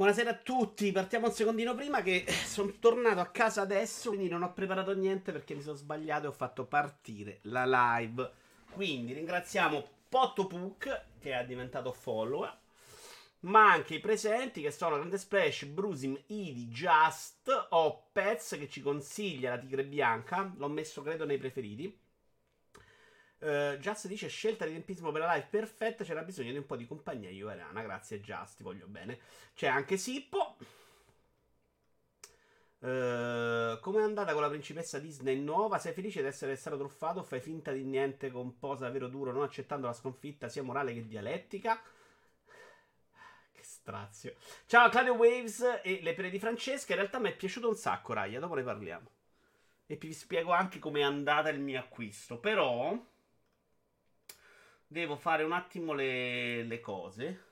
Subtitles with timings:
[0.00, 4.42] Buonasera a tutti, partiamo un secondino prima che sono tornato a casa adesso, quindi non
[4.42, 7.66] ho preparato niente perché mi sono sbagliato e ho fatto partire la
[7.98, 8.30] live.
[8.70, 12.58] Quindi ringraziamo Pottopuk che è diventato follower,
[13.40, 19.50] ma anche i presenti che sono Grande Splash, Brusim, Idi, Just, Opez che ci consiglia
[19.50, 21.94] la tigre bianca, l'ho messo credo nei preferiti.
[23.40, 26.04] Uh, Just dice scelta di tempismo per la live perfetta.
[26.04, 27.80] C'era bisogno di un po' di compagnia Juverana.
[27.82, 28.58] Grazie, Just.
[28.58, 29.18] Ti voglio bene.
[29.54, 30.56] C'è anche Sippo.
[32.80, 35.78] Uh, Come è andata con la principessa Disney nuova?
[35.78, 37.22] Sei felice di essere stato truffato?
[37.22, 41.06] Fai finta di niente con posa vero duro, non accettando la sconfitta sia morale che
[41.06, 41.82] dialettica?
[43.52, 44.34] Che strazio.
[44.66, 46.92] Ciao Claudio Waves e le pere di Francesca.
[46.92, 48.38] In realtà mi è piaciuto un sacco, Raya.
[48.38, 49.10] Dopo ne parliamo.
[49.86, 52.38] E vi spiego anche come è andata il mio acquisto.
[52.38, 52.98] Però.
[54.92, 57.44] Devo fare un attimo le, le cose.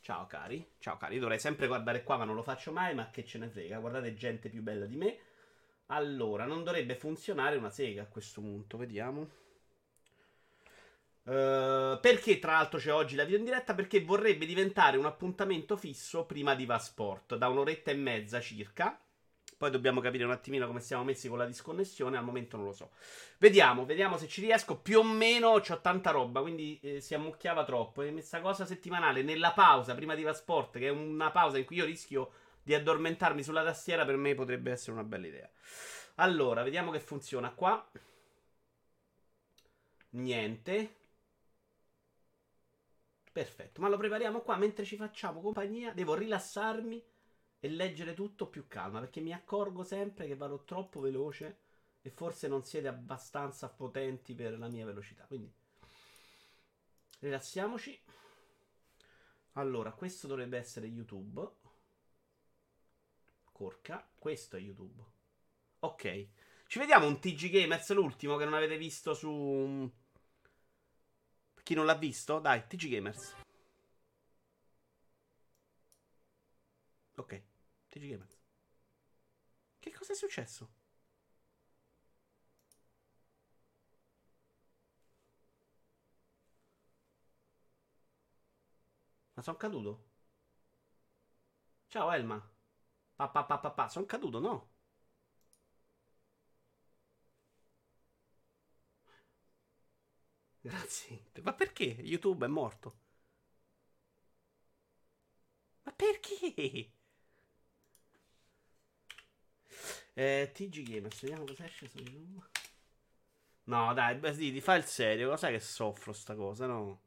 [0.00, 3.24] Ciao cari, ciao cari, dovrei sempre guardare qua ma non lo faccio mai, ma che
[3.24, 5.18] ce ne frega, guardate gente più bella di me.
[5.86, 9.28] Allora, non dovrebbe funzionare una sega a questo punto, vediamo.
[11.24, 13.74] Uh, perché tra l'altro c'è oggi la video in diretta?
[13.74, 18.96] Perché vorrebbe diventare un appuntamento fisso prima di Vasport, da un'oretta e mezza circa.
[19.58, 22.16] Poi dobbiamo capire un attimino come siamo messi con la disconnessione.
[22.16, 22.92] Al momento non lo so.
[23.38, 24.78] Vediamo, vediamo se ci riesco.
[24.78, 28.02] Più o meno ho tanta roba, quindi eh, si ammucchiava troppo.
[28.02, 31.76] E questa cosa settimanale nella pausa prima di Vasport, che è una pausa in cui
[31.76, 32.30] io rischio
[32.62, 35.50] di addormentarmi sulla tastiera, per me potrebbe essere una bella idea.
[36.16, 37.84] Allora, vediamo che funziona qua.
[40.10, 40.94] Niente.
[43.32, 45.92] Perfetto, ma lo prepariamo qua mentre ci facciamo compagnia.
[45.92, 47.02] Devo rilassarmi
[47.60, 51.58] e leggere tutto più calma perché mi accorgo sempre che vado troppo veloce
[52.02, 55.24] e forse non siete abbastanza potenti per la mia velocità.
[55.24, 55.52] Quindi
[57.20, 58.00] rilassiamoci.
[59.52, 61.46] Allora, questo dovrebbe essere YouTube.
[63.50, 65.02] Corca, questo è YouTube.
[65.80, 66.28] Ok.
[66.66, 69.90] Ci vediamo un TG Gamers, l'ultimo che non avete visto su...
[71.62, 72.38] Chi non l'ha visto?
[72.38, 73.34] Dai, TG Gamers.
[77.16, 77.47] Ok.
[77.90, 78.36] TG Gamers.
[79.80, 80.68] Che cosa è successo?
[89.34, 90.04] Ma sono caduto?
[91.92, 92.38] Ciao Elma.
[93.16, 93.88] Pa pa pa pa pa.
[93.88, 94.56] Sono caduto, no?
[100.60, 101.30] Grazie.
[101.42, 101.82] Ma perché?
[101.84, 102.98] YouTube è morto.
[105.82, 106.92] Ma perché?
[110.18, 112.42] Eh, TG Gamers, vediamo cosa esce su YouTube.
[113.66, 115.28] No, dai, Basiti, fa il serio.
[115.30, 117.00] Cosa che soffro sta cosa, no?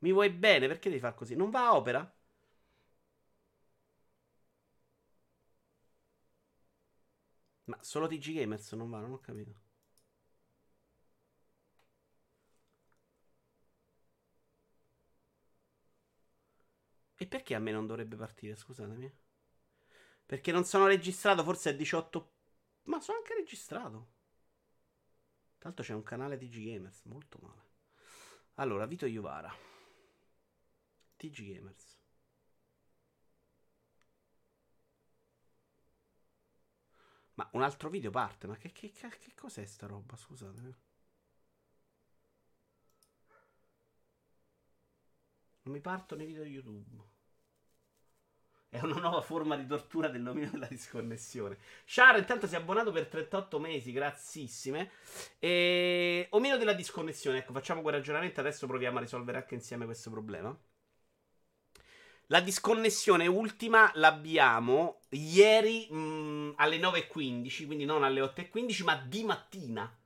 [0.00, 0.66] Mi vuoi bene?
[0.68, 1.34] Perché devi fare così?
[1.36, 2.14] Non va a opera?
[7.64, 9.54] Ma solo TG Gamers non va, non ho capito.
[17.16, 18.54] E perché a me non dovrebbe partire?
[18.54, 19.12] Scusatemi.
[20.26, 22.33] Perché non sono registrato, forse è 18
[22.84, 24.12] ma sono anche registrato.
[25.58, 27.62] Tra l'altro c'è un canale TG Gamers, molto male.
[28.54, 29.52] Allora, Vito Iuvara.
[31.16, 31.98] TG Gamers.
[37.34, 40.16] Ma un altro video parte, ma che, che, che, cos'è sta roba?
[40.16, 40.82] Scusate.
[45.62, 47.13] Non mi partono i video YouTube.
[48.74, 51.58] È una nuova forma di tortura del nomino della disconnessione.
[51.84, 54.90] Shara intanto si è abbonato per 38 mesi, grazzissime.
[55.38, 56.26] E...
[56.30, 60.52] Omino della disconnessione, ecco, facciamo quel ragionamento, adesso proviamo a risolvere anche insieme questo problema.
[62.26, 69.22] La disconnessione ultima l'abbiamo ieri mh, mm, alle 9.15, quindi non alle 8.15, ma di
[69.22, 69.96] mattina.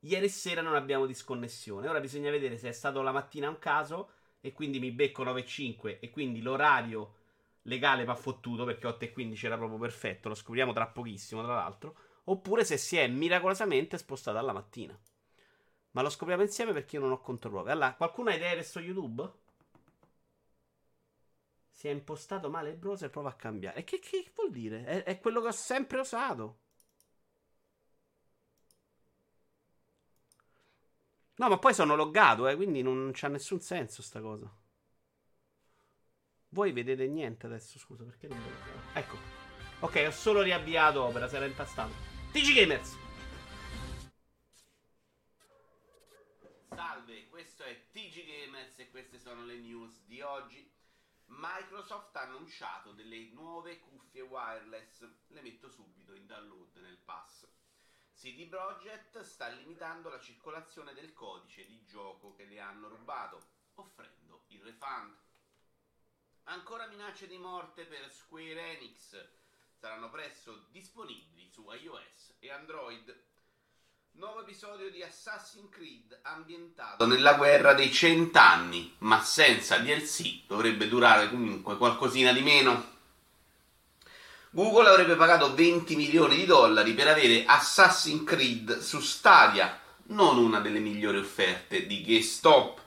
[0.00, 1.88] Ieri sera non abbiamo disconnessione.
[1.88, 4.10] Ora bisogna vedere se è stato la mattina un caso
[4.42, 7.14] e quindi mi becco 9.5 e quindi l'orario
[7.68, 11.54] legale ma fottuto perché 8 e 15 era proprio perfetto, lo scopriamo tra pochissimo tra
[11.54, 14.98] l'altro, oppure se si è miracolosamente spostato alla mattina.
[15.92, 17.70] Ma lo scopriamo insieme perché io non ho controprove.
[17.72, 19.30] Allora, qualcuno ha idee verso YouTube?
[21.70, 23.78] Si è impostato male il browser, prova a cambiare.
[23.78, 24.84] E che, che vuol dire?
[24.84, 26.58] È, è quello che ho sempre usato.
[31.36, 34.50] No, ma poi sono loggato, eh, quindi non c'ha nessun senso sta cosa.
[36.50, 38.56] Voi vedete niente adesso, scusa, perché non vedo?
[38.94, 39.16] Ecco.
[39.80, 41.92] Ok, ho solo riavviato opera, si era impastato.
[42.32, 42.96] TG Gamers.
[46.70, 50.68] Salve, questo è TG Gamers e queste sono le news di oggi.
[51.26, 55.06] Microsoft ha annunciato delle nuove cuffie wireless.
[55.28, 57.46] Le metto subito in download nel pass.
[58.14, 63.40] CD Projekt sta limitando la circolazione del codice di gioco che le hanno rubato,
[63.74, 65.14] offrendo il refund.
[66.50, 69.22] Ancora minacce di morte per Square Enix.
[69.78, 73.14] Saranno presto disponibili su iOS e Android.
[74.12, 81.28] Nuovo episodio di Assassin's Creed ambientato nella guerra dei cent'anni, ma senza DLC dovrebbe durare
[81.28, 82.96] comunque qualcosina di meno.
[84.48, 90.60] Google avrebbe pagato 20 milioni di dollari per avere Assassin's Creed su Stadia, non una
[90.60, 92.86] delle migliori offerte di GameStop.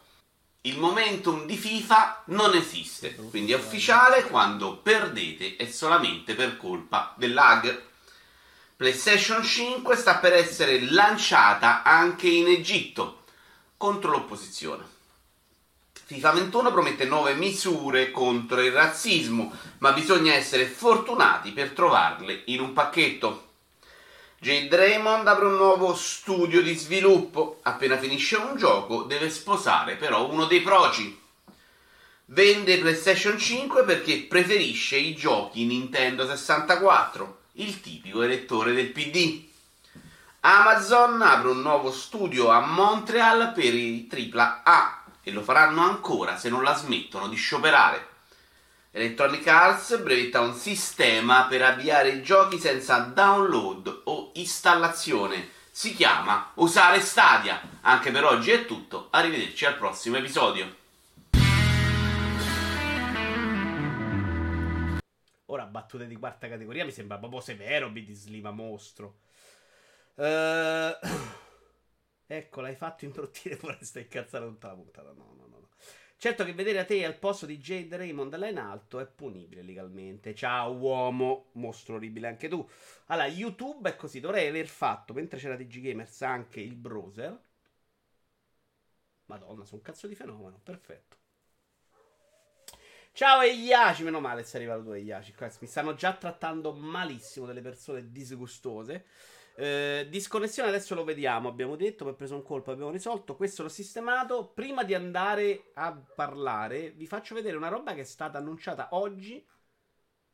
[0.63, 7.15] Il momentum di FIFA non esiste, quindi è ufficiale quando perdete è solamente per colpa
[7.17, 7.81] del lag.
[8.75, 13.23] PlayStation 5 sta per essere lanciata anche in Egitto
[13.75, 14.85] contro l'opposizione.
[15.93, 22.59] FIFA 21 promette nuove misure contro il razzismo, ma bisogna essere fortunati per trovarle in
[22.59, 23.50] un pacchetto.
[24.43, 27.59] Jade Raymond apre un nuovo studio di sviluppo.
[27.61, 31.15] Appena finisce un gioco, deve sposare però uno dei proci.
[32.25, 39.43] Vende PlayStation 5 perché preferisce i giochi Nintendo 64 il tipico elettore del PD.
[40.39, 46.49] Amazon apre un nuovo studio a Montreal per i AAA e lo faranno ancora se
[46.49, 48.10] non la smettono di scioperare.
[48.93, 55.47] Electronic Arts brevetta un sistema per avviare i giochi senza download o installazione.
[55.71, 57.61] Si chiama Usare Stadia.
[57.83, 60.75] Anche per oggi è tutto, arrivederci al prossimo episodio.
[65.45, 69.19] Ora battute di quarta categoria mi sembra proprio severo BD Sliva mostro.
[70.15, 70.91] Uh,
[72.27, 75.13] ecco, l'hai fatto introttire pure stai incazzando tutta la puntata.
[75.13, 75.60] No, no, no.
[76.21, 79.63] Certo che vedere a te al posto di Jade Raymond là in alto è punibile
[79.63, 80.35] legalmente.
[80.35, 82.63] Ciao uomo, mostro orribile anche tu.
[83.07, 87.41] Allora, YouTube è così, dovrei aver fatto, mentre c'era TG Gamers, anche il browser.
[89.25, 91.17] Madonna, sono un cazzo di fenomeno, perfetto.
[93.13, 95.33] Ciao Eiaci, meno male sei arrivato tu Eiaci.
[95.61, 99.05] Mi stanno già trattando malissimo delle persone disgustose.
[99.55, 103.69] Eh, disconnessione adesso lo vediamo, abbiamo detto, per preso un colpo, abbiamo risolto, questo l'ho
[103.69, 104.47] sistemato.
[104.53, 109.45] Prima di andare a parlare, vi faccio vedere una roba che è stata annunciata oggi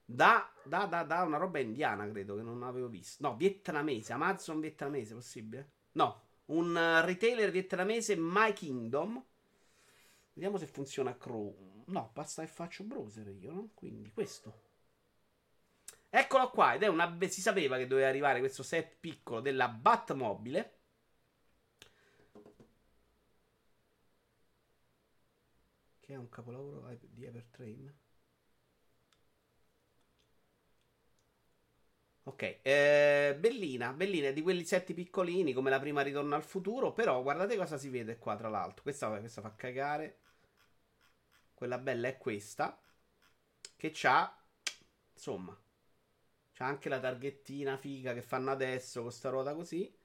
[0.06, 3.28] da, da, da, da una roba indiana, credo, che non avevo visto.
[3.28, 5.72] No, vietnamese, Amazon vietnamese, possibile?
[5.94, 9.22] No, un retailer vietnamese, My Kingdom.
[10.34, 11.84] Vediamo se funziona Chrome.
[11.88, 13.70] No, basta che faccio browser io, no?
[13.74, 14.67] Quindi questo.
[16.10, 17.18] Eccolo qua, ed è una...
[17.28, 20.80] Si sapeva che doveva arrivare questo set piccolo della Batmobile.
[26.00, 27.94] Che è un capolavoro di Evertrain.
[32.24, 37.22] Ok, eh, bellina, bellina, di quelli set piccolini come la prima Ritorno al futuro, però
[37.24, 38.84] guardate cosa si vede qua tra l'altro.
[38.84, 40.20] Questa, questa fa cagare.
[41.54, 42.80] Quella bella è questa.
[43.76, 44.38] Che c'ha.
[45.14, 45.58] Insomma.
[46.58, 49.96] C'ha anche la targhettina figa che fanno adesso con sta ruota così.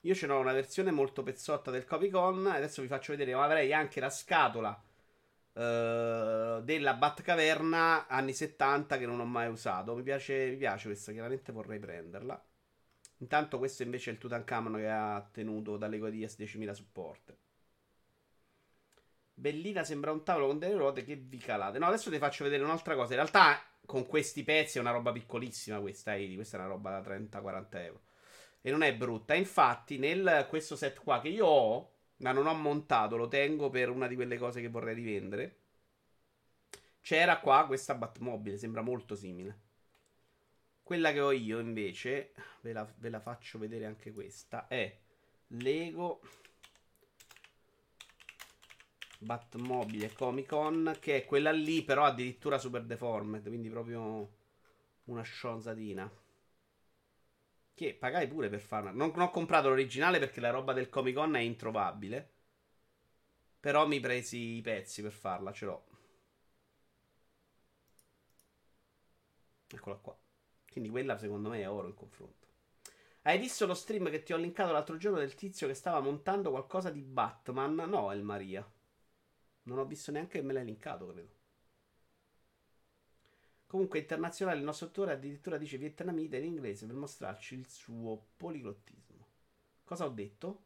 [0.00, 2.48] Io ce n'ho una versione molto pezzotta del Copycon.
[2.48, 3.32] Adesso vi faccio vedere.
[3.36, 9.94] Ma avrei anche la scatola uh, della Batcaverna anni 70 che non ho mai usato.
[9.94, 11.12] Mi piace, mi piace questa.
[11.12, 12.44] Chiaramente vorrei prenderla.
[13.18, 17.36] Intanto questo invece è il Tutankhamon che ha tenuto dalle Godias 10.000 support.
[19.40, 21.78] Bellina sembra un tavolo con delle ruote che vi calate.
[21.78, 23.14] No, adesso ti faccio vedere un'altra cosa.
[23.14, 26.34] In realtà, con questi pezzi è una roba piccolissima questa, Edi.
[26.34, 28.02] Questa è una roba da 30-40 euro.
[28.60, 29.32] E non è brutta.
[29.32, 33.88] Infatti, nel questo set qua che io ho, ma non ho montato, lo tengo per
[33.88, 35.56] una di quelle cose che vorrei rivendere.
[37.00, 39.58] C'era qua questa Batmobile, sembra molto simile.
[40.82, 44.94] Quella che ho io, invece, ve la, ve la faccio vedere anche questa, è
[45.46, 46.20] Lego
[49.22, 54.28] Batmobile Comic Con, che è quella lì, però addirittura super deformed, quindi proprio
[55.04, 56.10] una scionzatina.
[57.74, 58.90] Che pagai pure per farla.
[58.92, 62.30] Non, non ho comprato l'originale perché la roba del Comic Con è introvabile.
[63.60, 65.84] Però mi presi i pezzi per farla, ce l'ho.
[69.68, 70.16] Eccola qua.
[70.70, 72.48] Quindi quella secondo me è oro in confronto.
[73.22, 76.50] Hai visto lo stream che ti ho linkato l'altro giorno del tizio che stava montando
[76.50, 77.74] qualcosa di Batman?
[77.74, 78.66] No, è il Maria.
[79.70, 81.38] Non ho visto neanche che me l'hai linkato, credo.
[83.66, 89.26] Comunque, internazionale, il nostro attore addirittura dice vietnamita in inglese per mostrarci il suo poliglottismo.
[89.84, 90.64] Cosa ho detto?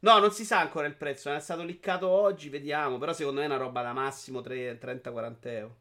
[0.00, 1.32] No, non si sa ancora il prezzo.
[1.32, 2.98] È stato liccato oggi, vediamo.
[2.98, 5.80] Però secondo me è una roba da massimo 30-40 euro.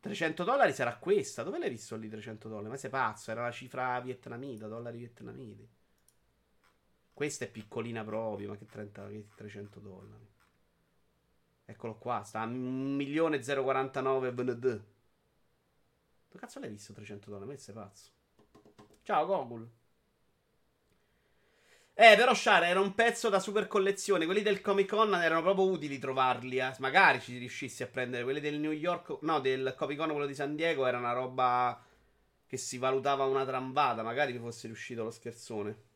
[0.00, 1.42] 300 dollari sarà questa.
[1.42, 2.68] Dove l'hai visto lì 300 dollari?
[2.70, 5.68] Ma sei pazzo, era la cifra vietnamita, dollari vietnamiti.
[7.14, 10.26] Questa è piccolina proprio, ma che, 30, che 300 dollari.
[11.64, 14.60] Eccolo qua, sta a 1.049 BND.
[14.60, 17.50] Dove cazzo l'hai visto 300 dollari?
[17.52, 18.10] Ma sei pazzo.
[19.02, 19.70] Ciao Gogol.
[21.96, 24.24] Eh, però Shara era un pezzo da super collezione.
[24.24, 26.58] Quelli del Comic Con erano proprio utili trovarli.
[26.58, 26.74] Eh.
[26.80, 28.24] Magari ci riuscissi a prendere.
[28.24, 31.80] Quelli del New York, no, del Comic Con, quello di San Diego, era una roba
[32.46, 34.02] che si valutava una trambata.
[34.02, 35.92] Magari mi fosse riuscito lo scherzone.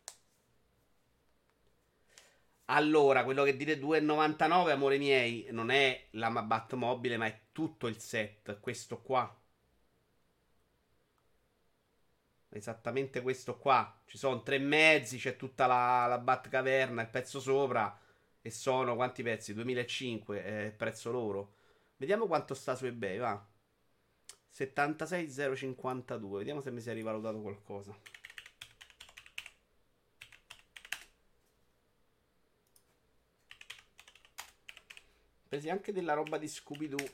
[2.71, 7.99] Allora, quello che dite 2,99, amore miei, non è la Batmobile, ma è tutto il
[7.99, 8.61] set.
[8.61, 9.35] Questo qua.
[12.51, 14.03] Esattamente questo qua.
[14.07, 17.99] Ci sono tre mezzi, c'è tutta la, la Batcaverna, il pezzo sopra.
[18.43, 19.55] E sono quanti pezzi?
[19.55, 21.55] 2005 è il prezzo loro.
[21.97, 23.47] Vediamo quanto sta su eBay, va.
[24.51, 26.39] 76,052.
[26.39, 27.97] Vediamo se mi si è rivalutato qualcosa.
[35.49, 37.09] Presi anche della roba di Scooby-Doo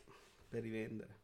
[0.49, 1.23] per rivendere.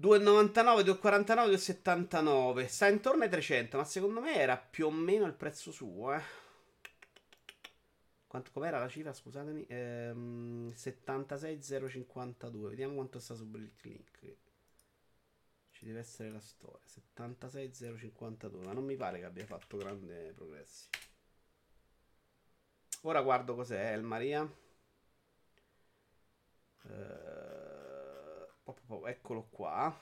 [0.00, 2.66] 2,99, 2,49, 2,79.
[2.66, 6.22] Sta intorno ai 300, ma secondo me era più o meno il prezzo suo, eh.
[8.26, 9.12] Quanto, com'era la cifra?
[9.12, 9.66] Scusatemi.
[9.68, 12.70] Ehm, 76,052.
[12.70, 14.36] Vediamo quanto sta su Bricklink.
[15.72, 16.86] Ci deve essere la storia.
[16.86, 18.64] 76,052.
[18.64, 20.88] Ma non mi pare che abbia fatto grandi progressi.
[23.02, 24.48] Ora guardo cos'è il Maria.
[26.82, 29.94] Uh, eccolo qua.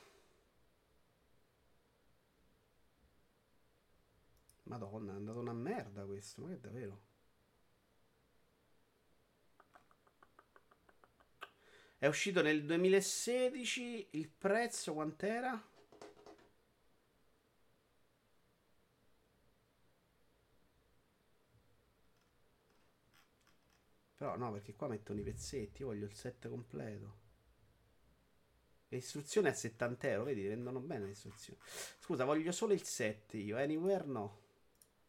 [4.65, 7.01] Madonna, è andato una merda questo, ma che davvero?
[11.99, 15.68] È uscito nel 2016, il prezzo quant'era?
[24.19, 25.83] Però no, perché qua mettono i pezzetti.
[25.83, 27.27] Io voglio il set completo.
[28.89, 31.61] Le istruzioni a 70 euro, vedi, vendono bene le istruzioni.
[32.01, 33.57] Scusa, voglio solo il set io.
[33.57, 34.41] Anywhere no.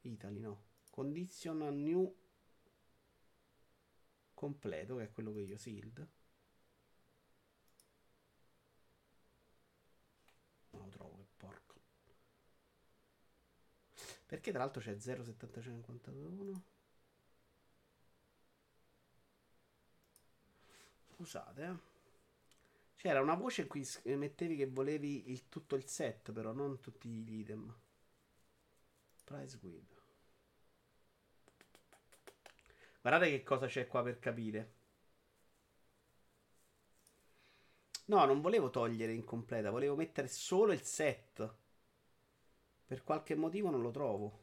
[0.01, 0.63] Italy no.
[0.91, 2.15] Condition new
[4.35, 6.07] completo, che è quello che io sealed.
[10.69, 11.79] Non lo trovo, che porco.
[14.27, 16.78] Perché tra l'altro c'è 0,7551?
[21.19, 21.77] Scusate, eh.
[22.95, 27.09] C'era una voce in cui mettevi che volevi il, tutto il set, però non tutti
[27.09, 27.75] gli item.
[29.25, 29.97] Price guide.
[33.01, 34.73] Guardate che cosa c'è qua per capire.
[38.05, 41.53] No, non volevo togliere incompleta, volevo mettere solo il set.
[42.85, 44.39] Per qualche motivo non lo trovo.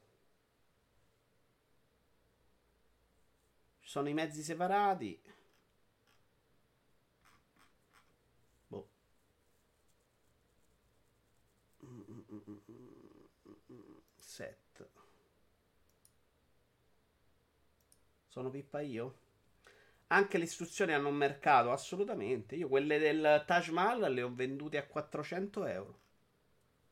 [3.81, 5.23] Ci sono i mezzi separati.
[14.19, 14.87] Set.
[18.37, 19.15] Sono pippa io?
[20.09, 22.55] Anche le istruzioni hanno un mercato, assolutamente.
[22.55, 26.01] Io quelle del Taj Mahal le ho vendute a 400 euro.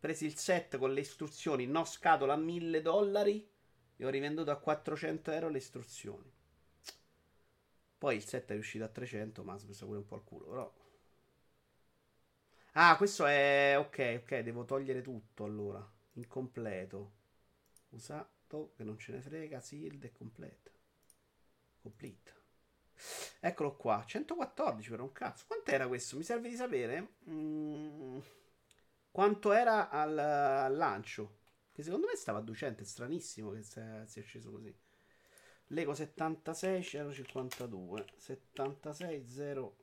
[0.01, 3.47] Presi il set con le istruzioni, no scatola a 1000 dollari
[3.95, 6.33] e ho rivenduto a 400 euro le istruzioni.
[7.99, 10.73] Poi il set è uscito a 300, ma ha pure un po' al culo, però
[12.73, 13.75] Ah, questo è...
[13.79, 15.83] Ok, ok, devo togliere tutto allora.
[16.15, 17.13] Incompleto.
[17.91, 19.61] Usato, che non ce ne frega.
[19.61, 20.74] Sealed e completo.
[21.85, 22.33] Complete.
[23.41, 24.03] Eccolo qua.
[24.07, 25.45] 114 per un cazzo.
[25.47, 26.17] Quant'era questo?
[26.17, 27.17] Mi serve di sapere.
[27.29, 28.19] Mm,
[29.11, 31.41] quanto era al, al, lancio.
[31.73, 32.83] Che secondo me stava a 200.
[32.83, 34.75] È stranissimo che sia, sia sceso così.
[35.69, 39.27] Lego 76 052 76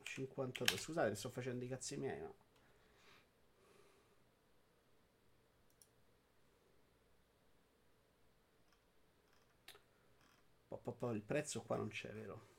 [0.04, 2.34] 052 Scusate, sto facendo i cazzi miei, ma
[10.82, 12.50] po, il prezzo qua non c'è, vero?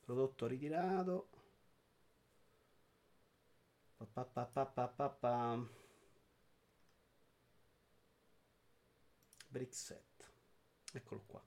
[0.00, 1.28] Prodotto ritirato.
[3.96, 4.66] Pa, pa, pa,
[9.48, 10.30] Brick set.
[10.92, 11.42] Eccolo qua.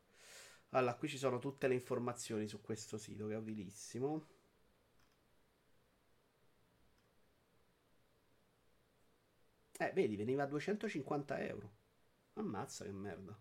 [0.70, 4.25] Allora, qui ci sono tutte le informazioni su questo sito che è utilissimo.
[9.77, 11.72] Eh, vedi, veniva a 250 euro.
[12.34, 13.38] Ammazza che merda.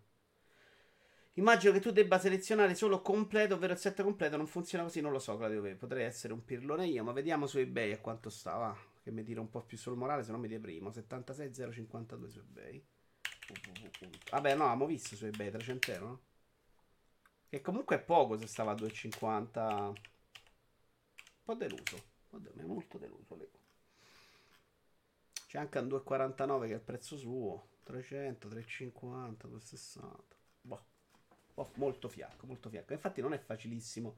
[1.37, 4.37] Immagino che tu debba selezionare solo completo, ovvero il set completo.
[4.37, 5.75] Non funziona così, non lo so, Claudio.
[5.75, 8.75] Potrei essere un pirlone io, ma vediamo su eBay a quanto stava.
[9.01, 10.91] Che mi tira un po' più sul morale, se no mi deprimo.
[10.91, 12.85] 76,052 su eBay.
[14.31, 16.21] Vabbè, no, abbiamo visto su eBay 300 euro, no?
[17.49, 19.87] Che comunque è poco se stava a 2,50.
[19.87, 19.93] Un
[21.43, 22.03] po' deluso.
[22.31, 23.59] Mi è molto deluso Lego.
[25.47, 27.67] C'è anche un 2,49 che è il prezzo suo.
[27.83, 30.35] 300, 350, 260.
[30.61, 30.85] Boh.
[31.75, 32.91] Molto fiacco, molto fiacco.
[32.91, 34.17] Infatti non è facilissimo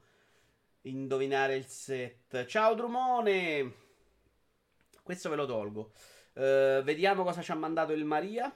[0.82, 2.44] indovinare il set.
[2.46, 3.74] Ciao Drumone!
[5.02, 5.92] Questo ve lo tolgo.
[6.34, 8.52] Uh, vediamo cosa ci ha mandato il Maria.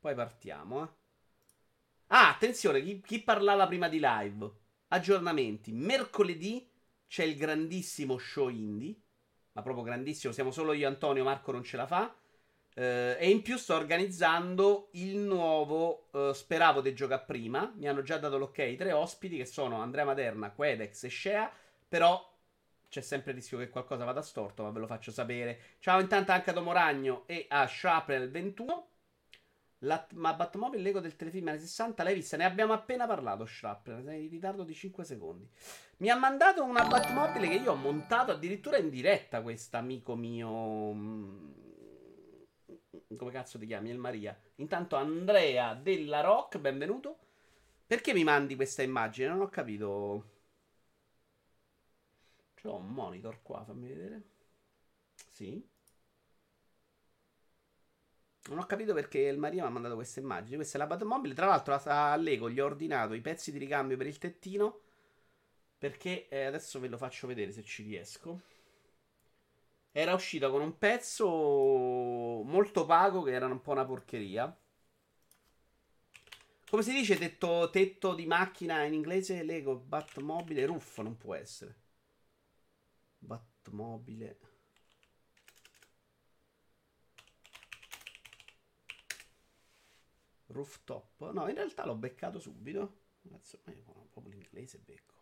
[0.00, 0.84] Poi partiamo.
[0.84, 0.88] Eh.
[2.08, 4.50] Ah, attenzione, chi, chi parlava prima di live?
[4.88, 5.72] Aggiornamenti.
[5.72, 6.68] Mercoledì
[7.06, 8.94] c'è il grandissimo show indie.
[9.52, 10.32] Ma proprio grandissimo.
[10.32, 11.24] Siamo solo io Antonio.
[11.24, 12.14] Marco non ce la fa.
[12.74, 16.08] Uh, e in più sto organizzando il nuovo.
[16.10, 17.72] Uh, speravo di giocare prima.
[17.76, 21.50] Mi hanno già dato l'ok tre ospiti che sono Andrea Maderna, Quedex e Shea.
[21.88, 22.32] Però
[22.88, 25.60] c'è sempre il rischio che qualcosa vada storto, ma ve lo faccio sapere.
[25.78, 28.88] Ciao intanto anche a Domoragno e a Shrapnel 21.
[29.78, 32.36] La, ma Batmobile Lego del telefilm anni 60 l'hai vista?
[32.36, 34.02] Ne abbiamo appena parlato, Shrapnel.
[34.02, 35.48] Sei in ritardo di 5 secondi.
[35.98, 39.42] Mi ha mandato una Batmobile che io ho montato addirittura in diretta.
[39.42, 41.50] Questo amico mio mm,
[43.16, 43.90] come cazzo ti chiami?
[43.90, 44.38] El Maria.
[44.56, 47.18] Intanto Andrea della Rock, benvenuto.
[47.86, 49.28] Perché mi mandi questa immagine?
[49.28, 50.32] Non ho capito.
[52.60, 54.22] C'ho un monitor qua, fammi vedere.
[55.28, 55.62] Sì.
[58.46, 60.56] Non ho capito perché il Maria mi ha mandato questa immagine.
[60.56, 61.34] Questa è la Batmobile.
[61.34, 64.80] Tra l'altro a Lego gli ho ordinato i pezzi di ricambio per il tettino.
[65.78, 68.40] Perché eh, adesso ve lo faccio vedere se ci riesco
[69.96, 71.24] era uscita con un pezzo
[72.44, 74.44] molto pago che era un po' una porcheria.
[76.68, 79.44] Come si dice tetto, tetto di macchina in inglese?
[79.44, 81.76] Lego Batmobile Roof non può essere.
[83.18, 84.38] Batmobile.
[90.46, 91.30] Rooftop.
[91.30, 93.02] No, in realtà l'ho beccato subito.
[93.22, 93.38] Ma
[94.10, 95.14] proprio l'inglese becco.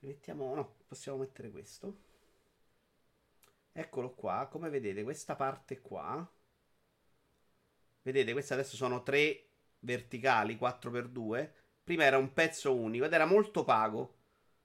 [0.00, 2.09] Mettiamo, no, possiamo mettere questo.
[3.72, 6.28] Eccolo qua, come vedete questa parte qua.
[8.02, 11.52] Vedete, queste adesso sono tre verticali, 4x2.
[11.84, 14.16] Prima era un pezzo unico ed era molto opaco.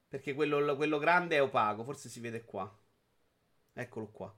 [0.08, 2.72] Perché quello, quello grande è opaco, forse si vede qua.
[3.72, 4.34] Eccolo qua.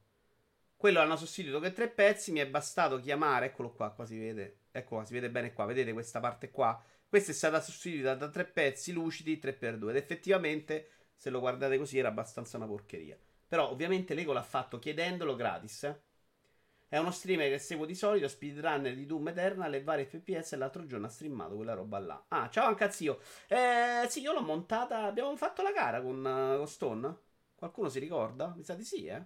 [0.76, 4.60] Quello hanno sostituito che tre pezzi, mi è bastato chiamare, eccolo qua, qua si vede.
[4.70, 6.80] Ecco qua, si vede bene qua, vedete questa parte qua?
[7.08, 11.98] Questa è stata sostituita da tre pezzi lucidi 3x2 ed effettivamente, se lo guardate così,
[11.98, 13.18] era abbastanza una porcheria.
[13.48, 15.84] Però ovviamente Lego l'ha fatto chiedendolo gratis.
[15.84, 16.00] Eh?
[16.88, 20.52] È uno streamer che seguo di solito, speedrunner di Doom Eternal e vari FPS.
[20.52, 22.24] E l'altro giorno ha streamato quella roba là.
[22.28, 23.20] Ah, ciao anche a zio.
[23.46, 25.04] Eh, sì, io l'ho montata.
[25.04, 27.16] Abbiamo fatto la gara con, uh, con Stone.
[27.54, 28.54] Qualcuno si ricorda?
[28.56, 29.22] Mi sa di sì, eh.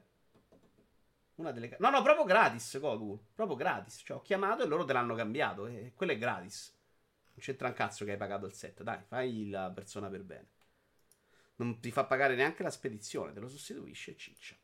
[1.37, 3.27] Una delle No, no, proprio gratis, Goku.
[3.35, 4.03] Proprio gratis.
[4.05, 5.67] Cioè, ho chiamato e loro te l'hanno cambiato.
[5.67, 6.75] E quello è gratis.
[7.27, 8.83] Non c'entra un cazzo che hai pagato il set.
[8.83, 10.52] Dai, fai la persona per bene.
[11.57, 14.57] Non ti fa pagare neanche la spedizione, te lo sostituisce ciccia.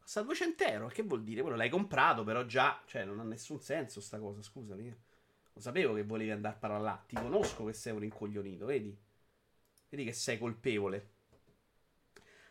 [0.00, 1.42] Costa 200 euro, che vuol dire?
[1.42, 4.96] Quello l'hai comprato, però già, cioè, non ha nessun senso sta cosa, scusami.
[5.52, 8.96] Lo sapevo che volevi andare a parlare là, ti conosco che sei un rincoglionito, vedi?
[9.88, 11.14] Vedi che sei colpevole.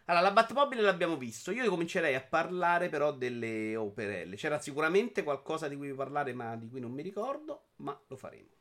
[0.05, 1.51] Allora, la Batmobile l'abbiamo visto.
[1.51, 4.35] Io comincerei a parlare però delle operelle.
[4.35, 8.54] C'era sicuramente qualcosa di cui parlare, ma di cui non mi ricordo, ma lo faremo.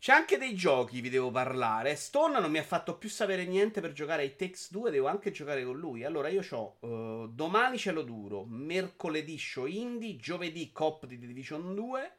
[0.00, 1.96] C'è anche dei giochi, vi devo parlare.
[1.96, 5.32] Stone non mi ha fatto più sapere niente per giocare ai Tex 2, devo anche
[5.32, 6.04] giocare con lui.
[6.04, 12.12] Allora io ho uh, domani cielo duro, mercoledì show indie, giovedì cop di Division 2,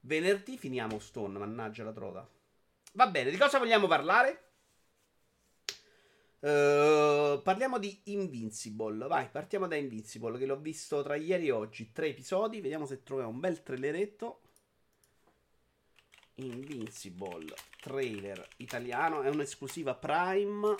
[0.00, 2.28] venerdì finiamo Stone, mannaggia la trota.
[2.92, 4.42] Va bene, di cosa vogliamo parlare?
[6.40, 9.06] Uh, parliamo di Invincible.
[9.06, 11.90] Vai, partiamo da Invincible, che l'ho visto tra ieri e oggi.
[11.90, 14.40] Tre episodi, vediamo se troviamo un bel traileretto.
[16.36, 19.22] Invincible trailer italiano.
[19.22, 20.74] È un'esclusiva Prime.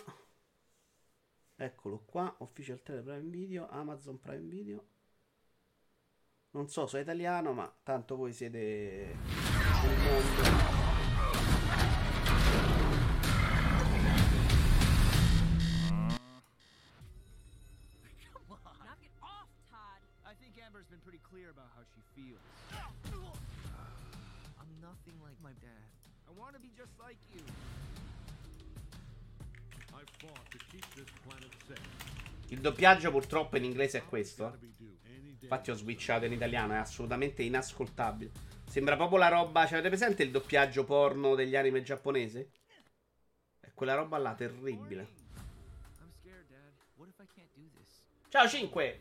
[1.57, 2.35] Eccolo qua.
[2.39, 3.69] Official trailer Prime Video.
[3.69, 4.85] Amazon Prime Video.
[6.51, 9.17] Non so se è italiano, ma tanto voi siete
[9.83, 10.83] nel mondo.
[20.65, 23.44] Amber's been pretty clear about how she feels
[24.85, 25.89] nothing like my dad.
[26.29, 27.41] I want to be just like you.
[29.95, 31.81] I fought to keep this planet safe.
[32.49, 34.59] Il doppiaggio purtroppo in inglese è questo.
[35.41, 38.31] Infatti ho switchato in italiano, è assolutamente inascoltabile.
[38.69, 39.67] Sembra proprio la roba.
[39.67, 42.47] Cioè, avete presente il doppiaggio porno degli anime giapponesi?
[43.61, 45.23] È quella roba là, terribile.
[48.29, 49.01] Ciao 5!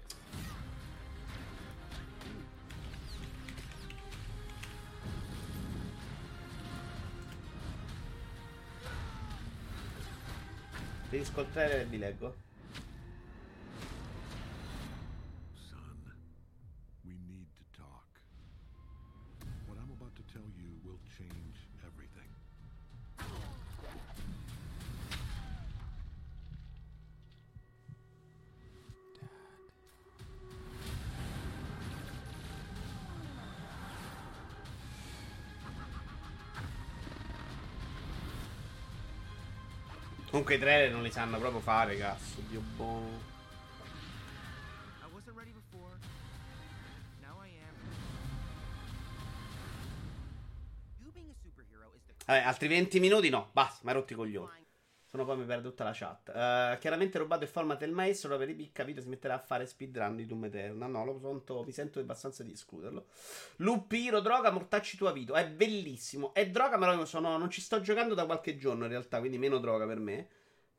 [11.17, 12.35] il trailer e vi leggo.
[40.53, 42.41] I trailer non li sanno proprio fare, cazzo.
[42.47, 43.29] Dio buono.
[52.25, 54.59] Vabbè, altri 20 minuti no, basta, ma rotti i coglioni.
[55.05, 56.29] Sono poi mi perdo tutta la chat.
[56.29, 60.15] Uh, chiaramente rubato il format del maestro, per i capito, si metterà a fare speedrun
[60.15, 60.89] di Doom Eternal.
[60.89, 63.07] No, lo sento, mi sento abbastanza di escluderlo.
[63.57, 65.33] Lupiro, droga, mortacci tua vita.
[65.33, 66.33] È bellissimo.
[66.33, 69.57] È droga, ma sono, non ci sto giocando da qualche giorno in realtà, quindi meno
[69.57, 70.27] droga per me.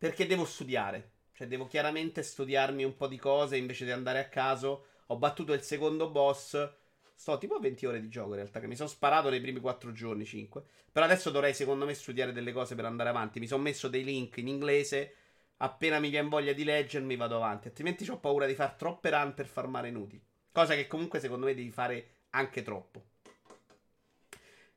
[0.02, 1.10] Perché devo studiare.
[1.32, 4.86] Cioè, devo chiaramente studiarmi un po' di cose invece di andare a caso.
[5.06, 6.72] Ho battuto il secondo boss.
[7.14, 9.60] Sto tipo a 20 ore di gioco in realtà, che mi sono sparato nei primi
[9.60, 10.64] 4 giorni, 5.
[10.90, 13.38] Però adesso dovrei secondo me studiare delle cose per andare avanti.
[13.38, 15.14] Mi sono messo dei link in inglese.
[15.58, 17.68] Appena mi viene voglia di leggermi vado avanti.
[17.68, 20.20] Altrimenti ho paura di fare troppe run per farmare inutili.
[20.50, 23.04] Cosa che comunque secondo me devi fare anche troppo.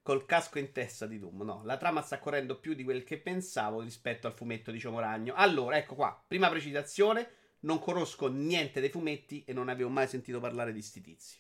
[0.06, 1.42] Col casco in testa di Doom.
[1.42, 5.34] No, la trama sta correndo più di quel che pensavo rispetto al fumetto di Ciomoragno.
[5.34, 6.24] Allora, ecco qua.
[6.28, 7.28] Prima precisazione.
[7.62, 11.40] Non conosco niente dei fumetti e non avevo mai sentito parlare di sti tizi.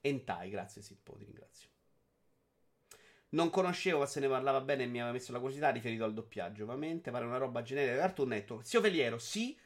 [0.00, 1.68] Entai, grazie Sippo, ti ringrazio.
[3.28, 6.12] Non conoscevo, ma se ne parlava bene e mi aveva messo la curiosità riferito al
[6.12, 7.12] doppiaggio, ovviamente.
[7.12, 8.66] Pare una roba generica Cartoon Network.
[8.66, 9.56] Zio Feliero, sì,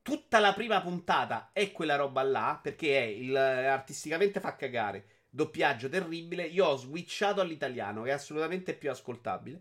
[0.00, 5.13] tutta la prima puntata è quella roba là, perché è il, artisticamente fa cagare.
[5.34, 6.44] Doppiaggio terribile.
[6.44, 9.60] Io ho switchato all'italiano, che è assolutamente più ascoltabile.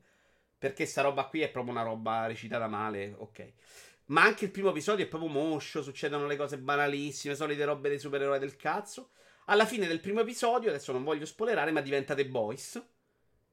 [0.56, 3.52] Perché sta roba qui è proprio una roba recitata male, ok.
[4.06, 7.98] Ma anche il primo episodio è proprio moscio, succedono le cose banalissime, solite robe dei
[7.98, 9.10] supereroi del cazzo.
[9.46, 12.80] Alla fine del primo episodio, adesso non voglio spoilerare, ma diventa The Boys.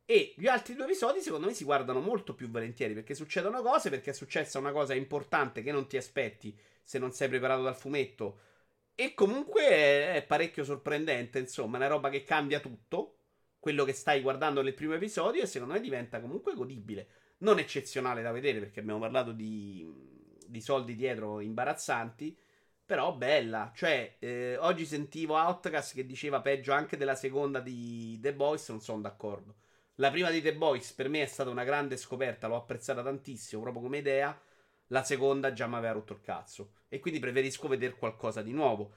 [0.05, 3.89] E gli altri due episodi, secondo me, si guardano molto più volentieri perché succedono cose,
[3.89, 7.77] perché è successa una cosa importante che non ti aspetti se non sei preparato dal
[7.77, 8.41] fumetto.
[9.01, 13.15] E comunque è parecchio sorprendente, insomma, è una roba che cambia tutto.
[13.59, 17.09] Quello che stai guardando nel primo episodio, e secondo me diventa comunque godibile.
[17.39, 19.91] Non eccezionale da vedere, perché abbiamo parlato di,
[20.47, 22.37] di soldi dietro imbarazzanti
[22.85, 23.73] però bella.
[23.75, 28.69] Cioè, eh, oggi sentivo Outcast che diceva peggio anche della seconda di The Boys.
[28.69, 29.55] Non sono d'accordo.
[29.95, 32.49] La prima di The Boys per me è stata una grande scoperta.
[32.49, 34.39] L'ho apprezzata tantissimo proprio come idea.
[34.91, 36.75] La seconda già mi aveva rotto il cazzo.
[36.89, 38.93] E quindi preferisco vedere qualcosa di nuovo.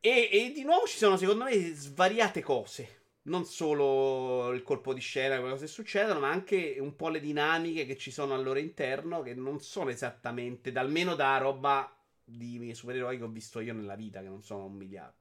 [0.00, 5.00] E, e di nuovo ci sono, secondo me, svariate cose non solo il colpo di
[5.00, 8.42] scena, quelle cose che succedono, ma anche un po' le dinamiche che ci sono al
[8.42, 13.74] loro interno, che non sono esattamente, almeno da roba di supereroi che ho visto io
[13.74, 15.19] nella vita, che non sono un miliardo.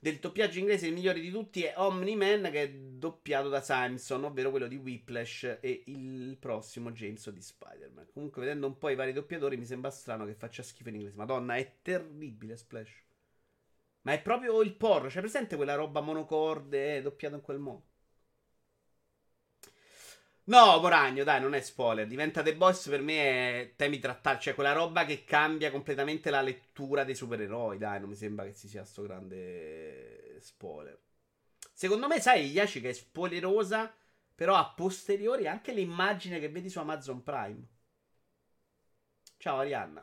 [0.00, 4.50] Del doppiaggio inglese il migliore di tutti è Omni-Man, che è doppiato da Simpson, ovvero
[4.50, 8.06] quello di Whiplash e il prossimo James di Spider-Man.
[8.12, 11.16] Comunque, vedendo un po' i vari doppiatori, mi sembra strano che faccia schifo in inglese.
[11.16, 13.02] Madonna, è terribile Splash.
[14.02, 15.10] Ma è proprio il porro.
[15.10, 17.87] Cioè, presente quella roba monocorde doppiata in quel modo?
[20.48, 22.06] No, Moragno, dai, non è spoiler.
[22.06, 24.44] Diventa The Boss per me è temi trattati.
[24.44, 27.76] Cioè, quella roba che cambia completamente la lettura dei supereroi.
[27.76, 30.98] Dai, non mi sembra che ci sia sto grande spoiler.
[31.70, 33.94] Secondo me, sai, Yashi che è spoilerosa,
[34.34, 37.66] però a posteriori anche l'immagine che vedi su Amazon Prime.
[39.36, 40.02] Ciao Arianna.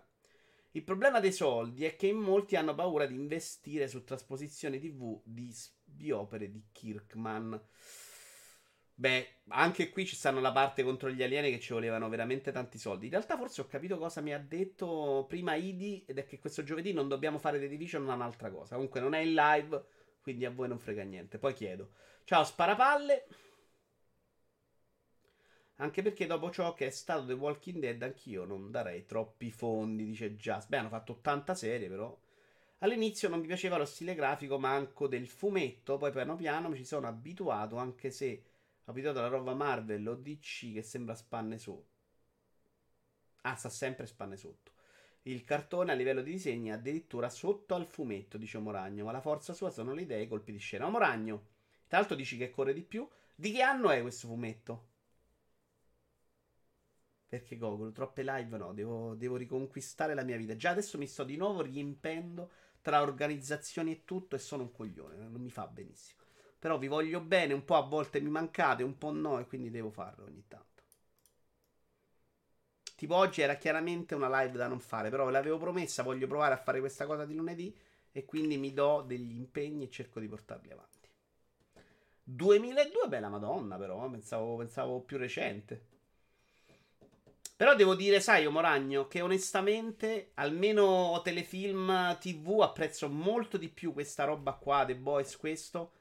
[0.71, 5.19] Il problema dei soldi è che in molti hanno paura di investire su trasposizioni TV
[5.23, 5.51] di,
[5.83, 7.59] di opere di Kirkman.
[8.97, 12.77] Beh, anche qui ci stanno la parte contro gli alieni che ci volevano veramente tanti
[12.77, 13.05] soldi.
[13.05, 16.03] In realtà, forse ho capito cosa mi ha detto prima Idi.
[16.07, 18.75] Ed è che questo giovedì non dobbiamo fare The Division, ma un'altra cosa.
[18.75, 19.83] Comunque, non è in live.
[20.21, 21.37] Quindi a voi non frega niente.
[21.37, 21.91] Poi chiedo.
[22.23, 23.27] Ciao, sparapalle.
[25.77, 30.05] Anche perché dopo ciò che è stato The Walking Dead, anch'io non darei troppi fondi,
[30.05, 30.69] dice Just.
[30.69, 32.17] Beh, hanno fatto 80 serie, però.
[32.79, 36.85] All'inizio non mi piaceva lo stile grafico manco del fumetto, poi piano piano mi ci
[36.85, 38.43] sono abituato, anche se
[38.85, 41.93] abituato alla roba Marvel o DC che sembra spanne sotto.
[43.41, 44.73] Ah, sta sempre spanne sotto.
[45.23, 49.21] Il cartone a livello di disegni è addirittura sotto al fumetto, dice Moragno, ma la
[49.21, 50.85] forza sua sono le idee e i colpi di scena.
[50.85, 51.47] Ma Moragno,
[51.87, 53.07] tra l'altro dici che corre di più.
[53.33, 54.89] Di che anno è questo fumetto?
[57.27, 60.55] Perché Gogol, troppe live no, devo, devo, riconquistare la mia vita.
[60.55, 65.17] Già adesso mi sto di nuovo riempendo tra organizzazioni e tutto e sono un coglione,
[65.17, 66.24] non mi fa benissimo.
[66.65, 69.69] Però vi voglio bene, un po' a volte mi mancate, un po' no e quindi
[69.69, 70.81] devo farlo ogni tanto.
[72.95, 76.55] Tipo oggi era chiaramente una live da non fare, però ve l'avevo promessa, voglio provare
[76.55, 77.71] a fare questa cosa di lunedì
[78.11, 81.07] e quindi mi do degli impegni e cerco di portarli avanti.
[82.23, 85.85] 2002, beh, la Madonna, però, pensavo, pensavo più recente.
[87.55, 93.93] Però devo dire, sai, io Moragno, che onestamente, almeno telefilm TV, apprezzo molto di più
[93.93, 95.91] questa roba qua, The Boys, questo,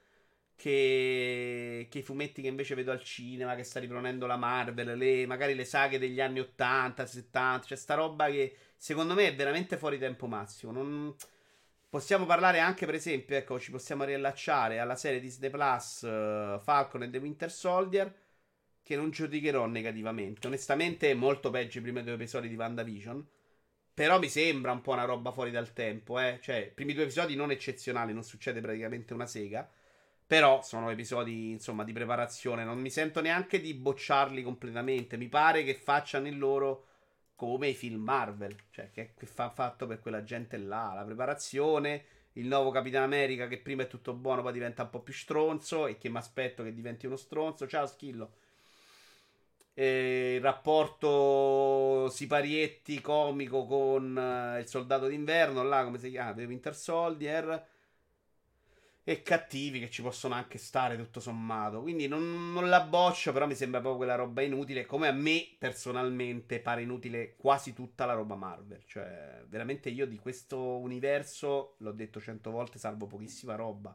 [0.56, 5.26] che, che i fumetti che invece vedo al cinema, che sta riproponendo la Marvel, le,
[5.26, 9.76] magari le saghe degli anni 80, 70, cioè sta roba che secondo me è veramente
[9.76, 10.72] fuori tempo massimo.
[10.72, 11.14] Non...
[11.88, 17.04] Possiamo parlare anche, per esempio, ecco, ci possiamo riallacciare alla serie Disney Plus uh, Falcon
[17.04, 18.12] e The Winter Soldier
[18.82, 20.46] che non giudicherò negativamente.
[20.46, 23.26] Onestamente è molto peggio i primi due episodi di WandaVision.
[23.94, 26.38] Però mi sembra un po' una roba fuori dal tempo, eh.
[26.42, 29.70] Cioè, i primi due episodi non eccezionali, non succede praticamente una sega.
[30.26, 32.64] Però sono episodi, insomma, di preparazione.
[32.64, 35.16] Non mi sento neanche di bocciarli completamente.
[35.16, 36.86] Mi pare che facciano il loro
[37.36, 38.56] come i film Marvel.
[38.70, 40.92] Cioè, che, che fa fatto per quella gente là.
[40.94, 45.00] La preparazione, il nuovo Capitano America che prima è tutto buono, poi diventa un po'
[45.00, 45.86] più stronzo.
[45.86, 47.66] E che mi aspetto che diventi uno stronzo.
[47.66, 48.32] Ciao, Schillo
[49.74, 56.74] eh, il rapporto Siparietti comico con eh, il soldato d'inverno, là come si chiama, Winter
[56.74, 57.66] Soldier.
[59.06, 61.82] E cattivi che ci possono anche stare tutto sommato.
[61.82, 64.86] Quindi non, non la boccio, però mi sembra proprio quella roba inutile.
[64.86, 68.82] Come a me personalmente pare inutile quasi tutta la roba Marvel.
[68.86, 73.94] Cioè, veramente io di questo universo, l'ho detto cento volte, salvo pochissima roba.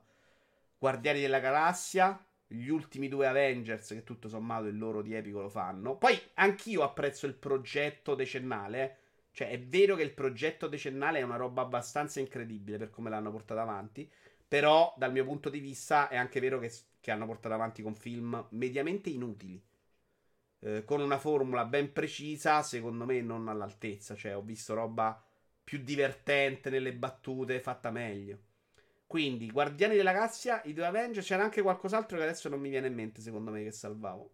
[0.78, 5.50] Guardiani della Galassia, gli ultimi due Avengers, che tutto sommato il loro di epico lo
[5.50, 5.98] fanno.
[5.98, 8.98] Poi anch'io apprezzo il progetto decennale.
[9.32, 13.32] Cioè, è vero che il progetto decennale è una roba abbastanza incredibile per come l'hanno
[13.32, 14.08] portato avanti.
[14.50, 17.96] Però, dal mio punto di vista, è anche vero che, che hanno portato avanti con
[17.96, 19.64] film mediamente inutili.
[20.62, 24.16] Eh, con una formula ben precisa, secondo me non all'altezza.
[24.16, 25.24] Cioè, ho visto roba
[25.64, 28.40] più divertente nelle battute, fatta meglio.
[29.08, 32.88] Quindi, Guardiani della Galassia, i due Avengers, c'era anche qualcos'altro che adesso non mi viene
[32.88, 34.32] in mente, secondo me, che salvavo.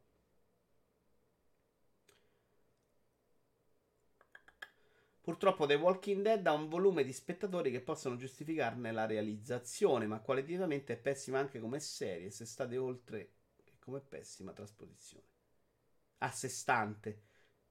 [5.26, 10.20] Purtroppo The Walking Dead ha un volume di spettatori che possono giustificarne la realizzazione, ma
[10.20, 13.32] qualitativamente è pessima anche come serie, se state oltre
[13.64, 15.26] che come pessima trasposizione.
[16.20, 17.24] A sé stante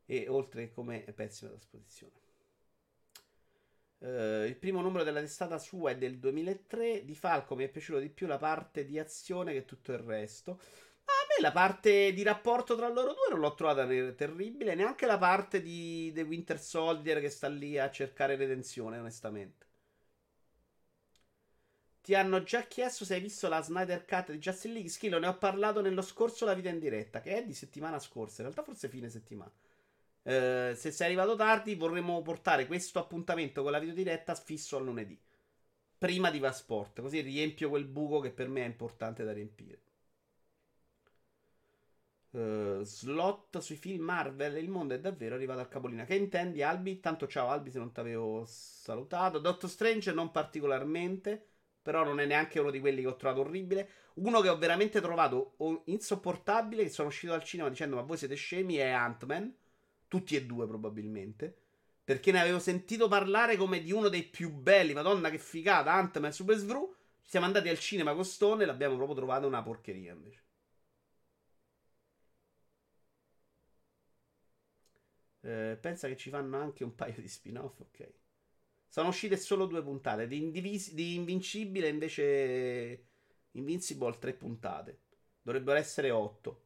[0.05, 2.23] e oltre che come pessima trasposizione.
[3.99, 7.05] Uh, il primo numero della testata sua è del 2003.
[7.05, 10.61] Di Falco mi è piaciuto di più la parte di azione che tutto il resto.
[11.37, 14.75] Me la parte di rapporto tra loro due non l'ho trovata terribile.
[14.75, 19.66] Neanche la parte di The Winter Soldier che sta lì a cercare redenzione, onestamente.
[22.03, 24.90] Ti hanno già chiesto se hai visto la Snyder Cut di Justin League.
[24.90, 28.42] Schillo, ne ho parlato nello scorso La vita in diretta, che è di settimana scorsa.
[28.42, 29.51] In realtà, forse fine settimana.
[30.23, 35.18] Eh, se sei arrivato tardi, vorremmo portare questo appuntamento con la videodiretta fisso a lunedì.
[35.99, 39.81] Prima di Vasport, così riempio quel buco che per me è importante da riempire.
[42.35, 44.57] Uh, slot sui film Marvel.
[44.57, 46.05] Il mondo è davvero arrivato al capolino.
[46.05, 46.99] Che intendi, Albi?
[46.99, 49.38] Tanto ciao, Albi, se non ti avevo salutato.
[49.38, 51.47] Doctor Strange non particolarmente.
[51.81, 53.88] Però non è neanche uno di quelli che ho trovato orribile.
[54.14, 56.83] Uno che ho veramente trovato insopportabile.
[56.83, 58.77] Che sono uscito dal cinema dicendo: Ma voi siete scemi?
[58.77, 59.55] È Ant-Man
[60.09, 61.57] tutti e due probabilmente.
[62.03, 64.92] Perché ne avevo sentito parlare come di uno dei più belli.
[64.92, 65.92] Madonna, che figata!
[65.92, 66.92] Ant-Man Super Svru.
[67.23, 70.43] Siamo andati al cinema con Stone e l'abbiamo proprio trovato una porcheria invece.
[75.44, 77.80] Eh, pensa che ci fanno anche un paio di spin-off.
[77.80, 78.12] Ok.
[78.88, 80.26] Sono uscite solo due puntate.
[80.26, 83.07] Di, Indivis- di Invincibile invece.
[83.52, 85.00] Invincible tre puntate.
[85.42, 86.62] Dovrebbero essere otto.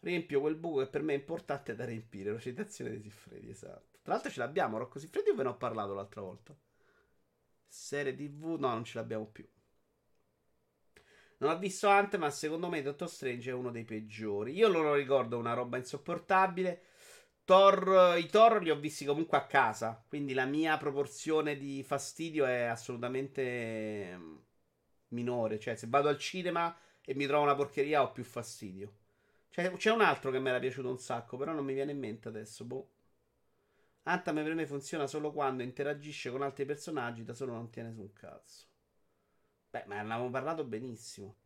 [0.00, 2.32] Riempio quel buco che per me è importante da riempire.
[2.32, 3.98] La citazione di Siffredi, esatto.
[4.02, 6.54] Tra l'altro ce l'abbiamo, Rocco Siffredi, o ve ne ho parlato l'altra volta?
[7.68, 9.46] Serie TV, no, non ce l'abbiamo più.
[11.38, 14.52] Non ho visto Ant, ma secondo me Dottor Strange è uno dei peggiori.
[14.54, 16.82] Io lo ricordo una roba insopportabile.
[17.44, 22.46] Thor, I Thor li ho visti comunque a casa, quindi la mia proporzione di fastidio
[22.46, 24.36] è assolutamente mm,
[25.08, 25.58] minore.
[25.58, 28.92] Cioè, se vado al cinema e mi trovo una porcheria ho più fastidio.
[29.50, 31.98] Cioè, c'è un altro che mi era piaciuto un sacco, però non mi viene in
[31.98, 32.64] mente adesso.
[32.64, 32.88] Boh.
[34.04, 38.00] Antame per me funziona solo quando interagisce con altri personaggi, da solo non tiene su
[38.00, 38.66] un cazzo.
[39.70, 41.36] Beh, ma ne avevamo parlato benissimo.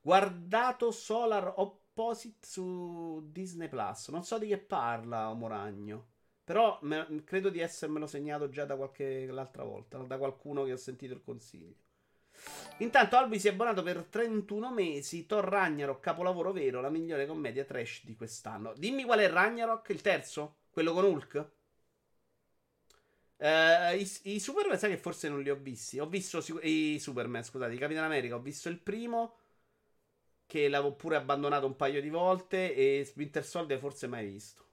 [0.00, 1.52] Guardato Solar
[1.98, 4.08] Opposite su Disney Plus.
[4.10, 6.06] Non so di che parla Moragno.
[6.44, 10.76] Però me, credo di essermelo segnato già da qualche l'altra volta, da qualcuno che ho
[10.76, 11.74] sentito il consiglio.
[12.78, 15.26] Intanto Albi si è abbonato per 31 mesi.
[15.26, 18.74] Thor Ragnarok, capolavoro vero, la migliore commedia trash di quest'anno.
[18.76, 20.58] Dimmi qual è Ragnarok, il terzo?
[20.70, 21.50] Quello con Hulk?
[23.38, 25.98] Uh, i, i, Superman, sai che forse non li ho visti.
[25.98, 28.36] Ho visto i Superman, scusate, i Capitan America.
[28.36, 29.34] Ho visto il primo,
[30.48, 32.74] che l'avevo pure abbandonato un paio di volte.
[32.74, 34.64] E Winter Soldier forse mai visto.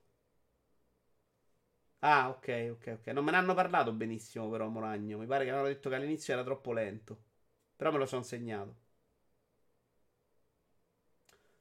[2.00, 3.08] Ah, ok, ok, ok.
[3.08, 5.18] Non me ne hanno parlato benissimo, però, Moragno.
[5.18, 7.24] Mi pare che avevano detto che all'inizio era troppo lento.
[7.76, 8.76] Però me lo sono segnato.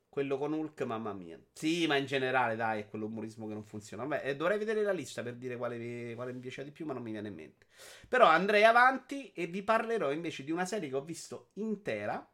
[0.09, 1.37] Quello con Hulk, mamma mia.
[1.53, 4.05] Sì, ma in generale, dai, è quell'umorismo che non funziona.
[4.05, 6.93] Vabbè, eh, dovrei vedere la lista per dire quale, quale mi piace di più, ma
[6.93, 7.67] non mi viene in mente.
[8.09, 12.25] Però andrei avanti e vi parlerò invece di una serie che ho visto intera.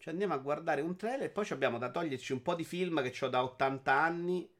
[0.00, 3.02] Ci andiamo a guardare un trailer e poi abbiamo da toglierci un po' di film
[3.02, 4.50] che ho da 80 anni.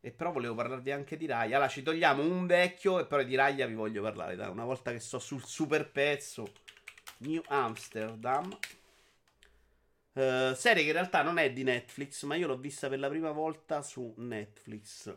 [0.00, 1.56] E però volevo parlarvi anche di Raya.
[1.56, 4.34] Allora ci togliamo un vecchio e poi di Raya vi voglio parlare.
[4.34, 6.50] Dai, una volta che sto sul super pezzo.
[7.18, 8.56] New Amsterdam.
[10.14, 13.10] Uh, serie che in realtà non è di Netflix, ma io l'ho vista per la
[13.10, 15.14] prima volta su Netflix.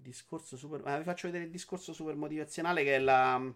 [0.00, 0.80] Il discorso super.
[0.84, 3.52] Ah, vi faccio vedere il discorso super motivazionale che è la.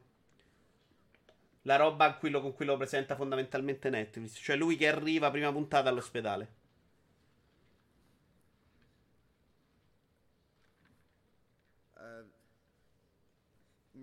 [1.66, 4.38] La roba con cui lo presenta fondamentalmente Netflix.
[4.38, 6.62] Cioè lui che arriva prima puntata all'ospedale.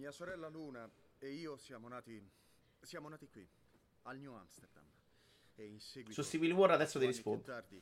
[0.02, 2.22] Mia sorella Luna e io siamo nati.
[2.82, 3.48] Siamo nati qui,
[4.04, 4.84] al New Amsterdam.
[5.56, 6.22] E in seguito.
[6.22, 7.44] Su Civil War adesso ti rispondo.
[7.44, 7.76] Tardi,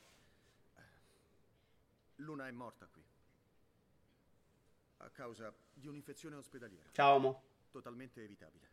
[0.75, 0.81] eh,
[2.17, 3.01] Luna è morta qui.
[5.01, 6.89] A causa di un'infezione ospedaliera.
[6.91, 7.43] Ciao, Amo.
[7.71, 8.67] Totalmente evitabile.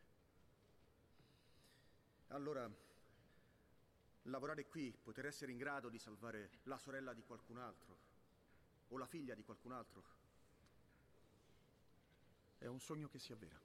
[2.28, 2.68] Allora,
[4.22, 7.96] lavorare qui, poter essere in grado di salvare la sorella di qualcun altro,
[8.88, 10.02] o la figlia di qualcun altro,
[12.58, 13.60] è un sogno che si avvera.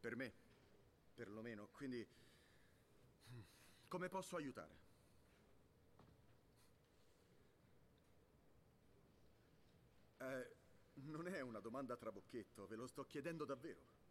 [0.00, 0.32] Per me,
[1.14, 1.68] perlomeno.
[1.72, 2.06] Quindi,
[3.88, 4.82] come posso aiutare?
[10.18, 10.56] Eh,
[10.94, 14.02] non è una domanda trabocchetto, ve lo sto chiedendo davvero.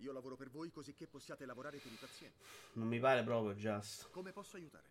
[0.00, 2.44] Io lavoro per voi così che possiate lavorare per i pazienti.
[2.74, 4.10] Non mi pare proprio, Just.
[4.10, 4.84] Come posso aiutare?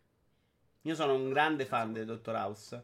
[0.81, 2.83] Io sono un grande fan del Dottor House.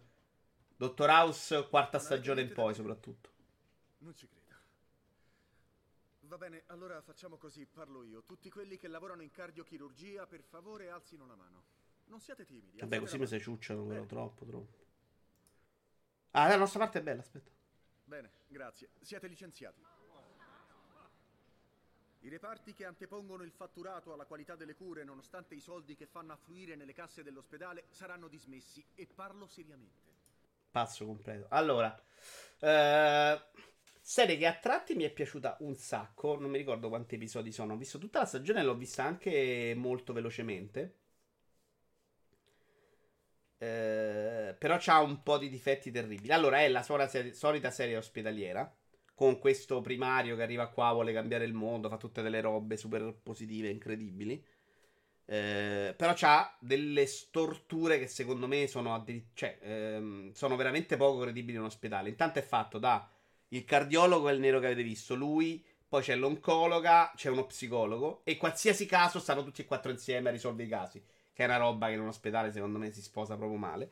[0.76, 3.30] Dottor House, quarta stagione in poi, soprattutto.
[4.00, 4.40] Non ci credo.
[6.22, 8.24] Va bene, allora facciamo così, parlo io.
[8.24, 11.64] Tutti quelli che lavorano in cardiochirurgia, per favore alzino la mano.
[12.06, 12.80] Non siate timidi.
[12.80, 14.78] Vabbè, così mi sei ciucciano troppo, troppo.
[16.32, 17.52] Ah, la nostra parte è bella, aspetta.
[18.12, 18.90] Bene, grazie.
[19.00, 19.82] Siete licenziati.
[22.20, 26.34] I reparti che antepongono il fatturato alla qualità delle cure, nonostante i soldi che fanno
[26.34, 28.84] affluire nelle casse dell'ospedale, saranno dismessi.
[28.96, 30.10] E parlo seriamente.
[30.70, 31.46] Passo completo.
[31.52, 31.98] Allora,
[32.60, 33.42] eh,
[34.02, 36.38] Serie che a tratti mi è piaciuta un sacco.
[36.38, 37.76] Non mi ricordo quanti episodi sono.
[37.76, 40.98] Ho visto tutta la stagione e l'ho vista anche molto velocemente.
[43.62, 46.32] Eh, però ha un po' di difetti terribili.
[46.34, 48.72] Allora, è la serie, solita serie ospedaliera.
[49.14, 53.14] Con questo primario che arriva qua, vuole cambiare il mondo, fa tutte delle robe super
[53.22, 54.44] positive, incredibili.
[55.26, 61.20] Eh, però ha delle storture che secondo me sono, addir- cioè, ehm, sono veramente poco
[61.22, 62.10] credibili in un ospedale.
[62.10, 63.08] Intanto è fatto da
[63.50, 68.22] il cardiologo è il nero che avete visto, lui, poi c'è l'oncologa, c'è uno psicologo
[68.24, 71.04] e qualsiasi caso stanno tutti e quattro insieme a risolvere i casi,
[71.34, 73.92] che è una roba che in un ospedale secondo me si sposa proprio male.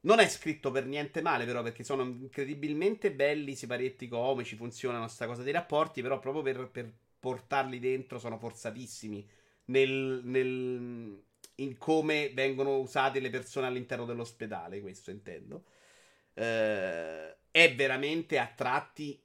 [0.00, 5.04] Non è scritto per niente male, però, perché sono incredibilmente belli i siparietti comici, funzionano
[5.04, 9.28] questa cosa dei rapporti, però proprio per, per portarli dentro sono forzatissimi
[9.66, 11.22] nel, nel,
[11.56, 15.64] in come vengono usate le persone all'interno dell'ospedale, questo intendo.
[16.34, 19.20] Eh, è veramente a tratti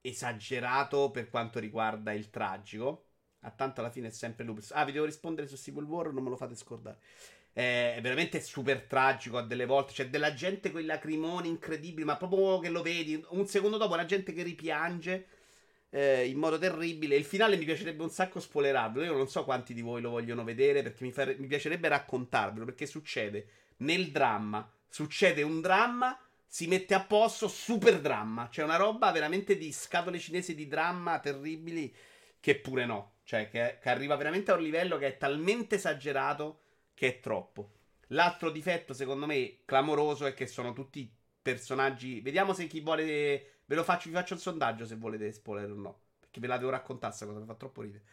[0.00, 3.06] esagerato per quanto riguarda il tragico.
[3.42, 4.70] A tanto alla fine è sempre Lupus.
[4.72, 6.98] Ah, vi devo rispondere su Civil War, non me lo fate scordare.
[7.52, 9.92] È veramente super tragico a delle volte.
[9.92, 13.22] C'è della gente con i lacrimoni incredibili, ma proprio che lo vedi.
[13.30, 15.26] Un secondo dopo la gente che ripiange
[15.90, 17.16] eh, in modo terribile.
[17.16, 19.04] Il finale mi piacerebbe un sacco spoilerarvelo.
[19.04, 21.36] Io non so quanti di voi lo vogliono vedere perché mi, fare...
[21.38, 22.64] mi piacerebbe raccontarvelo.
[22.64, 23.46] Perché succede
[23.78, 24.70] nel dramma.
[24.88, 28.48] Succede un dramma si mette a posto super dramma.
[28.50, 31.90] C'è una roba veramente di scatole cinesi di dramma terribili
[32.40, 33.11] che pure no.
[33.24, 36.60] Cioè, che, che, arriva veramente a un livello che è talmente esagerato
[36.94, 37.70] che è troppo.
[38.08, 41.10] L'altro difetto, secondo me, clamoroso è che sono tutti
[41.40, 42.20] personaggi.
[42.20, 43.50] Vediamo se chi vuole.
[43.64, 46.00] Ve lo faccio, vi faccio il sondaggio se volete spoiler o no.
[46.20, 48.04] Perché ve la devo raccontare questa cosa, mi fa troppo ridere.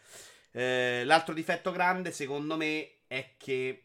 [0.52, 3.84] Eh, l'altro difetto grande, secondo me, è che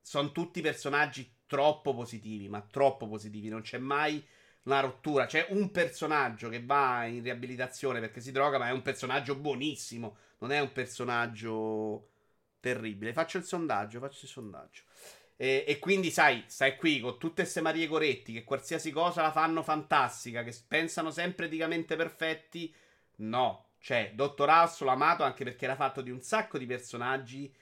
[0.00, 3.48] sono tutti personaggi troppo positivi, ma troppo positivi.
[3.48, 4.24] Non c'è mai
[4.66, 5.26] una rottura.
[5.26, 10.16] C'è un personaggio che va in riabilitazione perché si droga, ma è un personaggio buonissimo.
[10.38, 12.08] Non è un personaggio
[12.60, 13.12] terribile.
[13.12, 14.82] Faccio il sondaggio, faccio il sondaggio.
[15.36, 19.32] E, e, quindi, sai, stai qui con tutte queste Marie Coretti che qualsiasi cosa la
[19.32, 22.74] fanno fantastica, che pensano sempre eticamente perfetti.
[23.18, 27.54] No, cioè, Dottor House l'ho amato anche perché era fatto di un sacco di personaggi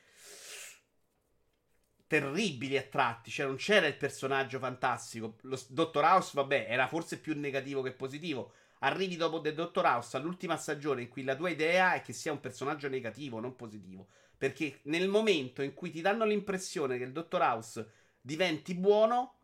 [2.07, 3.31] terribili a tratti.
[3.31, 5.37] Cioè, non c'era il personaggio fantastico.
[5.43, 8.53] Lo Dottor House, vabbè, era forse più negativo che positivo.
[8.81, 12.33] Arrivi dopo The Dottor House all'ultima stagione in cui la tua idea è che sia
[12.33, 14.09] un personaggio negativo, non positivo.
[14.37, 17.91] Perché nel momento in cui ti danno l'impressione che il Dottor House
[18.21, 19.39] diventi buono,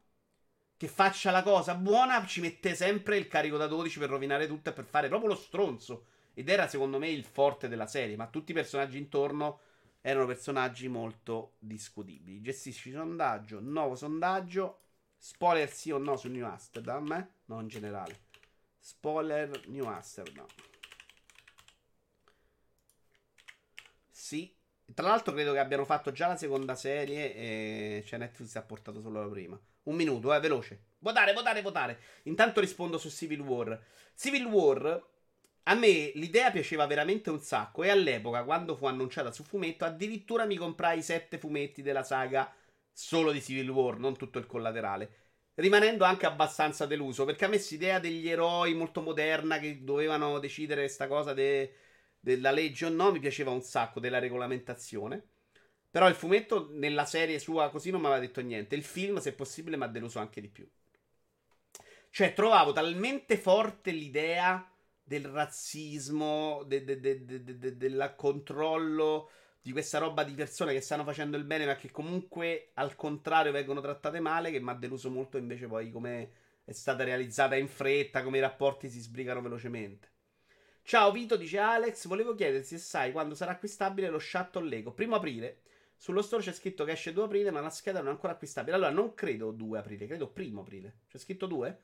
[0.77, 4.71] che faccia la cosa buona, ci mette sempre il carico da 12 per rovinare tutto
[4.71, 6.07] e per fare proprio lo stronzo.
[6.35, 8.17] Ed era secondo me il forte della serie.
[8.17, 9.61] Ma tutti i personaggi intorno
[10.01, 12.41] erano personaggi molto discutibili.
[12.41, 14.79] Gestisci sondaggio, nuovo sondaggio.
[15.19, 17.13] Spoiler sì o no su New Amsterdam?
[17.13, 17.29] Eh?
[17.47, 18.29] No, in generale.
[18.79, 20.47] Spoiler New Amsterdam.
[24.11, 24.55] Sì.
[24.93, 29.01] Tra l'altro credo che abbiano fatto già la seconda serie e cioè Netflix ha portato
[29.01, 29.61] solo la prima.
[29.85, 30.85] Un minuto, eh, veloce.
[30.99, 32.01] Votare, votare, votare.
[32.25, 33.81] Intanto rispondo su Civil War.
[34.15, 35.03] Civil War
[35.65, 40.45] a me l'idea piaceva veramente un sacco e all'epoca, quando fu annunciata su fumetto, addirittura
[40.47, 42.53] mi comprai i sette fumetti della saga
[42.93, 45.17] solo di Civil War, non tutto il collaterale.
[45.55, 50.39] Rimanendo anche abbastanza deluso, perché a me questa idea degli eroi molto moderna che dovevano
[50.39, 51.75] decidere questa cosa de,
[52.19, 55.23] della legge o no, mi piaceva un sacco della regolamentazione.
[55.91, 58.77] Però il fumetto nella serie sua così non mi aveva detto niente.
[58.77, 60.69] Il film, se possibile, mi ha deluso anche di più.
[62.11, 64.69] Cioè, trovavo talmente forte l'idea
[65.11, 69.29] del razzismo, de, de, de, del controllo
[69.61, 73.51] di questa roba di persone che stanno facendo il bene, ma che comunque al contrario
[73.51, 76.31] vengono trattate male, che mi ha deluso molto invece poi come
[76.65, 80.09] è stata realizzata in fretta, come i rapporti si sbrigano velocemente.
[80.85, 84.93] Ciao Vito, dice Alex, volevo chiederti se sai quando sarà acquistabile lo Shuttle Lego.
[84.93, 85.63] Primo aprile.
[85.97, 88.77] Sullo store c'è scritto che esce 2 aprile, ma la scheda non è ancora acquistabile.
[88.77, 91.01] Allora non credo 2 aprile, credo primo aprile.
[91.09, 91.79] C'è scritto 2?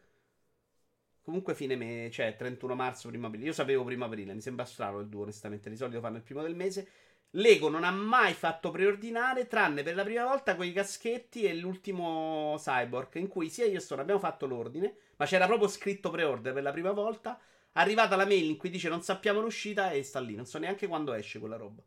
[1.26, 3.46] Comunque fine mese, cioè 31 marzo, primo aprile.
[3.46, 5.68] Io sapevo primo aprile, mi sembra strano il 2, onestamente.
[5.68, 6.88] Di solito fanno il primo del mese.
[7.30, 12.54] Lego non ha mai fatto preordinare, tranne per la prima volta quei caschetti e l'ultimo
[12.58, 16.52] Cyborg, in cui sia io e Stone abbiamo fatto l'ordine, ma c'era proprio scritto preorder
[16.52, 17.40] per la prima volta.
[17.72, 20.86] Arrivata la mail in cui dice non sappiamo l'uscita e sta lì, non so neanche
[20.86, 21.82] quando esce quella roba.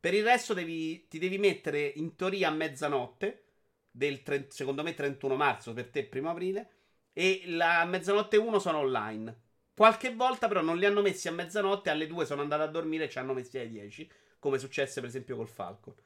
[0.00, 3.42] Per il resto devi, ti devi mettere in teoria a mezzanotte,
[3.90, 6.70] del 30, secondo me 31 marzo, per te primo aprile,
[7.18, 9.40] e la mezzanotte 1 sono online.
[9.74, 13.06] Qualche volta però non li hanno messi a mezzanotte, alle 2 sono andato a dormire
[13.06, 14.08] e ci hanno messi alle 10,
[14.38, 15.96] come successe per esempio col Falcon.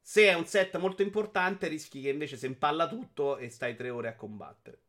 [0.00, 3.90] Se è un set molto importante, rischi che invece si impalla tutto e stai 3
[3.90, 4.82] ore a combattere.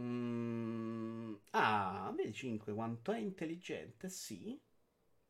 [0.00, 1.34] Mm.
[1.50, 4.08] Ah, vedi 5 quanto è intelligente?
[4.08, 4.60] Sì.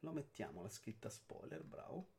[0.00, 2.13] Lo mettiamo la scritta spoiler, bravo.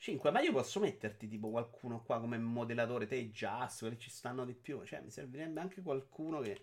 [0.00, 4.46] 5, ma io posso metterti tipo qualcuno qua come modellatore, te Just, quelli ci stanno
[4.46, 4.82] di più.
[4.82, 6.62] Cioè, mi servirebbe anche qualcuno che.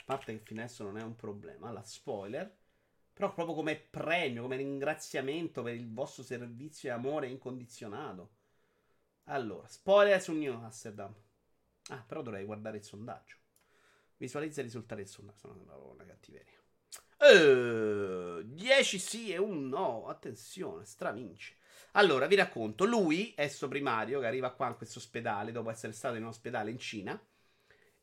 [0.00, 1.70] A parte che fino adesso non è un problema.
[1.70, 2.54] La spoiler.
[3.14, 8.32] Però proprio come premio, come ringraziamento per il vostro servizio e amore incondizionato.
[9.24, 11.14] Allora, spoiler su New Amsterdam.
[11.88, 13.36] Ah, però dovrei guardare il sondaggio.
[14.18, 15.38] Visualizza i risultati del sondaggio.
[15.38, 16.58] Sono una cattiveria.
[17.20, 20.08] Uh, 10 sì e un no.
[20.08, 21.56] Attenzione, stravince.
[21.92, 22.84] Allora, vi racconto.
[22.84, 26.70] Lui, esso primario, che arriva qua in questo ospedale dopo essere stato in un ospedale
[26.70, 27.20] in Cina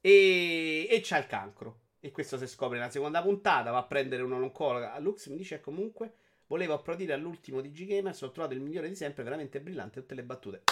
[0.02, 1.82] e, e c'ha il cancro.
[2.00, 3.72] E questo si scopre nella seconda puntata.
[3.72, 4.98] Va a prendere un'oncologa.
[5.00, 6.14] Lux mi dice comunque
[6.48, 8.22] volevo applaudire all'ultimo di G-Gamers.
[8.22, 10.02] Ho trovato il migliore di sempre, veramente brillante.
[10.02, 10.64] Tutte le battute.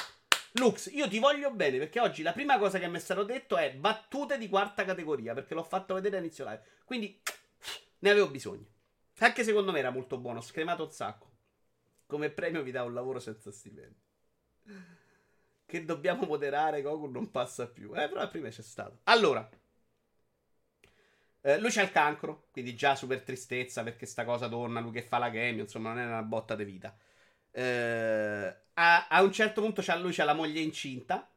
[0.53, 3.57] Lux, io ti voglio bene perché oggi la prima cosa che mi è stato detto
[3.57, 6.63] è battute di quarta categoria perché l'ho fatto vedere all'inizio live.
[6.85, 7.19] Quindi
[7.99, 8.65] ne avevo bisogno.
[9.19, 11.34] Anche secondo me era molto buono, scremato un sacco.
[12.05, 14.03] Come premio vi dà un lavoro senza stipendio.
[15.65, 17.93] Che dobbiamo moderare, Goku non passa più.
[17.95, 18.99] Eh, però prima c'è stato.
[19.03, 19.49] Allora,
[21.41, 25.03] eh, lui c'ha il cancro, quindi già super tristezza perché sta cosa torna, lui che
[25.03, 26.95] fa la chemio, insomma non è una botta di vita.
[27.51, 31.29] Eh, a, a, un certo punto c'ha, lui c'ha la moglie incinta.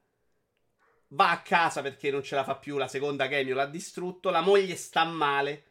[1.08, 2.76] Va a casa perché non ce la fa più.
[2.76, 4.30] La seconda chemio l'ha distrutto.
[4.30, 5.64] La moglie sta male.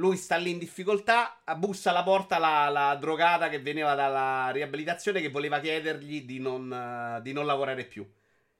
[0.00, 1.42] Lui sta lì in difficoltà.
[1.58, 5.20] Bussa alla porta la, la drogata che veniva dalla riabilitazione.
[5.20, 6.70] Che voleva chiedergli di non,
[7.18, 8.10] uh, di non lavorare più.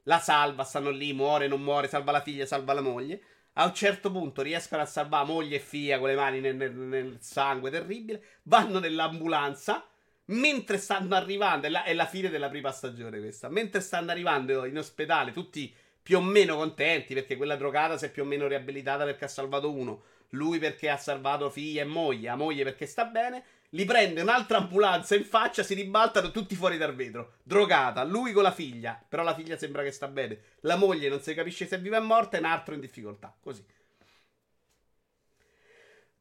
[0.02, 3.22] La salva, stanno lì, muore, non muore, salva la figlia, salva la moglie.
[3.54, 6.72] A un certo punto riescono a salvare moglie e figlia con le mani nel, nel,
[6.74, 8.22] nel sangue terribile.
[8.42, 9.84] Vanno nell'ambulanza
[10.26, 14.64] mentre stanno arrivando, è la, è la, fine della prima stagione questa, mentre stanno arrivando
[14.64, 18.46] in ospedale tutti più o meno contenti perché quella drogata si è più o meno
[18.46, 22.86] riabilitata perché ha salvato uno, lui perché ha salvato figlia e moglie, la moglie perché
[22.86, 28.02] sta bene, li prende un'altra ambulanza in faccia, si ribaltano tutti fuori dal vetro, drogata,
[28.04, 31.34] lui con la figlia, però la figlia sembra che sta bene, la moglie non si
[31.34, 33.64] capisce se è viva o morta e un altro in difficoltà, così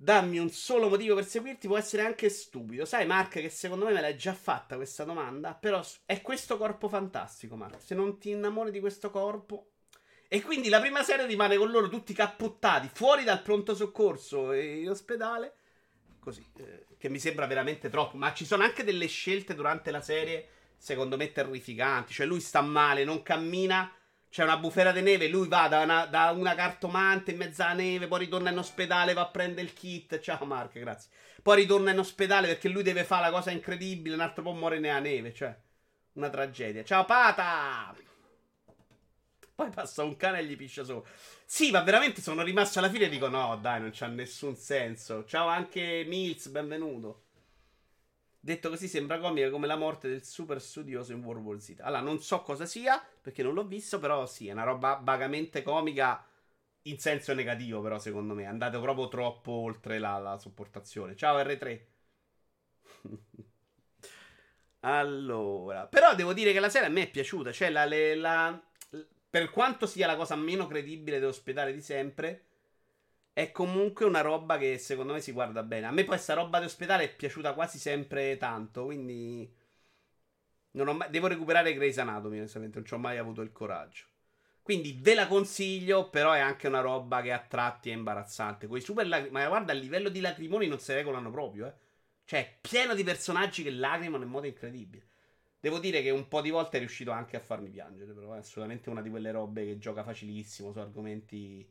[0.01, 2.85] dammi un solo motivo per seguirti può essere anche stupido.
[2.85, 5.53] Sai, Mark, che secondo me me l'hai già fatta questa domanda.
[5.53, 7.81] Però è questo corpo fantastico, Mark.
[7.81, 9.68] Se non ti innamori di questo corpo.
[10.29, 14.79] E quindi la prima serie rimane con loro tutti cappottati fuori dal pronto soccorso e
[14.79, 15.55] in ospedale.
[16.19, 18.15] Così, eh, che mi sembra veramente troppo.
[18.15, 22.13] Ma ci sono anche delle scelte durante la serie, secondo me, terrificanti.
[22.13, 23.91] Cioè, lui sta male, non cammina
[24.29, 27.73] c'è una bufera di neve, lui va da una, da una, cartomante in mezzo alla
[27.73, 30.19] neve, poi ritorna in ospedale, va a prendere il kit.
[30.19, 31.09] Ciao Mark, grazie.
[31.41, 34.79] Poi ritorna in ospedale perché lui deve fare la cosa incredibile, un altro po' muore
[34.79, 35.55] nella neve, cioè
[36.13, 36.83] una tragedia.
[36.83, 38.08] Ciao Pata!
[39.59, 41.11] Poi passa un cane e gli piscia sopra.
[41.45, 45.25] Sì, ma veramente sono rimasto alla fine e dico no, dai, non c'ha nessun senso.
[45.25, 47.23] Ciao anche Mills, benvenuto.
[48.41, 51.75] Detto così sembra comica come la morte del super studioso in World War Z.
[51.81, 55.61] Allora, non so cosa sia, perché non l'ho visto, però sì, è una roba vagamente
[55.61, 56.25] comica
[56.83, 58.45] in senso negativo, però secondo me.
[58.45, 61.15] Andate proprio troppo oltre la, la sopportazione.
[61.17, 61.87] Ciao R3.
[64.81, 67.51] allora, però devo dire che la serie a me è piaciuta.
[67.51, 68.63] Cioè, la, la, la,
[69.29, 72.45] per quanto sia la cosa meno credibile dell'ospedale di sempre
[73.33, 75.85] è comunque una roba che secondo me si guarda bene.
[75.85, 79.49] A me poi questa roba di ospedale è piaciuta quasi sempre tanto, quindi
[80.71, 81.09] mai...
[81.09, 84.05] devo recuperare Grey's Anatomy, onestamente, non ci ho mai avuto il coraggio.
[84.61, 88.67] Quindi ve la consiglio, però è anche una roba che a tratti è imbarazzante.
[88.67, 91.73] Quei super lacrim- Ma guarda, a livello di lacrimoni non si regolano proprio, eh.
[92.25, 95.07] Cioè, è pieno di personaggi che lacrimano in modo incredibile.
[95.59, 98.37] Devo dire che un po' di volte è riuscito anche a farmi piangere, però è
[98.37, 101.69] assolutamente una di quelle robe che gioca facilissimo su argomenti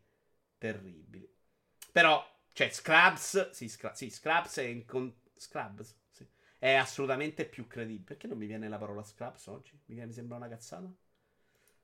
[0.59, 1.27] terribili.
[1.93, 2.23] Però,
[2.53, 6.27] cioè, Scrubs, sì, Scrubs, sì, Scrubs è, in con- Scrubs, sì,
[6.59, 8.05] è assolutamente più credibile.
[8.05, 9.73] Perché non mi viene la parola Scrubs oggi?
[9.87, 10.93] Mi, viene, mi sembra una cazzata?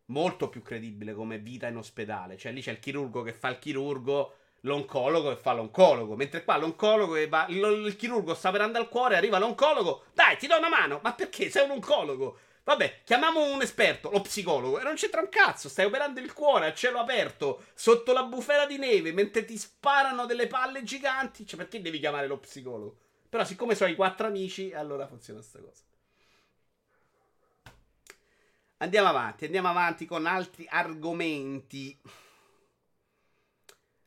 [0.06, 2.36] Molto più credibile come vita in ospedale.
[2.36, 4.34] Cioè, lì c'è il chirurgo che fa il chirurgo,
[4.64, 6.16] l'oncologo che fa l'oncologo.
[6.16, 7.46] Mentre qua l'oncologo che va.
[7.48, 10.04] Il chirurgo sta per andare al cuore, arriva l'oncologo.
[10.12, 11.00] Dai, ti do una mano.
[11.02, 11.50] Ma perché?
[11.50, 12.38] Sei un oncologo.
[12.64, 14.80] Vabbè, chiamiamo un esperto, lo psicologo.
[14.80, 15.68] E non c'entra un cazzo.
[15.68, 20.26] Stai operando il cuore a cielo aperto, sotto la bufera di neve, mentre ti sparano
[20.26, 21.46] delle palle giganti.
[21.46, 22.96] Cioè, perché devi chiamare lo psicologo?
[23.28, 25.82] Però, siccome sono i quattro amici, allora funziona questa cosa.
[28.78, 31.98] Andiamo avanti, andiamo avanti con altri argomenti.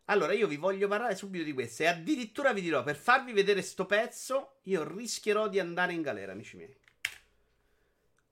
[0.10, 1.84] Allora, io vi voglio parlare subito di questo.
[1.84, 6.32] E addirittura vi dirò, per farvi vedere sto pezzo, io rischierò di andare in galera,
[6.32, 6.76] amici miei.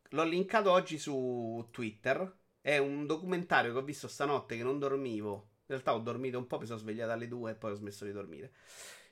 [0.10, 2.34] L'ho linkato oggi su Twitter.
[2.62, 5.50] È un documentario che ho visto stanotte che non dormivo.
[5.68, 8.06] In realtà ho dormito un po', mi sono svegliato alle 2 e poi ho smesso
[8.06, 8.54] di dormire.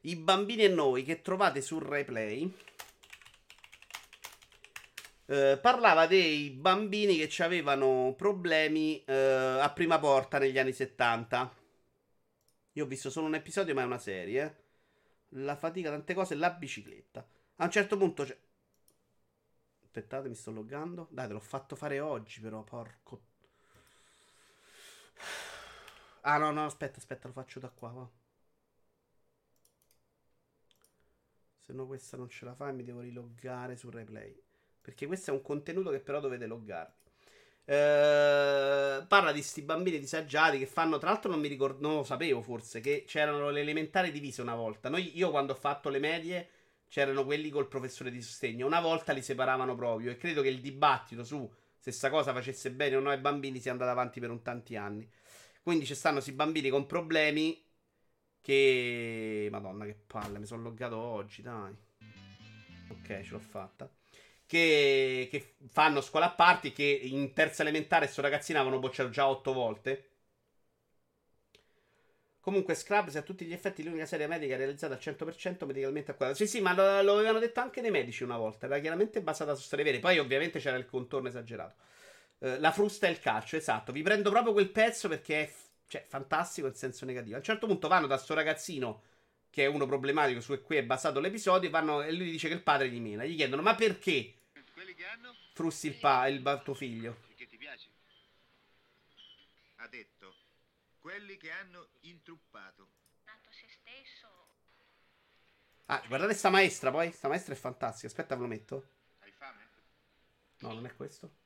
[0.02, 2.50] I bambini e noi che trovate sul replay.
[5.26, 11.62] Eh, parlava dei bambini che avevano problemi eh, a prima porta negli anni 70.
[12.74, 14.62] Io ho visto solo un episodio, ma è una serie.
[15.30, 17.26] La fatica, tante cose, la bicicletta.
[17.58, 18.38] A un certo punto c'è
[19.84, 21.08] Aspettate, mi sto loggando.
[21.12, 23.22] Dai, te l'ho fatto fare oggi, però, porco.
[26.22, 28.10] Ah, no, no, aspetta, aspetta, lo faccio da qua, va.
[31.60, 34.36] Se no questa non ce la fa e mi devo riloggare sul replay.
[34.82, 37.03] Perché questo è un contenuto che però dovete loggarvi.
[37.66, 40.98] Eh, parla di sti bambini disagiati che fanno.
[40.98, 42.80] Tra l'altro, non mi ricordo, non lo sapevo forse.
[42.80, 44.90] Che c'erano le elementari divise una volta.
[44.90, 46.50] Noi, io quando ho fatto le medie
[46.88, 48.66] c'erano quelli col professore di sostegno.
[48.68, 52.72] Una volta li separavano proprio e credo che il dibattito su se sta cosa facesse
[52.72, 55.10] bene o no ai bambini si è andata avanti per un tanti anni.
[55.62, 57.62] Quindi ci stanno questi bambini con problemi
[58.40, 59.48] che...
[59.52, 61.76] Madonna che palle, mi sono loggato oggi, dai.
[62.90, 63.90] Ok, ce l'ho fatta.
[64.54, 69.28] Che, che fanno scuola a parti che in terza elementare sto ragazzino avevano bocciato già
[69.28, 70.10] otto volte.
[72.40, 76.36] Comunque, Scrubs è a tutti gli effetti l'unica serie medica realizzata al 100% medicalmente accurata.
[76.36, 78.68] Sì, sì, ma lo, lo, avevano detto anche dei medici una volta.
[78.68, 79.98] Era chiaramente basata su storie vere.
[79.98, 81.74] Poi, ovviamente, c'era il contorno esagerato.
[82.38, 83.92] Uh, la frusta e il calcio, esatto.
[83.92, 87.34] Vi prendo proprio quel pezzo perché è f- cioè, fantastico in senso negativo.
[87.34, 89.02] A un certo punto vanno da sto ragazzino,
[89.50, 92.62] che è uno problematico su cui è basato l'episodio, vanno, e lui dice che il
[92.62, 93.26] padre gli mena.
[93.26, 94.34] Gli chiedono, ma perché
[95.54, 97.14] frusti il, pa- il tuo figlio?
[97.28, 97.90] Perché ti piace?
[99.76, 100.36] Ha detto
[101.00, 102.88] quelli che hanno intruppato.
[103.50, 104.28] se stesso.
[105.88, 107.12] Ah, guardate sta maestra poi.
[107.12, 108.08] Sta maestra è fantastica.
[108.08, 108.90] Aspetta, ve lo metto.
[109.20, 109.68] Hai fame?
[110.60, 111.42] No, non è questo.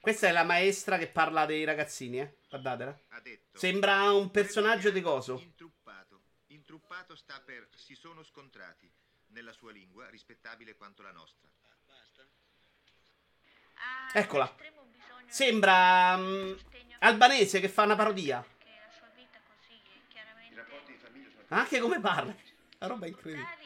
[0.00, 2.36] Questa è la maestra che parla dei ragazzini, eh.
[2.48, 2.98] Guardatela.
[3.08, 5.38] Ha detto Sembra un personaggio di coso.
[5.40, 6.22] Intruppato.
[6.48, 8.90] Intruppato sta per si sono scontrati.
[9.28, 11.48] Nella sua lingua, rispettabile quanto la nostra.
[14.12, 14.54] Ha Eccola.
[15.26, 18.44] Sembra sostegno albanese che fa una parodia.
[21.48, 22.34] Anche come parla.
[22.78, 23.58] La roba è incredibile.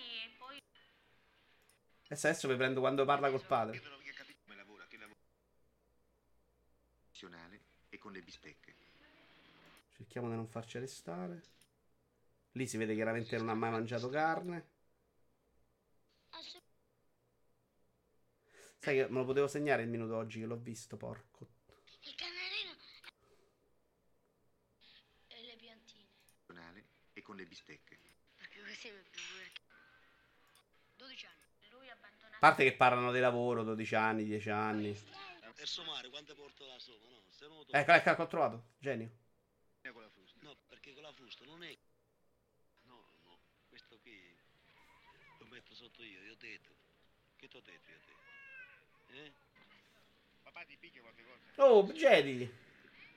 [2.07, 3.83] Adesso, adesso vi prendo quando parla col padre.
[7.89, 8.75] E con le bistecche.
[9.97, 11.43] Cerchiamo di non farci arrestare.
[12.53, 14.74] Lì si vede chiaramente che non ha mai mangiato carne.
[18.85, 21.49] Sai che me lo potevo segnare il minuto oggi che l'ho visto, porco.
[22.03, 22.77] Il canarino
[25.27, 26.07] e le piantine.
[27.15, 27.99] E con le bistecche.
[28.37, 29.23] Perché così mi più
[30.97, 31.71] 12 anni.
[31.71, 34.93] lui abbandonato A parte che parlano di lavoro, 12 anni, 10 anni.
[35.55, 37.23] Per somare quante porto la sopa, no?
[37.31, 38.73] Se no, Ecco, ecco, ecco, ho trovato.
[38.77, 39.11] Genio.
[40.41, 41.75] No, perché con la fusta non è.
[42.83, 44.37] No, no, questo qui
[45.39, 46.75] lo metto sotto io, io ho detto.
[47.37, 48.14] Che ti ho detto io te?
[49.15, 49.33] Eh?
[50.43, 51.63] Papà ti picchia qualche cosa?
[51.65, 52.53] Oh, Jedi.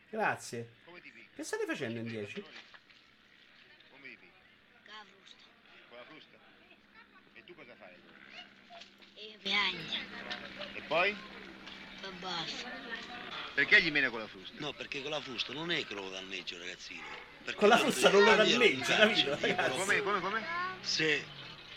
[0.10, 0.74] Grazie.
[0.86, 1.30] Come ti picchia?
[1.36, 2.34] Che state facendo in 10?
[3.92, 4.42] Come ti picchia?
[4.86, 5.44] Con la frusta.
[5.90, 6.38] Con la frusta?
[7.34, 7.96] E tu cosa fai?
[9.16, 9.94] E io piagno.
[10.76, 11.10] E poi?
[11.10, 12.70] E basta.
[13.56, 14.56] Perché gli mena con la frusta?
[14.60, 17.02] No, perché con la fusta non è che lo danneggio, ragazzino.
[17.44, 20.46] Perché Con la frusta non lo calcio, capito, rompo- Come, come, come?
[20.82, 21.26] Se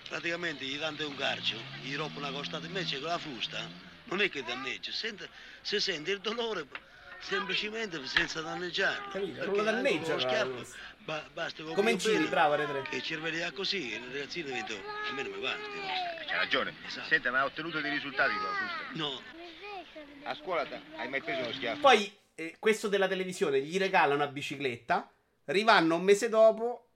[0.08, 3.66] praticamente gli date un calcio, gli rompo una costata invece con la frusta,
[4.04, 5.28] non è che danneggia, sente,
[5.62, 6.66] se sente il dolore
[7.20, 9.10] semplicemente senza danneggiarlo.
[9.10, 9.32] Capito?
[9.32, 10.66] Perché Non lo danneggia con lo schiaffo,
[11.04, 12.88] ba- basta che Come bene, bravo, Re3.
[12.88, 15.54] Che cervellia così, il ragazzino diventa, a me non mi va.
[16.26, 16.74] C'ha ragione.
[16.86, 17.08] Esatto.
[17.08, 18.84] Senta, ma ha ottenuto dei risultati con la frusta?
[18.92, 19.22] No,
[20.24, 21.80] A scuola ta- hai mai preso uno schiaffo?
[21.80, 25.10] Poi, eh, questo della televisione, gli regala una bicicletta.
[25.46, 26.86] Rivanno un mese dopo.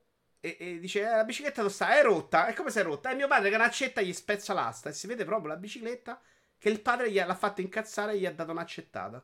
[0.40, 1.98] E, e dice: eh, La bicicletta dove sta?
[1.98, 2.46] È rotta.
[2.46, 3.10] E come si è rotta?
[3.10, 4.90] E mio padre, che un'accetta, gli spezza l'asta.
[4.90, 6.20] E si vede proprio la bicicletta
[6.64, 9.22] che il padre gli ha- l'ha fatto incazzare e gli ha dato un'accettata.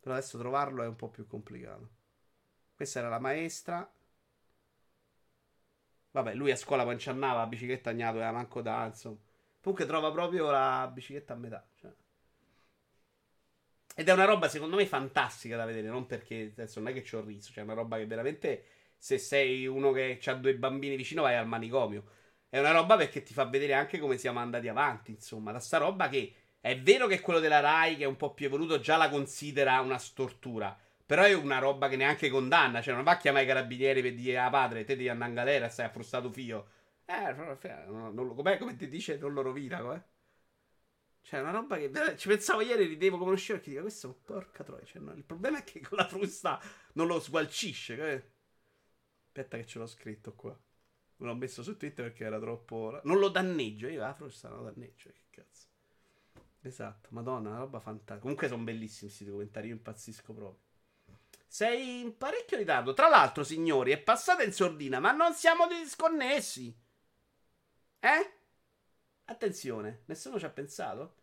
[0.00, 1.90] Però adesso trovarlo è un po' più complicato.
[2.74, 3.88] Questa era la maestra.
[6.10, 9.16] Vabbè, lui a scuola poi ci andava, la bicicletta non aveva manco da, insomma.
[9.60, 11.64] Comunque trova proprio la bicicletta a metà.
[11.76, 11.92] Cioè.
[13.94, 17.04] Ed è una roba secondo me fantastica da vedere, non perché adesso non è che
[17.04, 18.64] ci ho riso, cioè è una roba che veramente
[18.98, 22.04] se sei uno che ha due bambini vicino vai al manicomio.
[22.54, 25.78] È una roba perché ti fa vedere anche come siamo andati avanti, insomma, da sta
[25.78, 28.96] roba che è vero che quello della Rai che è un po' più evoluto già
[28.96, 33.16] la considera una stortura, però è una roba che neanche condanna, cioè non va a
[33.16, 36.30] chiamare i carabinieri per dire a padre, te devi andare in galera, stai a frustato
[36.30, 36.68] fio.
[37.06, 37.32] Eh,
[37.88, 40.00] non, non, come ti dice, non lo rovina, com'è?
[41.22, 44.06] Cioè, una roba che veramente- ci pensavo ieri, ridevo come uno scemo perché dico, questo
[44.06, 44.84] è un porca troia.
[44.84, 46.60] Cioè, no, il problema è che con la frusta
[46.92, 47.96] non lo sgualcisce.
[47.96, 48.26] capito?
[49.26, 50.56] Aspetta che ce l'ho scritto qua.
[51.18, 53.00] L'ho messo su Twitter perché era troppo...
[53.04, 55.66] Non lo danneggio, io non lo danneggio, che cazzo.
[56.62, 58.20] Esatto, madonna, una roba fantastica.
[58.20, 60.60] Comunque sono bellissimi questi documentari, io impazzisco proprio.
[61.46, 62.94] Sei in parecchio ritardo.
[62.94, 66.76] Tra l'altro, signori, è passata in sordina, ma non siamo disconnessi.
[68.00, 68.32] Eh?
[69.26, 71.16] Attenzione, nessuno ci ha pensato?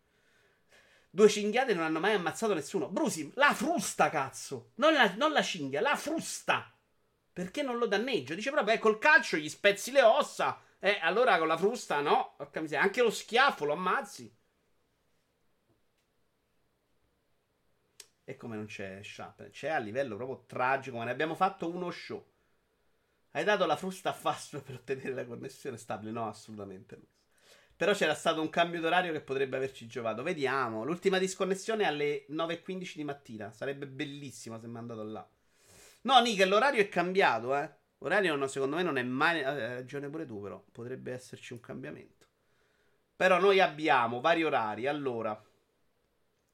[1.10, 2.88] Due cinghiate non hanno mai ammazzato nessuno.
[2.88, 4.70] Brusi, la frusta, cazzo!
[4.76, 6.71] Non la, non la cinghia, la frusta!
[7.32, 8.34] Perché non lo danneggio?
[8.34, 10.60] Dice proprio, eh, col calcio gli spezzi le ossa.
[10.78, 12.34] Eh, allora con la frusta no.
[12.36, 12.84] Porca miseria.
[12.84, 14.32] Anche lo schiaffo lo ammazzi.
[18.24, 19.50] E come non c'è Sharp?
[19.50, 20.96] C'è a livello proprio tragico.
[20.96, 22.24] Ma ne abbiamo fatto uno show.
[23.32, 26.10] Hai dato la frusta a Fastweb per ottenere la connessione stabile?
[26.12, 27.04] No, assolutamente no.
[27.76, 30.22] Però c'era stato un cambio d'orario che potrebbe averci giovato.
[30.22, 30.84] Vediamo.
[30.84, 33.50] L'ultima disconnessione è alle 9.15 di mattina.
[33.52, 35.28] Sarebbe bellissimo se mi andato là.
[36.02, 37.70] No, Nick, l'orario è cambiato, eh.
[37.98, 39.40] L'orario no, secondo me non è mai...
[39.40, 40.62] eh, Hai ragione pure tu, però.
[40.72, 42.26] Potrebbe esserci un cambiamento.
[43.16, 44.86] Però noi abbiamo vari orari.
[44.86, 45.40] Allora,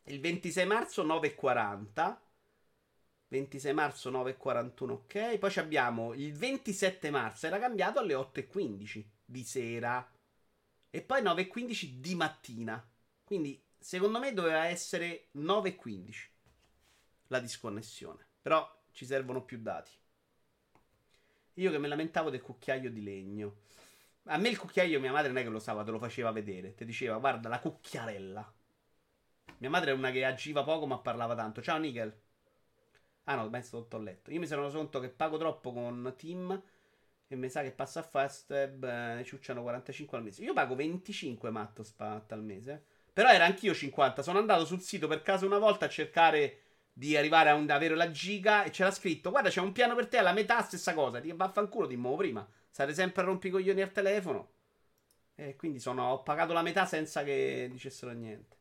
[0.04, 2.20] il 26 marzo 9.40.
[3.28, 5.38] 26 marzo 9.41, ok.
[5.38, 10.10] Poi abbiamo il 27 marzo, era cambiato alle 8.15 di sera.
[10.90, 12.86] E poi 9.15 di mattina.
[13.24, 16.30] Quindi, secondo me doveva essere 9.15
[17.28, 18.26] la disconnessione.
[18.40, 19.92] Però ci servono più dati.
[21.54, 23.60] Io che mi lamentavo del cucchiaio di legno.
[24.24, 26.74] A me il cucchiaio mia madre non è che lo usava, te lo faceva vedere.
[26.74, 28.52] Ti diceva, guarda, la cucchiarella.
[29.58, 31.62] Mia madre è una che agiva poco ma parlava tanto.
[31.62, 32.12] Ciao Nickel.
[33.24, 34.32] Ah no, penso sotto il letto.
[34.32, 36.60] Io mi sono reso conto che pago troppo con Team
[37.28, 40.42] e mi sa che passa a Fastweb eh, ciucciano 45 al mese.
[40.42, 42.84] Io pago 25 matto spat al mese.
[43.12, 44.22] Però era anch'io 50.
[44.24, 46.62] Sono andato sul sito per caso una volta a cercare
[46.98, 50.08] di arrivare a un- avere la giga e c'era scritto guarda c'è un piano per
[50.08, 51.20] te alla metà stessa cosa.
[51.20, 52.46] Ti vaffanculo ti muovo prima.
[52.70, 54.50] State sempre a rompicoglioni al telefono.
[55.36, 58.56] E quindi sono, ho pagato la metà senza che dicessero niente.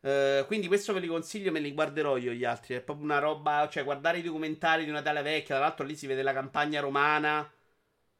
[0.00, 2.74] Eh, quindi questo ve li consiglio, me li guarderò io gli altri.
[2.74, 5.56] È proprio una roba, cioè guardare i documentari di una tale vecchia.
[5.56, 7.50] Tra l'altro lì si vede la campagna romana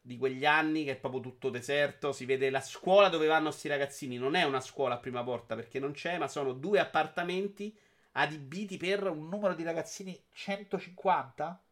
[0.00, 2.12] di quegli anni, che è proprio tutto deserto.
[2.12, 4.16] Si vede la scuola dove vanno sti ragazzini.
[4.18, 7.76] Non è una scuola a prima porta perché non c'è, ma sono due appartamenti
[8.18, 11.62] adibiti per un numero di ragazzini 150?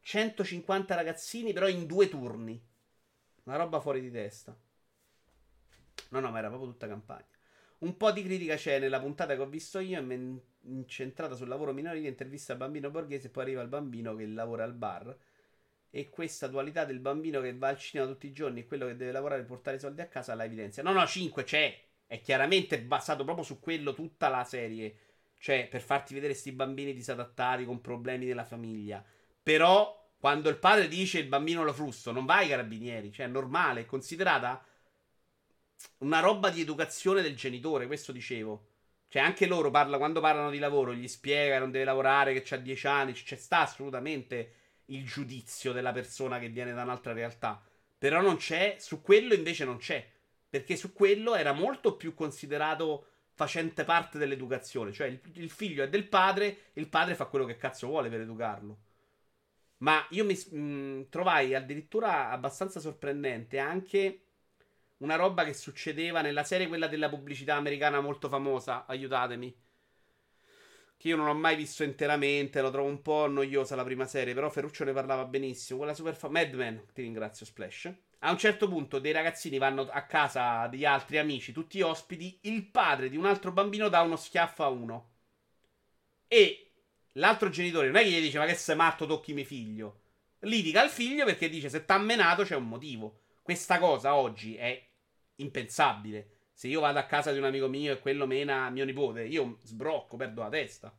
[0.00, 2.62] 150 ragazzini, però in due turni.
[3.44, 4.56] Una roba fuori di testa.
[6.10, 7.26] No, no, ma era proprio tutta campagna.
[7.78, 10.18] Un po' di critica c'è nella puntata che ho visto io, è
[10.62, 14.64] incentrata sul lavoro minorile, intervista al bambino borghese e poi arriva il bambino che lavora
[14.64, 15.14] al bar.
[15.90, 18.96] E questa dualità del bambino che va al cinema tutti i giorni e quello che
[18.96, 20.82] deve lavorare per portare i soldi a casa la evidenzia.
[20.82, 21.84] No, no, 5 c'è.
[22.06, 24.96] È chiaramente basato proprio su quello tutta la serie.
[25.38, 29.04] Cioè, per farti vedere questi bambini disadattati con problemi della famiglia.
[29.42, 33.12] Però, quando il padre dice il bambino lo frusto, non vai ai carabinieri.
[33.12, 34.64] Cioè, è normale, è considerata
[35.98, 38.68] una roba di educazione del genitore, questo dicevo.
[39.08, 42.54] Cioè, anche loro parla, quando parlano di lavoro, gli spiega che non deve lavorare, che
[42.54, 44.54] ha 10 anni, c'è sta assolutamente
[44.86, 47.62] il giudizio della persona che viene da un'altra realtà.
[47.96, 50.10] Però non c'è, su quello invece non c'è.
[50.54, 54.92] Perché su quello era molto più considerato facente parte dell'educazione.
[54.92, 58.20] Cioè, il, il figlio è del padre, il padre fa quello che cazzo vuole per
[58.20, 58.78] educarlo.
[59.78, 64.20] Ma io mi mh, trovai addirittura abbastanza sorprendente anche
[64.98, 68.86] una roba che succedeva nella serie, quella della pubblicità americana molto famosa.
[68.86, 69.52] Aiutatemi.
[70.96, 74.34] Che io non ho mai visto interamente, lo trovo un po' noiosa la prima serie,
[74.34, 75.78] però Ferruccio ne parlava benissimo.
[75.78, 77.92] Quella super fa- Mad Men, ti ringrazio Splash.
[78.24, 82.64] A un certo punto dei ragazzini vanno a casa di altri amici, tutti ospiti, il
[82.64, 85.10] padre di un altro bambino dà uno schiaffo a uno.
[86.26, 86.70] E
[87.12, 90.00] l'altro genitore non è che gli dice ma che sei matto, tocchi mio figlio.
[90.40, 93.20] Litiga al figlio perché dice se t'ha menato c'è un motivo.
[93.42, 94.82] Questa cosa oggi è
[95.36, 96.28] impensabile.
[96.54, 99.58] Se io vado a casa di un amico mio e quello mena mio nipote, io
[99.64, 100.96] sbrocco, perdo la testa.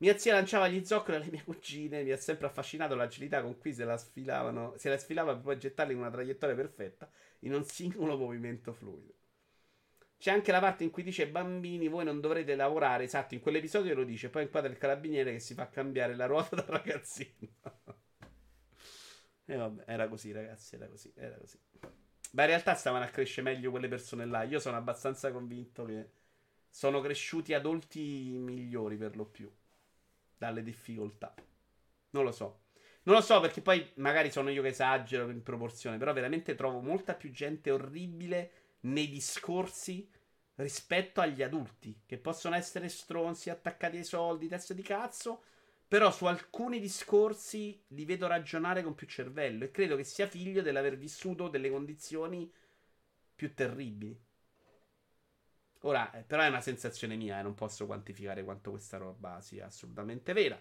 [0.00, 2.02] Mia zia lanciava gli zoccoli alle mie cugine.
[2.02, 4.74] Mi ha sempre affascinato l'agilità con cui se la sfilavano.
[4.78, 9.14] Se la sfilava per poi gettarli in una traiettoria perfetta in un singolo movimento fluido.
[10.16, 13.04] C'è anche la parte in cui dice: Bambini, voi non dovrete lavorare.
[13.04, 14.30] Esatto, in quell'episodio lo dice.
[14.30, 17.48] Poi inquadra il carabiniere che si fa cambiare la ruota da ragazzino.
[19.44, 20.76] e vabbè, era così, ragazzi.
[20.76, 21.58] Era così, era così.
[22.32, 24.44] Ma in realtà stavano a crescere meglio quelle persone là.
[24.44, 26.10] Io sono abbastanza convinto che
[26.70, 29.50] sono cresciuti adulti migliori per lo più.
[30.40, 31.34] Dalle difficoltà.
[32.12, 32.60] Non lo so.
[33.02, 35.98] Non lo so perché poi magari sono io che esagero in proporzione.
[35.98, 40.10] Però veramente trovo molta più gente orribile nei discorsi
[40.54, 42.04] rispetto agli adulti.
[42.06, 45.42] Che possono essere stronzi, attaccati ai soldi, teste di cazzo.
[45.86, 49.64] Però su alcuni discorsi li vedo ragionare con più cervello.
[49.64, 52.50] E credo che sia figlio dell'aver vissuto delle condizioni
[53.36, 54.18] più terribili.
[55.80, 59.66] Ora, eh, però è una sensazione mia e non posso quantificare quanto questa roba sia
[59.66, 60.60] assolutamente vera.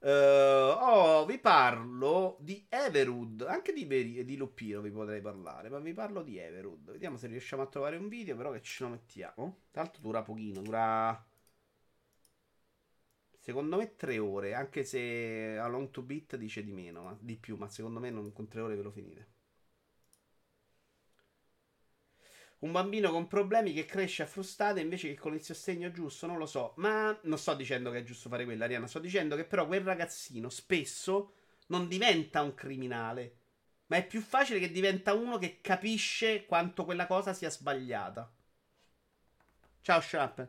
[0.00, 5.78] Eh, oh, vi parlo di Everwood, anche di, Veri- di Lupino vi potrei parlare, ma
[5.78, 6.92] vi parlo di Everwood.
[6.92, 9.62] Vediamo se riusciamo a trovare un video, però che ce lo mettiamo.
[9.70, 11.26] Tra l'altro dura pochino, dura...
[13.38, 17.36] Secondo me tre ore, anche se a long to beat dice di meno, ma di
[17.36, 19.28] più, ma secondo me non con tre ore ve lo finite.
[22.64, 26.38] Un bambino con problemi che cresce a frustate invece che con il sostegno giusto, non
[26.38, 26.72] lo so.
[26.76, 28.86] Ma non sto dicendo che è giusto fare quello, Ariana.
[28.86, 31.34] Sto dicendo che però quel ragazzino spesso
[31.66, 33.36] non diventa un criminale,
[33.86, 38.32] ma è più facile che diventa uno che capisce quanto quella cosa sia sbagliata.
[39.82, 40.48] Ciao Sharp.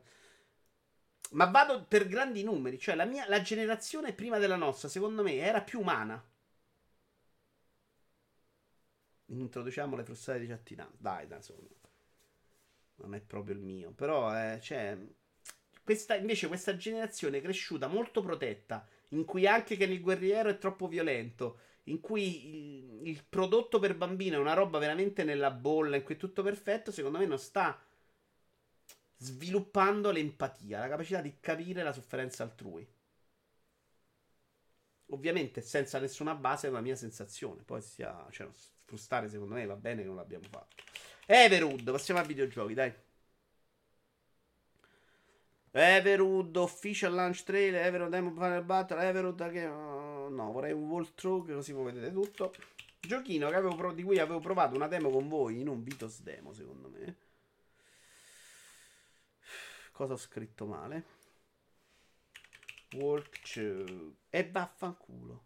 [1.32, 5.36] Ma vado per grandi numeri, cioè la, mia, la generazione prima della nostra, secondo me,
[5.36, 6.24] era più umana.
[9.28, 10.96] Introduciamo le frustate di cittadinanza.
[10.98, 11.85] Dai, da insomma.
[12.98, 13.92] Non è proprio il mio.
[13.92, 14.98] Però, eh, cioè,
[15.84, 18.88] questa, invece, questa generazione cresciuta molto protetta.
[19.10, 21.60] In cui anche che il guerriero è troppo violento.
[21.84, 25.96] In cui il, il prodotto per bambino è una roba veramente nella bolla.
[25.98, 26.92] In cui è tutto perfetto.
[26.92, 27.80] Secondo me non sta
[29.18, 32.88] sviluppando l'empatia, la capacità di capire la sofferenza altrui.
[35.10, 37.64] Ovviamente senza nessuna base è una mia sensazione.
[37.64, 38.48] Poi sia, cioè,
[38.84, 40.84] frustare secondo me va bene che non l'abbiamo fatto.
[41.28, 42.94] Everwood, passiamo a videogiochi, dai.
[45.72, 49.66] Everwood Official Launch Trailer, Everwood Demo Final Battle, Everwood che...
[49.66, 52.54] Uh, no, vorrei un walkthrough così voi vedete tutto.
[53.00, 56.90] Giochino avevo, di cui avevo provato una demo con voi in un Vitos demo, secondo
[56.90, 57.18] me.
[59.92, 61.04] Cosa ho scritto male?
[62.94, 64.16] Walkthrough.
[64.30, 65.44] E vaffanculo.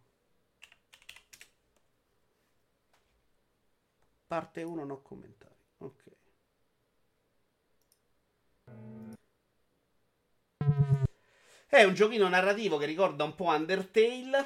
[4.28, 5.59] Parte 1 no commentari.
[5.80, 6.04] Ok.
[11.68, 14.46] È un giochino narrativo che ricorda un po' Undertale.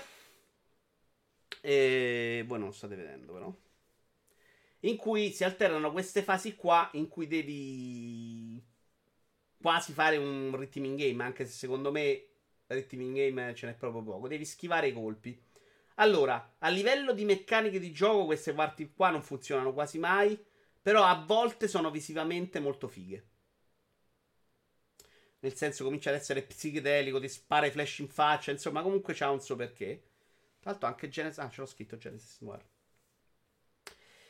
[1.62, 3.56] E voi non lo state vedendo, però.
[4.82, 8.62] In cui si alternano queste fasi qua in cui devi
[9.58, 12.26] quasi fare un rhythm game, anche se secondo me
[12.68, 14.28] rhythm game ce n'è proprio poco.
[14.28, 15.42] Devi schivare i colpi.
[15.96, 20.38] Allora, a livello di meccaniche di gioco, queste parti qua non funzionano quasi mai.
[20.84, 23.28] Però a volte sono visivamente molto fighe.
[25.40, 29.32] Nel senso comincia ad essere psichedelico, ti spara i flash in faccia, insomma, comunque c'ha
[29.32, 30.04] un suo perché.
[30.60, 31.40] Tra l'altro anche Genesis...
[31.40, 32.64] Ah, ce l'ho scritto Genesis Noir.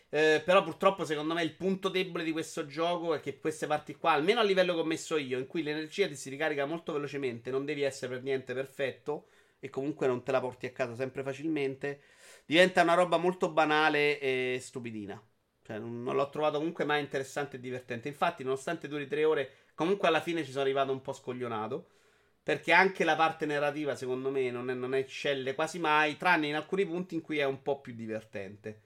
[0.09, 3.95] Eh, però purtroppo secondo me il punto debole di questo gioco è che queste parti
[3.95, 6.93] qua, almeno a livello che ho messo io, in cui l'energia ti si ricarica molto
[6.93, 9.29] velocemente, non devi essere per niente perfetto
[9.59, 12.01] e comunque non te la porti a casa sempre facilmente,
[12.45, 15.19] diventa una roba molto banale e stupidina.
[15.63, 18.07] Cioè, non, non l'ho trovato comunque mai interessante e divertente.
[18.09, 21.87] Infatti, nonostante duri tre ore, comunque alla fine ci sono arrivato un po' scoglionato.
[22.43, 26.55] Perché anche la parte narrativa, secondo me, non, è, non eccelle quasi mai, tranne in
[26.55, 28.81] alcuni punti in cui è un po' più divertente.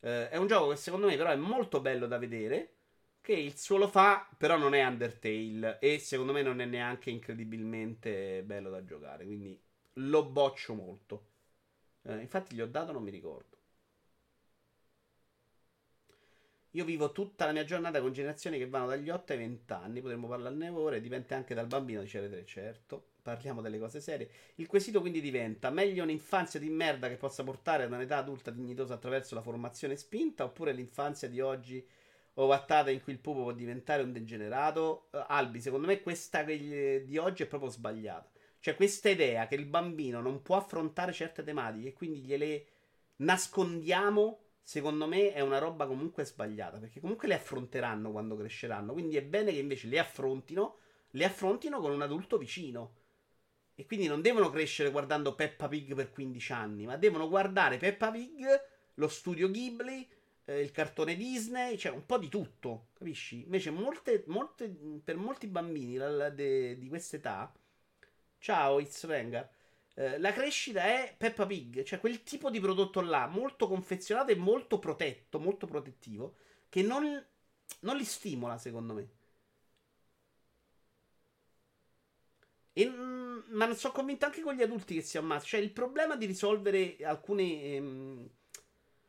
[0.00, 2.74] Uh, è un gioco che secondo me però è molto bello da vedere.
[3.22, 5.78] Che il suo lo fa, però non è Undertale.
[5.80, 9.24] E secondo me non è neanche incredibilmente bello da giocare.
[9.24, 9.58] Quindi
[9.94, 11.26] lo boccio molto.
[12.02, 13.57] Uh, infatti gli ho dato, non mi ricordo.
[16.72, 20.00] Io vivo tutta la mia giornata con generazioni che vanno dagli 8 ai 20 anni.
[20.00, 23.12] Potremmo parlarne ore, dipende anche dal bambino, dice Redre, certo.
[23.22, 24.28] Parliamo delle cose serie.
[24.56, 28.94] Il quesito quindi diventa: meglio un'infanzia di merda che possa portare ad un'età adulta dignitosa
[28.94, 31.86] attraverso la formazione spinta, oppure l'infanzia di oggi
[32.34, 35.08] ovattata in cui il pupo può diventare un degenerato?
[35.12, 38.30] Uh, Albi, secondo me questa di oggi è proprio sbagliata.
[38.60, 42.66] Cioè, questa idea che il bambino non può affrontare certe tematiche e quindi gliele
[43.16, 49.16] nascondiamo secondo me è una roba comunque sbagliata, perché comunque le affronteranno quando cresceranno, quindi
[49.16, 50.76] è bene che invece le affrontino,
[51.12, 52.96] le affrontino con un adulto vicino.
[53.74, 58.10] E quindi non devono crescere guardando Peppa Pig per 15 anni, ma devono guardare Peppa
[58.10, 58.44] Pig,
[58.92, 60.06] lo studio Ghibli,
[60.44, 63.44] eh, il cartone Disney, cioè un po' di tutto, capisci?
[63.44, 64.68] Invece molte, molte,
[65.02, 67.50] per molti bambini la, la, de, di questa età,
[68.38, 69.48] ciao It's Rengar,
[69.98, 74.36] eh, la crescita è Peppa Pig, cioè quel tipo di prodotto là, molto confezionato e
[74.36, 76.36] molto protetto, molto protettivo,
[76.68, 77.02] che non,
[77.80, 79.08] non li stimola, secondo me.
[82.72, 85.46] E, mm, ma non sono convinto anche con gli adulti che si ammazzano.
[85.48, 88.28] Cioè, il problema di risolvere alcune ehm,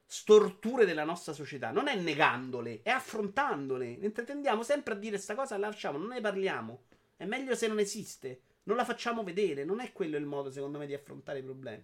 [0.05, 3.97] storture della nostra società non è negandole, è affrontandole.
[3.97, 6.85] Mentre tendiamo sempre a dire questa cosa, la lasciamo, non ne parliamo.
[7.15, 8.41] È meglio se non esiste.
[8.69, 11.83] Non la facciamo vedere, non è quello il modo, secondo me, di affrontare i problemi.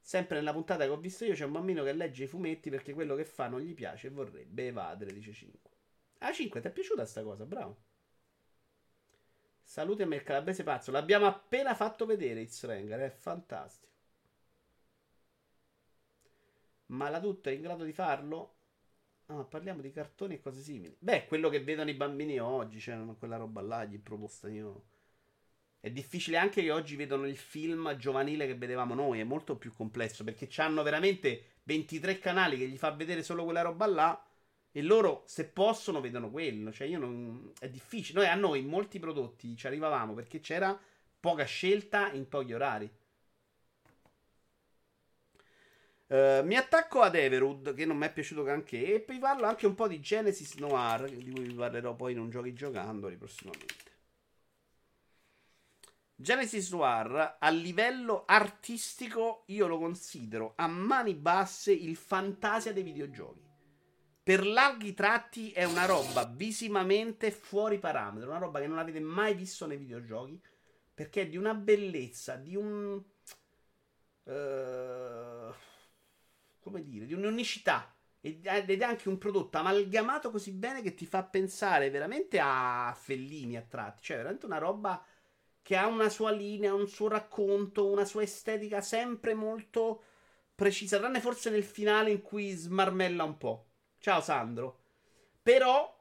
[0.00, 2.92] Sempre nella puntata che ho visto io c'è un bambino che legge i fumetti perché
[2.94, 5.70] quello che fa non gli piace e vorrebbe evadere, dice 5.
[6.18, 7.44] Ah, 5, ti è piaciuta sta cosa?
[7.44, 7.76] Bravo.
[9.62, 10.90] Salute a me il calabrese pazzo.
[10.90, 13.92] L'abbiamo appena fatto vedere, It's Ranger, è fantastico.
[16.88, 18.59] Ma la tutta è in grado di farlo?
[19.32, 20.96] Ah, parliamo di cartoni e cose simili.
[20.98, 24.86] Beh, quello che vedono i bambini oggi, cioè quella roba là, gli proposta io.
[25.78, 29.72] È difficile anche che oggi vedano il film giovanile che vedevamo noi, è molto più
[29.72, 34.26] complesso perché hanno veramente 23 canali che gli fa vedere solo quella roba là
[34.72, 38.20] e loro se possono vedono quello, cioè io non è difficile.
[38.20, 40.78] Noi a noi molti prodotti ci arrivavamo perché c'era
[41.20, 42.90] poca scelta in pochi orari.
[46.12, 49.66] Eh, mi attacco ad Everwood, che non mi è piaciuto granché, e poi parlo anche
[49.66, 53.88] un po' di Genesis Noir, di cui vi parlerò poi in un giochi giocandoli prossimamente.
[56.16, 63.48] Genesis Noir a livello artistico io lo considero a mani basse il fantasia dei videogiochi.
[64.24, 69.34] Per larghi tratti è una roba visivamente fuori parametro, una roba che non avete mai
[69.34, 70.40] visto nei videogiochi,
[70.92, 73.00] perché è di una bellezza, di un...
[74.24, 75.54] Uh,
[76.70, 77.94] come dire, di un'unicità.
[78.22, 83.56] Ed è anche un prodotto amalgamato così bene che ti fa pensare veramente a Fellini
[83.56, 84.02] a tratti.
[84.02, 85.02] Cioè, veramente una roba
[85.62, 90.02] che ha una sua linea, un suo racconto, una sua estetica sempre molto
[90.54, 93.68] precisa, tranne forse nel finale in cui smarmella un po'.
[93.98, 94.80] Ciao Sandro.
[95.42, 95.98] Però,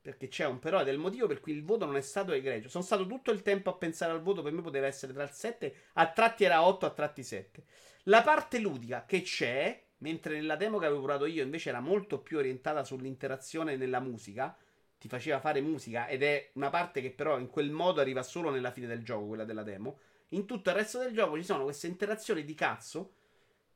[0.00, 2.32] perché c'è un però, ed è il motivo per cui il voto non è stato
[2.32, 2.68] egregio.
[2.68, 5.30] Sono stato tutto il tempo a pensare al voto, per me poteva essere tra il
[5.30, 7.64] 7, a tratti era 8, a tratti 7.
[8.04, 12.18] La parte ludica che c'è, mentre nella demo che avevo provato io invece era molto
[12.18, 14.54] più orientata sull'interazione nella musica,
[14.98, 18.50] ti faceva fare musica ed è una parte che però in quel modo arriva solo
[18.50, 19.98] nella fine del gioco, quella della demo.
[20.30, 23.14] In tutto il resto del gioco ci sono queste interazioni di cazzo,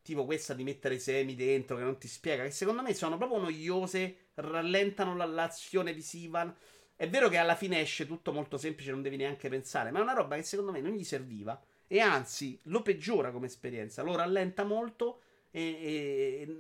[0.03, 3.39] tipo questa di mettere semi dentro che non ti spiega, che secondo me sono proprio
[3.39, 6.53] noiose, rallentano l'azione visiva.
[6.97, 10.03] È vero che alla fine esce tutto molto semplice, non devi neanche pensare, ma è
[10.03, 14.17] una roba che secondo me non gli serviva e anzi lo peggiora come esperienza, lo
[14.17, 15.21] rallenta molto
[15.57, 16.57] e, e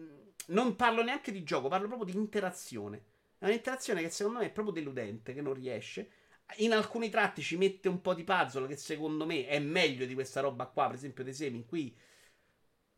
[0.46, 3.02] non parlo neanche di gioco, parlo proprio di interazione.
[3.38, 6.10] È un'interazione che secondo me è proprio deludente, che non riesce.
[6.58, 10.14] In alcuni tratti ci mette un po' di puzzle che secondo me è meglio di
[10.14, 11.94] questa roba qua, per esempio dei semi, in cui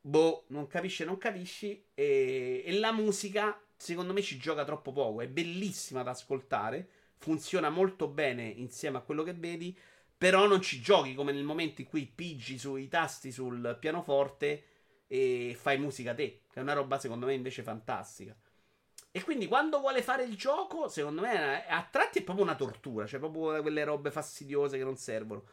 [0.01, 1.85] boh, non capisci, non capisci.
[1.95, 5.21] E, e la musica, secondo me, ci gioca troppo poco.
[5.21, 9.77] È bellissima da ascoltare, funziona molto bene insieme a quello che vedi,
[10.17, 14.63] però non ci giochi come nel momento in cui pigi sui tasti sul pianoforte
[15.09, 18.37] e fai musica te, che è una roba secondo me invece fantastica.
[19.11, 23.07] E quindi quando vuole fare il gioco, secondo me a tratti è proprio una tortura,
[23.07, 25.45] cioè proprio quelle robe fastidiose che non servono.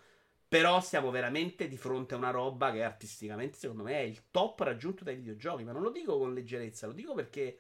[0.48, 4.60] Però siamo veramente di fronte a una roba che artisticamente, secondo me, è il top
[4.60, 5.64] raggiunto dai videogiochi.
[5.64, 7.60] Ma non lo dico con leggerezza, lo dico perché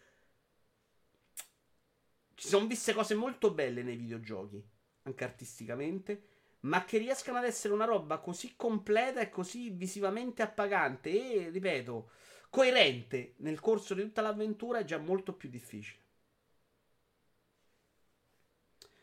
[2.35, 4.63] ci sono viste cose molto belle nei videogiochi,
[5.03, 6.27] anche artisticamente,
[6.65, 12.09] ma che riescano ad essere una roba così completa e così visivamente appagante e, ripeto,
[12.49, 16.03] coerente nel corso di tutta l'avventura è già molto più difficile.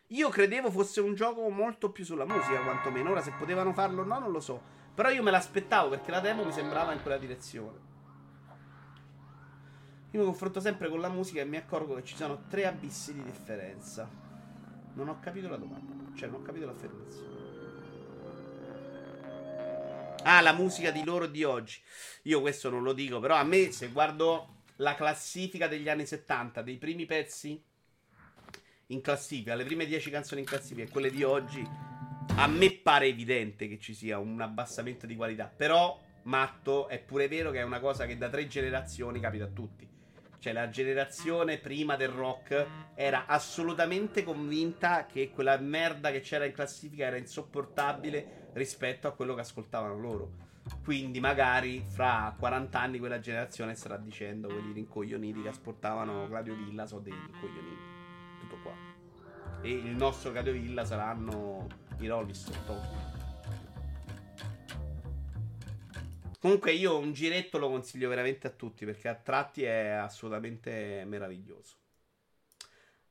[0.08, 3.10] Io credevo fosse un gioco molto più sulla musica, quantomeno.
[3.10, 4.60] Ora se potevano farlo o no, non lo so.
[4.94, 7.90] Però io me l'aspettavo perché la demo mi sembrava in quella direzione.
[10.10, 13.14] Io mi confronto sempre con la musica e mi accorgo che ci sono tre abissi
[13.14, 14.06] di differenza.
[14.94, 17.31] Non ho capito la domanda, cioè non ho capito l'affermazione.
[20.24, 21.80] Ah, la musica di loro di oggi.
[22.22, 26.62] Io questo non lo dico, però a me se guardo la classifica degli anni 70,
[26.62, 27.60] dei primi pezzi
[28.86, 31.66] in classifica, le prime 10 canzoni in classifica e quelle di oggi,
[32.36, 35.52] a me pare evidente che ci sia un abbassamento di qualità.
[35.54, 39.48] Però, matto, è pure vero che è una cosa che da tre generazioni capita a
[39.48, 39.88] tutti.
[40.38, 46.52] Cioè, la generazione prima del rock era assolutamente convinta che quella merda che c'era in
[46.52, 50.50] classifica era insopportabile rispetto a quello che ascoltavano loro.
[50.84, 56.86] Quindi, magari fra 40 anni quella generazione starà dicendo quelli rincoglioniti che ascoltavano Claudio Villa
[56.86, 57.82] sono dei rincoglioniti.
[58.40, 58.72] Tutto qua.
[59.62, 61.66] E il nostro Claudio Villa saranno
[61.98, 63.10] i Rolling Stone.
[66.42, 71.76] Comunque io un giretto lo consiglio veramente a tutti perché a tratti è assolutamente meraviglioso.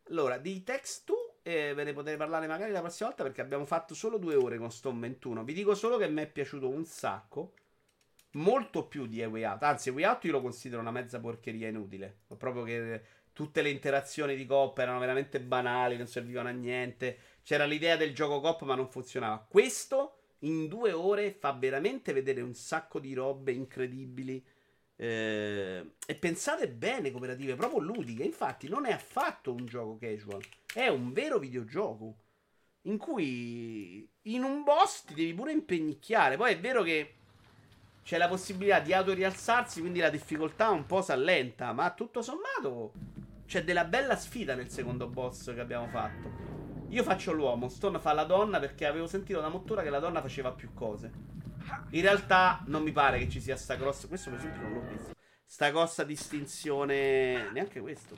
[0.10, 3.66] Allora, di Text 2 eh, ve ne potete parlare magari la prossima volta perché abbiamo
[3.66, 5.44] fatto solo due ore con Stone 21.
[5.44, 7.54] Vi dico solo che mi è piaciuto un sacco.
[8.34, 9.64] Molto più di Way Out.
[9.64, 12.20] Anzi, Way Out io lo considero una mezza porcheria inutile.
[12.38, 13.02] Proprio che
[13.34, 17.18] tutte le interazioni di coppa erano veramente banali, non servivano a niente.
[17.44, 19.46] C'era l'idea del gioco coppa ma non funzionava.
[19.50, 24.44] Questo in due ore fa veramente vedere un sacco di robe incredibili.
[25.02, 28.22] Eh, e pensate bene, cooperative, proprio ludiche.
[28.22, 32.18] Infatti, non è affatto un gioco casual, è un vero videogioco.
[32.84, 36.38] In cui in un boss ti devi pure impegnicchiare.
[36.38, 37.14] Poi è vero che
[38.04, 41.74] c'è la possibilità di autorialzarsi, quindi la difficoltà un po' si allenta.
[41.74, 42.94] Ma tutto sommato
[43.48, 46.50] c'è della bella sfida nel secondo boss che abbiamo fatto.
[46.90, 50.22] Io faccio l'uomo, Stone fa la donna perché avevo sentito da Mottura che la donna
[50.22, 51.41] faceva più cose.
[51.92, 54.08] In realtà non mi pare che ci sia sta grossa.
[54.08, 55.14] Questo per esempio non l'ho visto.
[55.46, 57.52] Sta grossa distinzione.
[57.52, 58.16] Neanche questo.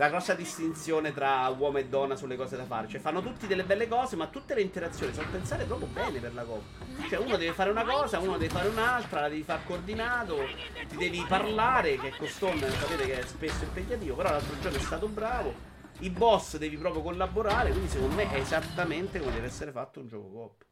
[0.00, 2.88] la grossa distinzione tra uomo e donna sulle cose da fare.
[2.88, 6.32] Cioè, fanno tutti delle belle cose, ma tutte le interazioni sono pensate proprio bene per
[6.32, 7.06] la coppia.
[7.06, 10.38] Cioè, uno deve fare una cosa, uno deve fare un'altra, la devi far coordinato,
[10.88, 14.80] ti devi parlare, che con Stone sapete che è spesso impegnativo, però l'altro giorno è
[14.80, 15.69] stato bravo.
[16.02, 20.08] I boss devi proprio collaborare, quindi secondo me è esattamente come deve essere fatto un
[20.08, 20.64] gioco coop.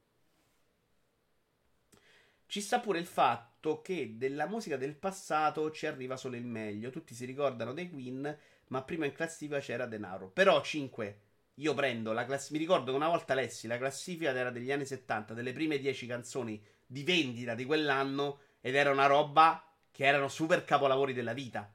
[2.47, 6.89] Ci sta pure il fatto che della musica del passato ci arriva solo il meglio.
[6.89, 10.31] Tutti si ricordano dei Queen, ma prima in classifica c'era denaro.
[10.31, 11.21] Però 5.
[11.57, 12.59] Io prendo la classifica.
[12.59, 16.07] Mi ricordo che una volta lessi la classifica era degli anni 70, delle prime 10
[16.07, 21.71] canzoni di vendita di quell'anno, ed era una roba che erano super capolavori della vita.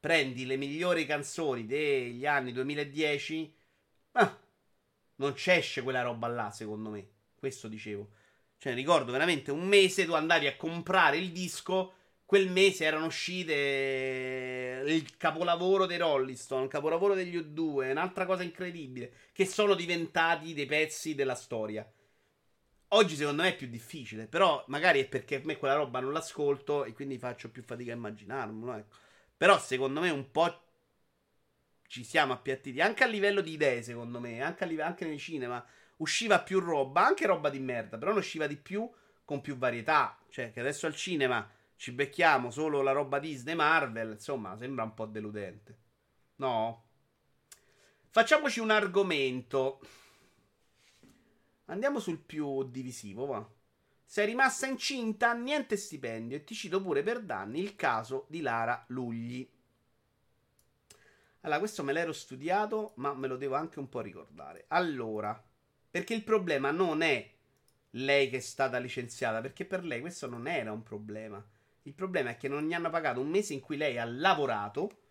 [0.00, 3.54] Prendi le migliori canzoni degli anni 2010,
[4.12, 4.38] ah,
[5.16, 7.08] non c'esce quella roba là, secondo me.
[7.34, 8.10] Questo dicevo.
[8.58, 11.94] Cioè, ricordo veramente un mese tu andavi a comprare il disco.
[12.24, 18.42] Quel mese erano uscite il capolavoro dei Rolling Stone, il capolavoro degli U2, un'altra cosa
[18.42, 21.90] incredibile, che sono diventati dei pezzi della storia.
[22.92, 26.12] Oggi secondo me è più difficile, però magari è perché a me quella roba non
[26.12, 28.74] l'ascolto e quindi faccio più fatica a immaginarmelo.
[28.74, 28.96] Ecco.
[29.38, 30.62] Però secondo me un po'
[31.86, 35.64] ci siamo appiattiti, anche a livello di idee, secondo me, anche, live- anche nel cinema
[35.98, 38.88] usciva più roba, anche roba di merda, però ne usciva di più
[39.24, 40.18] con più varietà.
[40.28, 44.94] Cioè, che adesso al cinema ci becchiamo solo la roba Disney Marvel, insomma, sembra un
[44.94, 45.78] po' deludente.
[46.36, 46.84] No?
[48.10, 49.80] Facciamoci un argomento.
[51.66, 53.48] Andiamo sul più divisivo, va.
[54.10, 58.82] Sei rimasta incinta, niente stipendio e ti cito pure per danni il caso di Lara
[58.88, 59.46] Lugli.
[61.42, 64.64] Allora, questo me l'ero studiato, ma me lo devo anche un po' ricordare.
[64.68, 65.38] Allora,
[65.90, 67.30] perché il problema non è
[67.90, 71.46] lei che è stata licenziata, perché per lei questo non era un problema.
[71.82, 75.02] Il problema è che non gli hanno pagato un mese in cui lei ha lavorato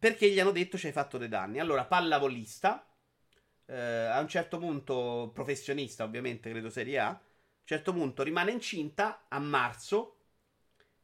[0.00, 1.60] perché gli hanno detto ci hai fatto dei danni.
[1.60, 2.84] Allora, pallavolista,
[3.66, 7.22] eh, a un certo punto, professionista ovviamente, credo Serie A,
[7.68, 10.14] certo punto rimane incinta a marzo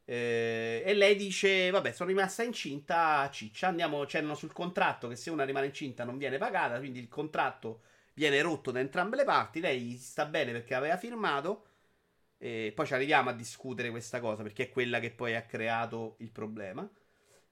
[0.03, 5.29] eh, e lei dice, vabbè, sono rimasta incinta, ciccia, andiamo, c'erano sul contratto che se
[5.29, 7.81] una rimane incinta non viene pagata, quindi il contratto
[8.15, 9.59] viene rotto da entrambe le parti.
[9.59, 11.67] Lei sta bene perché aveva firmato.
[12.37, 16.15] E poi ci arriviamo a discutere questa cosa perché è quella che poi ha creato
[16.19, 16.87] il problema.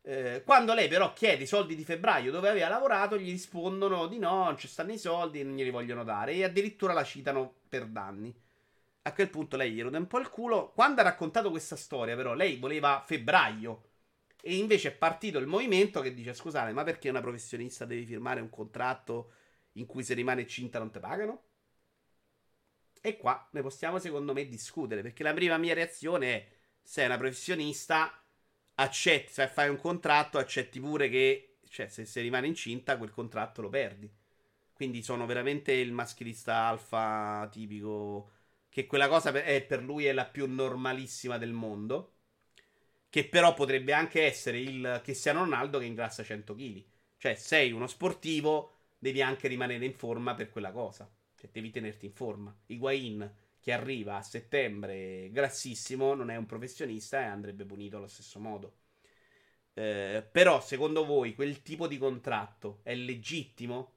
[0.01, 4.19] Eh, quando lei però chiede i soldi di febbraio dove aveva lavorato, gli rispondono di
[4.19, 6.33] no, non ci stanno i soldi non glieli vogliono dare.
[6.33, 8.42] E addirittura la citano per danni.
[9.05, 10.71] A quel punto lei gli rode un po' il culo.
[10.71, 13.89] Quando ha raccontato questa storia, però, lei voleva febbraio.
[14.41, 18.41] E invece è partito il movimento che dice: Scusate, ma perché una professionista deve firmare
[18.41, 19.33] un contratto
[19.73, 21.43] in cui se rimane cinta non ti pagano?
[23.01, 26.47] E qua ne possiamo secondo me discutere, perché la prima mia reazione è,
[26.81, 28.23] sei una professionista,
[28.75, 33.61] accetti, se fai un contratto, accetti pure che, cioè se, se rimane incinta quel contratto
[33.61, 34.09] lo perdi.
[34.71, 38.31] Quindi sono veramente il maschilista alfa tipico,
[38.73, 42.15] che quella cosa è, per lui è la più normalissima del mondo.
[43.07, 46.83] Che però potrebbe anche essere il Cristiano Ronaldo che ingrassa 100 kg.
[47.19, 51.07] Cioè, sei uno sportivo, devi anche rimanere in forma per quella cosa.
[51.35, 52.51] Cioè, devi tenerti in forma.
[52.65, 58.39] Higuain, che arriva a settembre grassissimo, non è un professionista e andrebbe punito allo stesso
[58.39, 58.77] modo.
[59.75, 63.92] Eh, però, secondo voi, quel tipo di contratto è legittimo?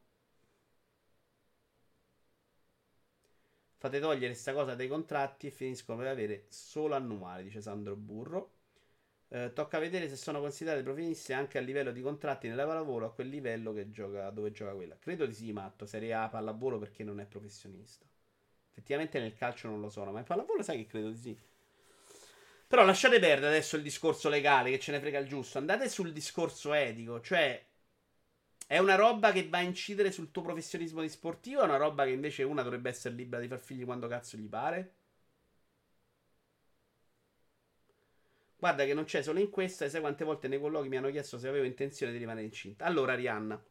[3.86, 8.54] Fate togliere questa cosa dai contratti e finiscono per avere solo annuali, dice Sandro Burro.
[9.28, 13.12] Eh, tocca vedere se sono considerate professionisti anche a livello di contratti nella lavoro a
[13.12, 14.96] quel livello gioca, dove gioca quella.
[14.98, 15.86] Credo di sì, Matto.
[15.86, 18.04] Serie A pallavolo perché non è professionista.
[18.72, 21.38] Effettivamente nel calcio non lo sono, ma in pallavolo sai che credo di sì.
[22.66, 25.58] Però lasciate perdere adesso il discorso legale, che ce ne frega il giusto.
[25.58, 27.64] Andate sul discorso etico, cioè
[28.66, 32.04] è una roba che va a incidere sul tuo professionismo di sportivo, è una roba
[32.04, 34.94] che invece una dovrebbe essere libera di far figli quando cazzo gli pare.
[38.58, 41.10] Guarda che non c'è solo in questa e sai quante volte nei colloqui mi hanno
[41.10, 42.84] chiesto se avevo intenzione di rimanere incinta.
[42.84, 43.62] Allora, Rihanna,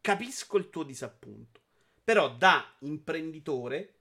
[0.00, 1.60] capisco il tuo disappunto.
[2.04, 3.94] Però da imprenditore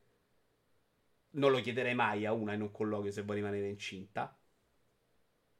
[1.31, 4.35] non lo chiederei mai a una in un colloquio se vuoi rimanere incinta.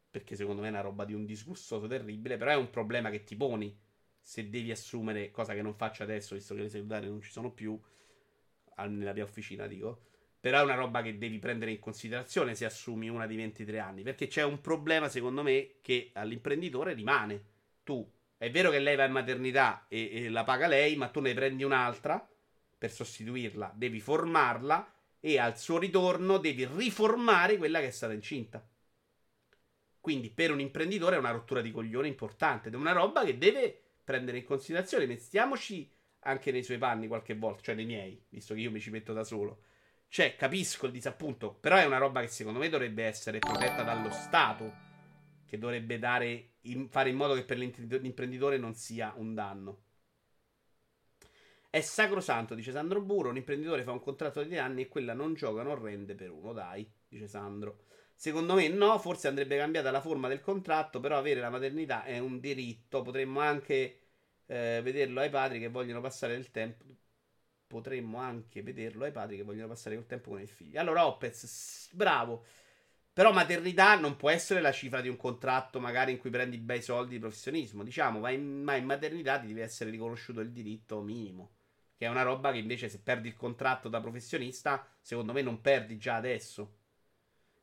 [0.10, 2.36] Perché secondo me è una roba di un disgustoso terribile.
[2.36, 3.80] Però è un problema che ti poni
[4.22, 7.52] se devi assumere, cosa che non faccio adesso, visto che le segretarie non ci sono
[7.52, 7.80] più.
[8.78, 10.10] Nella mia officina, dico
[10.42, 14.02] però è una roba che devi prendere in considerazione se assumi una di 23 anni.
[14.02, 17.44] Perché c'è un problema, secondo me, che all'imprenditore rimane.
[17.84, 21.20] Tu, è vero che lei va in maternità e, e la paga lei, ma tu
[21.20, 22.28] ne prendi un'altra
[22.76, 23.72] per sostituirla.
[23.76, 28.68] Devi formarla e al suo ritorno devi riformare quella che è stata incinta.
[30.00, 33.81] Quindi per un imprenditore è una rottura di coglione importante è una roba che deve
[34.04, 35.06] prendere in considerazione.
[35.06, 38.90] Mettiamoci anche nei suoi panni qualche volta, cioè nei miei, visto che io mi ci
[38.90, 39.64] metto da solo.
[40.08, 44.12] Cioè, capisco il disappunto, però è una roba che secondo me dovrebbe essere protetta dallo
[44.12, 44.74] Stato,
[45.46, 49.84] che dovrebbe dare in- fare in modo che per l'imprenditore non sia un danno.
[51.70, 53.30] È sacrosanto, dice Sandro Buro.
[53.30, 56.52] Un imprenditore fa un contratto di anni e quella non gioca, non rende per uno,
[56.52, 57.86] dai, dice Sandro.
[58.22, 62.20] Secondo me no, forse andrebbe cambiata la forma del contratto, però avere la maternità è
[62.20, 63.02] un diritto.
[63.02, 64.00] Potremmo anche
[64.46, 66.86] eh, vederlo ai padri che vogliono passare del tempo.
[67.66, 70.80] Potremmo anche vederlo ai padri che vogliono passare del tempo con il figlio.
[70.80, 72.46] Allora, Opez, bravo.
[73.12, 76.84] Però maternità non può essere la cifra di un contratto, magari in cui prendi bei
[76.84, 77.84] soldi di professionismo.
[77.84, 81.54] Diciamo, ma in, ma in maternità ti deve essere riconosciuto il diritto minimo.
[81.98, 85.60] Che è una roba che invece se perdi il contratto da professionista, secondo me non
[85.60, 86.81] perdi già adesso.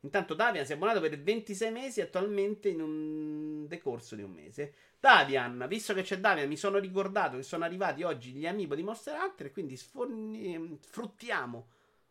[0.00, 4.74] Intanto Davian si è abbonato per 26 mesi attualmente in un decorso di un mese.
[5.00, 8.82] Davian, visto che c'è Davian, mi sono ricordato che sono arrivati oggi gli amiibo di
[8.82, 11.68] Monster Hunter quindi sforni- sfruttiamo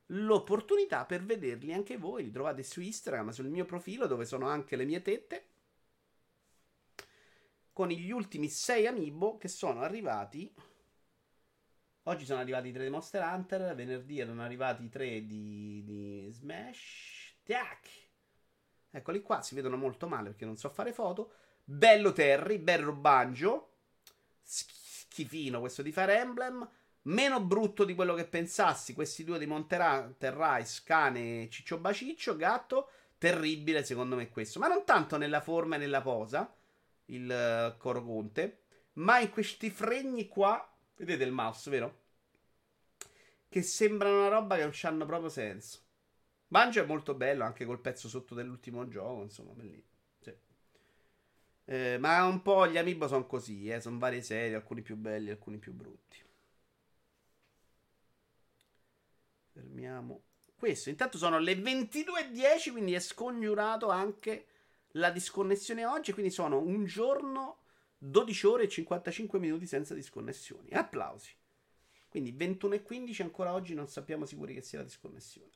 [0.07, 2.23] l'opportunità per vederli anche voi.
[2.23, 5.45] Li trovate su Instagram, sul mio profilo dove sono anche le mie tette.
[7.71, 10.51] Con gli ultimi 6 amiibo che sono arrivati
[12.07, 16.29] Oggi sono arrivati i 3 di Monster Hunter, venerdì erano arrivati i 3 di, di
[16.31, 17.16] Smash.
[17.47, 17.87] Tac!
[18.91, 21.31] Eccoli qua, si vedono molto male perché non so fare foto.
[21.63, 23.71] Bello Terry, bello Banjo.
[24.41, 26.69] Schifino questo di Fire Emblem.
[27.03, 28.93] Meno brutto di quello che pensassi.
[28.93, 32.89] Questi due di Rice, cane Ciccio Baciccio, gatto.
[33.17, 34.59] Terribile secondo me questo.
[34.59, 36.53] Ma non tanto nella forma e nella posa,
[37.05, 38.61] il uh, Coro Conte.
[38.93, 41.99] Ma in questi fregni qua Vedete il mouse, vero?
[43.47, 45.79] Che sembra una roba che non hanno proprio senso.
[46.47, 49.97] Banjo è molto bello anche col pezzo sotto dell'ultimo gioco, insomma, bellissimo.
[50.19, 50.33] Sì.
[51.65, 55.29] Eh, ma un po' gli amiibo sono così, eh, sono varie serie, alcuni più belli,
[55.29, 56.23] alcuni più brutti.
[59.51, 60.23] Fermiamo
[60.55, 60.89] questo.
[60.89, 64.45] Intanto sono le 22.10, quindi è scongiurato anche
[64.91, 67.59] la disconnessione oggi, quindi sono un giorno
[67.97, 70.69] 12 ore e 55 minuti senza disconnessioni.
[70.71, 71.35] Applausi.
[72.07, 75.51] Quindi 21 e 15 ancora oggi non sappiamo sicuri che sia la disconnessione.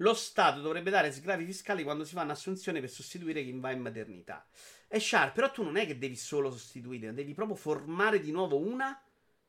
[0.00, 3.80] Lo Stato dovrebbe dare sgravi fiscali quando si fanno assunzioni per sostituire chi va in
[3.80, 4.46] maternità.
[4.86, 8.58] E Sharp, però tu non è che devi solo sostituire, devi proprio formare di nuovo
[8.58, 9.00] una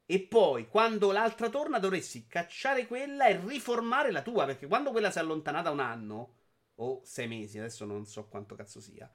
[0.06, 5.12] e poi quando l'altra torna dovresti cacciare quella e riformare la tua, perché quando quella
[5.12, 6.34] si è allontanata un anno
[6.78, 9.08] o sei mesi, adesso non so quanto cazzo sia,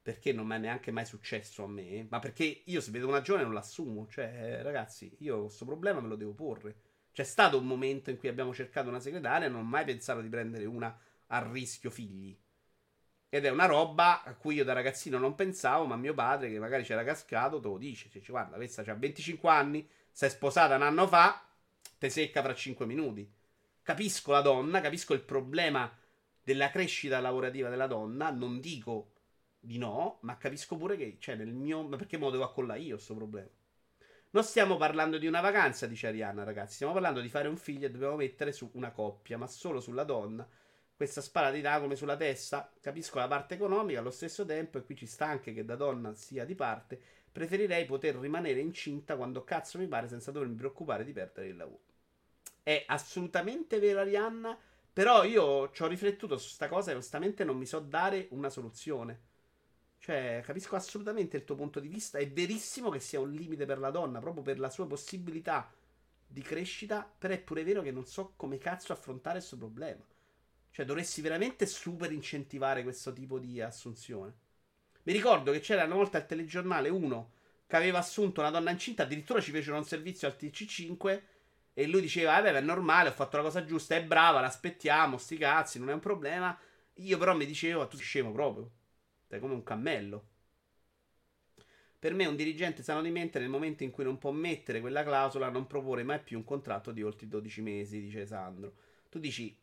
[0.00, 3.20] perché non mi è neanche mai successo a me, ma perché io se vedo una
[3.20, 6.76] giovane non l'assumo, cioè ragazzi, io questo problema me lo devo porre.
[7.18, 10.28] C'è stato un momento in cui abbiamo cercato una segretaria, non ho mai pensato di
[10.28, 10.96] prendere una
[11.26, 12.38] a rischio figli.
[13.28, 16.60] Ed è una roba a cui io da ragazzino non pensavo, ma mio padre, che
[16.60, 18.08] magari c'era cascato, te lo dice.
[18.08, 21.44] Cioè, guarda, questa ha 25 anni, si è sposata un anno fa,
[21.98, 23.28] te secca fra 5 minuti.
[23.82, 25.92] Capisco la donna, capisco il problema
[26.40, 29.14] della crescita lavorativa della donna, non dico
[29.58, 31.82] di no, ma capisco pure che, cioè, nel mio...
[31.82, 33.48] Ma perché me lo devo accollare io, questo problema?
[34.30, 36.74] Non stiamo parlando di una vacanza, dice Arianna, ragazzi.
[36.74, 40.04] Stiamo parlando di fare un figlio e dobbiamo mettere su una coppia, ma solo sulla
[40.04, 40.46] donna.
[40.94, 42.70] Questa spara ti dà come sulla testa.
[42.78, 46.12] Capisco la parte economica, allo stesso tempo, e qui ci sta anche che da donna
[46.12, 47.00] sia di parte.
[47.32, 51.80] Preferirei poter rimanere incinta quando cazzo mi pare senza dovermi preoccupare di perdere il lavoro.
[52.62, 54.58] È assolutamente vero, Arianna.
[54.92, 58.50] Però io ci ho riflettuto su questa cosa e onestamente non mi so dare una
[58.50, 59.20] soluzione.
[59.98, 62.18] Cioè, capisco assolutamente il tuo punto di vista.
[62.18, 65.70] È verissimo che sia un limite per la donna, proprio per la sua possibilità
[66.26, 67.10] di crescita.
[67.18, 70.04] Però è pure vero che non so come cazzo affrontare questo problema.
[70.70, 74.46] Cioè, dovresti veramente super incentivare questo tipo di assunzione.
[75.02, 77.32] Mi ricordo che c'era una volta al telegiornale uno
[77.66, 81.22] che aveva assunto una donna incinta, addirittura ci fecero un servizio al TC5
[81.74, 85.36] e lui diceva, vabbè, è normale, ho fatto la cosa giusta, è brava, l'aspettiamo, sti
[85.36, 86.58] cazzi, non è un problema.
[86.94, 88.70] Io però mi dicevo, tu sei scemo proprio.
[89.28, 90.26] Sei come un cammello.
[91.98, 95.02] Per me un dirigente sano di mente nel momento in cui non può mettere quella
[95.02, 98.74] clausola non propone mai più un contratto di oltre 12 mesi, dice Sandro.
[99.10, 99.54] Tu dici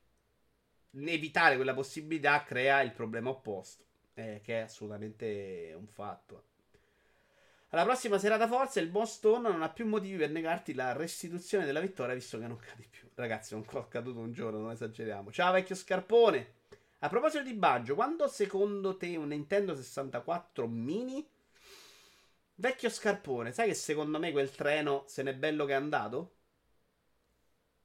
[0.92, 3.84] evitare quella possibilità crea il problema opposto,
[4.14, 6.44] eh, che è assolutamente un fatto.
[7.70, 11.82] Alla prossima serata forza il Boston non ha più motivi per negarti la restituzione della
[11.82, 13.10] vittoria visto che non cadi più.
[13.16, 15.32] Ragazzi, non ho caduto un giorno, non esageriamo.
[15.32, 16.54] Ciao vecchio scarpone.
[17.06, 21.24] A proposito di Baggio, quando secondo te un Nintendo 64 mini?
[22.56, 26.38] Vecchio scarpone, sai che secondo me quel treno se n'è bello che è andato?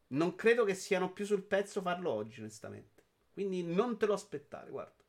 [0.09, 3.05] Non credo che siano più sul pezzo farlo oggi, onestamente.
[3.31, 5.05] Quindi non te lo aspettare, guarda.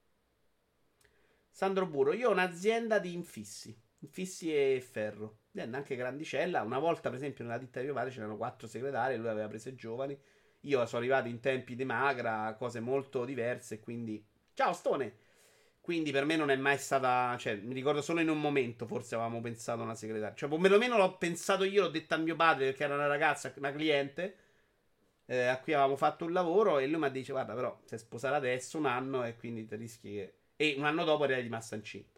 [1.49, 3.73] Sandro Burro, io ho un'azienda di infissi.
[3.99, 5.37] Infissi e ferro.
[5.51, 6.63] Diventa anche grandicella.
[6.63, 9.69] Una volta, per esempio, nella ditta di mio padre c'erano quattro segretarie, lui aveva preso
[9.69, 10.19] i giovani.
[10.61, 14.23] Io sono arrivato in tempi di magra, cose molto diverse, quindi...
[14.53, 15.17] Ciao Stone!
[15.81, 17.35] Quindi per me non è mai stata.
[17.37, 20.35] Cioè, mi ricordo solo in un momento forse avevamo pensato a una segretaria.
[20.35, 23.51] Cioè, o perlomeno l'ho pensato io, l'ho detto a mio padre perché era una ragazza,
[23.57, 24.35] una cliente.
[25.25, 26.77] Eh, a cui avevamo fatto un lavoro.
[26.79, 29.75] E lui mi ha detto: Guarda, però, sei sposata adesso un anno e quindi ti
[29.75, 30.33] rischi che.
[30.55, 32.10] E un anno dopo eri rimasta incinta.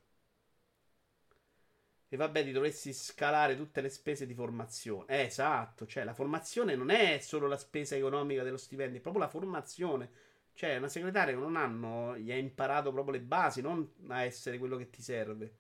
[2.14, 5.06] E vabbè, ti dovresti scalare tutte le spese di formazione.
[5.07, 9.23] Eh, esatto, cioè la formazione non è solo la spesa economica dello stipendio, è proprio
[9.23, 10.11] la formazione.
[10.53, 14.60] Cioè, una segretaria con un anno gli ha imparato proprio le basi, non a essere
[14.60, 15.56] quello che ti serve.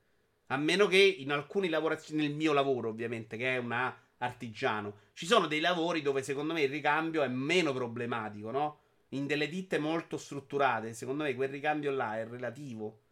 [0.49, 5.25] A meno che in alcuni lavorazioni, nel mio lavoro ovviamente, che è una artigiano, ci
[5.25, 8.79] sono dei lavori dove secondo me il ricambio è meno problematico, no?
[9.09, 13.02] In delle ditte molto strutturate, secondo me quel ricambio là è relativo.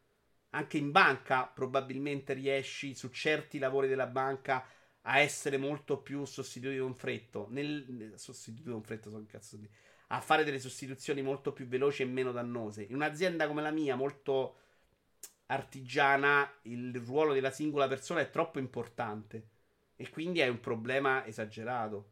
[0.52, 4.66] Anche in banca probabilmente riesci su certi lavori della banca
[5.04, 7.48] a essere molto più sostituito un fretto.
[7.50, 9.70] Nel, sostituito un fretto, sono cazzo di
[10.14, 12.84] a fare delle sostituzioni molto più veloci e meno dannose.
[12.84, 14.58] In un'azienda come la mia, molto
[15.48, 19.48] artigiana, il ruolo della singola persona è troppo importante
[19.96, 22.10] e quindi hai un problema esagerato.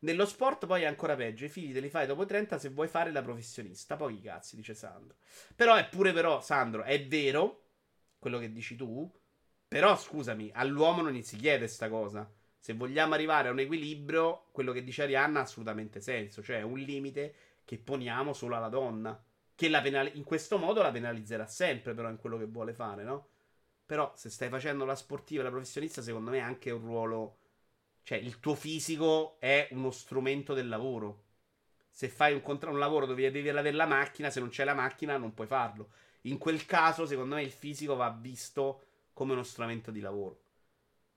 [0.00, 2.88] Nello sport poi è ancora peggio, i figli te li fai dopo 30 se vuoi
[2.88, 5.16] fare la professionista, pochi cazzi, dice Sandro.
[5.54, 7.62] Però è pure però, Sandro, è vero
[8.18, 9.10] quello che dici tu,
[9.66, 12.30] però scusami, all'uomo non gli si chiede sta cosa
[12.66, 16.76] se vogliamo arrivare a un equilibrio, quello che dice Arianna ha assolutamente senso, cioè un
[16.78, 19.22] limite che poniamo solo alla donna,
[19.54, 23.28] che penali- in questo modo la penalizzerà sempre però in quello che vuole fare, no?
[23.86, 27.38] Però se stai facendo la sportiva e la professionista, secondo me è anche un ruolo,
[28.06, 31.24] cioè il tuo fisico è uno strumento del lavoro.
[31.90, 34.74] Se fai un, contra- un lavoro dove devi avere la macchina, se non c'è la
[34.74, 35.90] macchina non puoi farlo.
[36.22, 40.44] In quel caso, secondo me, il fisico va visto come uno strumento di lavoro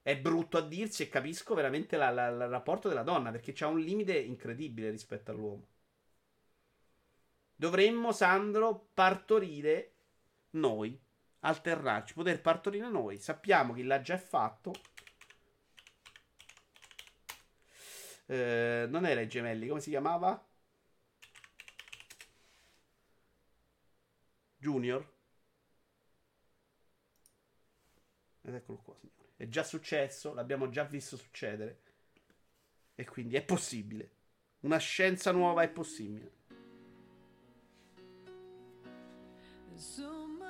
[0.02, 4.18] è brutto a dirsi e capisco veramente il rapporto della donna perché c'ha un limite
[4.18, 5.68] incredibile rispetto all'uomo.
[7.56, 9.92] Dovremmo, Sandro, partorire
[10.52, 11.00] noi,
[11.42, 13.20] alternarci, poter partorire noi.
[13.20, 14.74] Sappiamo chi l'ha già fatto.
[18.30, 20.48] Eh, non era i gemelli, come si chiamava?
[24.58, 25.04] Junior.
[28.42, 29.34] Ed eccolo qua, signore.
[29.36, 31.82] È già successo, l'abbiamo già visto succedere.
[32.94, 34.12] E quindi è possibile.
[34.60, 36.34] Una scienza nuova è possibile.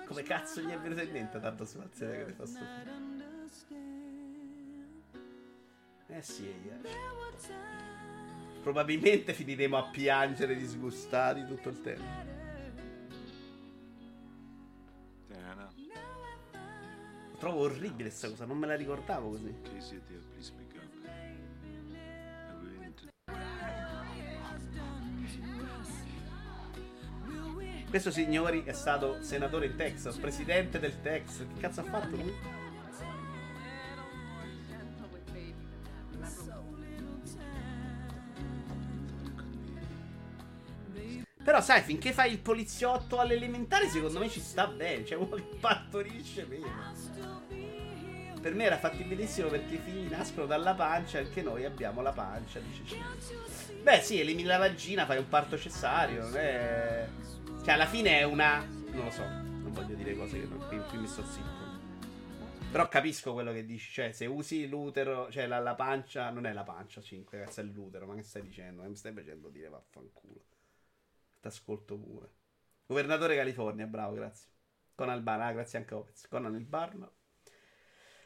[0.06, 3.09] Come cazzo gli è venuto in mente tanta spaziale che ne fa sto
[6.10, 6.90] Eh sì, eh.
[8.62, 12.28] Probabilmente finiremo a piangere disgustati tutto il tempo.
[17.40, 19.56] Trovo orribile questa cosa, non me la ricordavo così.
[27.90, 31.48] Questo signori è stato senatore in Texas, presidente del Texas.
[31.48, 32.59] Che cazzo ha fatto lui?
[41.50, 45.04] Però sai, finché fai il poliziotto all'elementare, secondo me ci sta bene.
[45.04, 46.70] Cioè, uno che partorisce bene.
[48.40, 52.60] Per me era fattibilissimo perché i figli nascono dalla pancia, anche noi abbiamo la pancia,
[52.60, 52.96] dice.
[53.82, 56.32] Beh, sì, elimini la vagina, fai un parto cessario, non.
[56.34, 57.08] Cioè,
[57.66, 58.64] alla fine è una...
[58.64, 60.86] Non lo so, non voglio dire cose che non...
[60.88, 61.68] qui, mi sto zitto.
[62.72, 66.54] Però capisco quello che dici, cioè se usi l'utero, cioè la, la pancia, non è
[66.54, 68.84] la pancia 5, ragazzi, è l'utero, ma che stai dicendo?
[68.84, 70.44] Che mi stai facendo dire vaffanculo?
[71.40, 72.32] T'ascolto pure.
[72.86, 74.48] Governatore California, bravo, grazie.
[74.96, 76.28] Con Albana, ah, grazie anche a Opez.
[76.28, 77.14] Conan il Barno.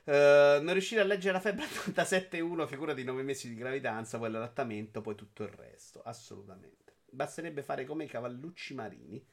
[0.06, 4.32] Uh, non riuscire a leggere la febbre 87.1, figura di 9 mesi di gravidanza, poi
[4.32, 6.02] l'adattamento, poi tutto il resto.
[6.02, 6.96] Assolutamente.
[7.10, 9.24] Basterebbe fare come i cavallucci marini,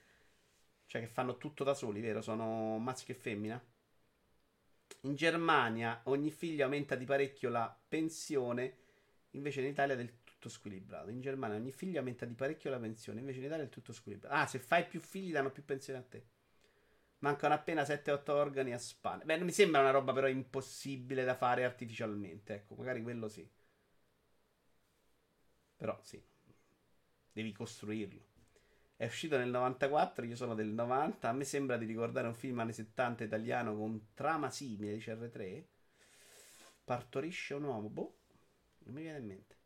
[0.86, 2.20] cioè che fanno tutto da soli, vero?
[2.20, 3.64] Sono maschio e femmina.
[5.02, 8.76] In Germania ogni figlio aumenta di parecchio la pensione,
[9.30, 11.10] invece in Italia del tutto squilibrato.
[11.10, 14.34] In Germania ogni figlio aumenta di parecchio la pensione, invece in Italia è tutto squilibrato.
[14.34, 16.26] Ah, se fai più figli danno più pensione a te.
[17.18, 19.24] Mancano appena 7-8 organi a spanne.
[19.24, 22.54] Beh, non mi sembra una roba però impossibile da fare artificialmente.
[22.54, 23.46] Ecco, magari quello sì.
[25.76, 26.22] Però sì.
[27.32, 28.28] Devi costruirlo.
[28.96, 31.28] È uscito nel 94, io sono del 90.
[31.28, 35.64] A me sembra di ricordare un film anni 70 italiano con trama simile di CR3.
[36.84, 37.90] Partorisce un uomo.
[37.90, 38.16] Boh,
[38.84, 39.59] non mi viene in mente.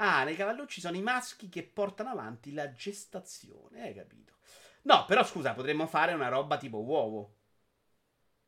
[0.00, 3.82] Ah, nei cavallucci sono i maschi che portano avanti la gestazione.
[3.82, 4.34] Hai capito?
[4.82, 7.34] No, però scusa, potremmo fare una roba tipo uovo.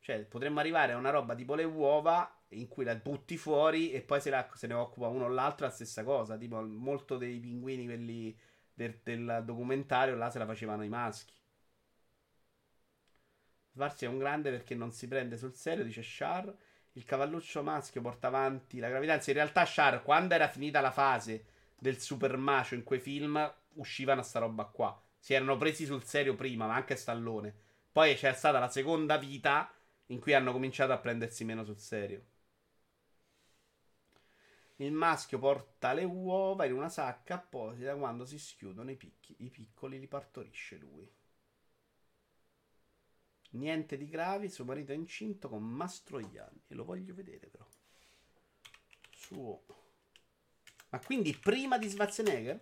[0.01, 4.03] Cioè, potremmo arrivare a una roba tipo le uova in cui la butti fuori e
[4.03, 6.37] poi se, la- se ne occupa uno o l'altro la stessa cosa.
[6.37, 8.37] Tipo, molto dei pinguini, quelli
[8.75, 11.33] del, del documentario, là se la facevano i maschi.
[13.73, 16.55] Svarsi è un grande perché non si prende sul serio, dice Char.
[16.95, 19.31] Il cavalluccio maschio porta avanti la gravidanza.
[19.31, 21.47] In realtà, Char, quando era finita la fase
[21.79, 25.01] del super macio in quei film, uscivano a sta roba qua.
[25.19, 27.55] Si erano presi sul serio prima, ma anche Stallone.
[27.91, 29.73] Poi c'è stata la seconda vita
[30.07, 32.25] in cui hanno cominciato a prendersi meno sul serio.
[34.77, 39.35] Il maschio porta le uova in una sacca apposita quando si schiudono i picchi.
[39.39, 41.11] I piccoli li partorisce lui.
[43.53, 46.63] Niente di gravi, suo marito è incinto con Mastroianni.
[46.69, 47.67] E lo voglio vedere però.
[49.11, 49.65] Suo.
[50.89, 52.61] Ma quindi prima di Schwarzenegger?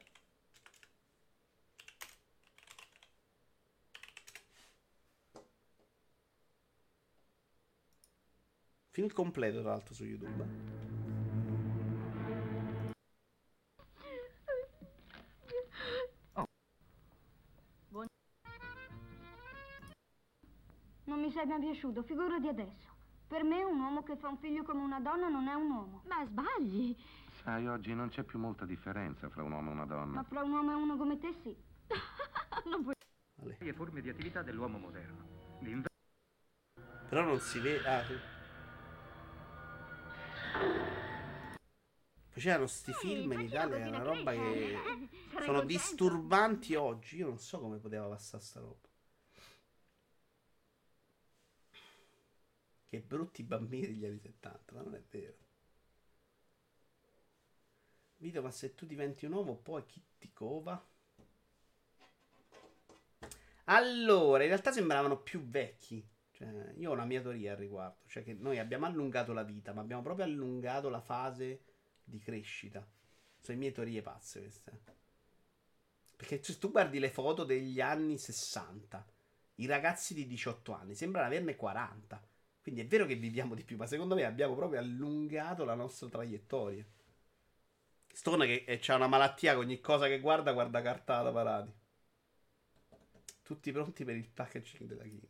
[8.91, 11.00] Film completo tra l'altro su YouTube.
[21.11, 22.89] Non mi sei mai piaciuto, figurati adesso.
[23.27, 26.03] Per me un uomo che fa un figlio come una donna non è un uomo.
[26.07, 26.97] Ma sbagli.
[27.43, 30.23] Sai, oggi non c'è più molta differenza fra un uomo e una Ma donna.
[30.23, 31.57] fra un uomo e uno come te sì.
[32.71, 32.95] non puoi...
[33.35, 33.57] Vale.
[33.59, 35.27] varie forme di attività dell'uomo moderno.
[35.63, 35.89] L'inverno
[37.09, 37.89] Però non si vede.
[37.89, 38.05] Ah.
[42.29, 44.79] Facevano sti film in Italia, è una roba che
[45.43, 47.17] sono disturbanti oggi.
[47.17, 48.90] Io non so come poteva passare sta roba.
[52.91, 55.37] Che brutti bambini degli anni 70, ma non è vero.
[58.17, 60.85] Vito, ma se tu diventi un uomo, poi chi ti cova?
[63.67, 66.05] Allora, in realtà sembravano più vecchi.
[66.33, 68.09] Cioè, io ho una mia teoria al riguardo.
[68.09, 71.63] Cioè, che noi abbiamo allungato la vita, ma abbiamo proprio allungato la fase
[72.03, 72.81] di crescita.
[73.39, 74.83] Sono le mie teorie pazze queste.
[76.17, 79.07] Perché se tu guardi le foto degli anni 60,
[79.55, 82.30] i ragazzi di 18 anni sembrano averne 40.
[82.63, 86.09] Quindi è vero che viviamo di più, ma secondo me abbiamo proprio allungato la nostra
[86.09, 86.85] traiettoria.
[88.13, 91.73] Stone che eh, c'ha una malattia che ogni cosa che guarda, guarda cartata parati.
[93.43, 95.29] Tutti pronti per il packaging della Kinder.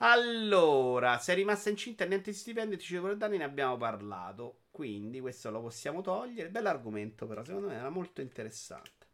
[0.00, 4.60] Allora, sei rimasta incinta e niente di stipendio, ti dicevo danni, ne abbiamo parlato.
[4.70, 6.50] Quindi questo lo possiamo togliere.
[6.50, 9.06] Bell'argomento però, secondo me era molto interessante.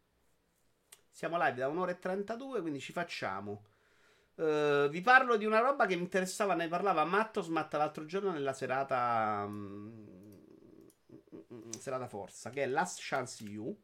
[1.09, 3.63] Siamo live da un'ora e 32, quindi ci facciamo.
[4.37, 8.31] Eh, vi parlo di una roba che mi interessava, ne parlava Mattos Matt l'altro giorno
[8.31, 9.45] nella serata...
[9.47, 10.03] mm,
[11.79, 13.75] serata Forza, che è Last Chance You.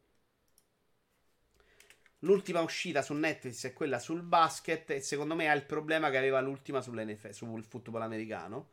[2.20, 6.18] L'ultima uscita su Netflix è quella sul basket e secondo me ha il problema che
[6.18, 8.70] aveva l'ultima sull'NFL, sul football americano,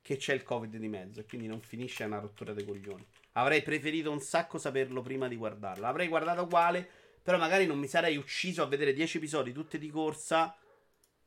[0.00, 3.04] che c'è il Covid di mezzo e quindi non finisce una rottura dei coglioni.
[3.32, 5.88] Avrei preferito un sacco saperlo prima di guardarla.
[5.88, 6.88] Avrei guardato uguale,
[7.20, 10.56] però magari non mi sarei ucciso a vedere 10 episodi tutti di corsa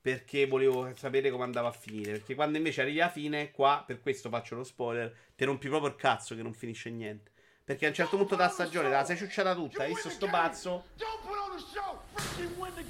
[0.01, 2.13] perché volevo sapere come andava a finire.
[2.13, 5.89] Perché quando invece arrivi alla fine, qua, per questo faccio lo spoiler, ti rompi proprio
[5.89, 7.31] il cazzo che non finisce niente.
[7.63, 10.27] Perché a un certo punto della stagione te la sei ciucciata tutta, hai visto sto
[10.27, 10.85] pazzo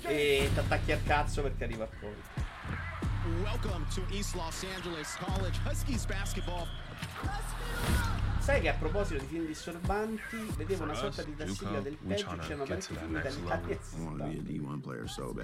[0.04, 2.14] e ti attacchi al cazzo perché arriva a poi.
[3.42, 6.68] Welcome to East Los Angeles College Huskies basketball.
[8.48, 12.64] Sai che a proposito di film disturbanti, vedevo una sorta di classifica del peggio, c'erano
[12.64, 13.80] parecchi film italiani e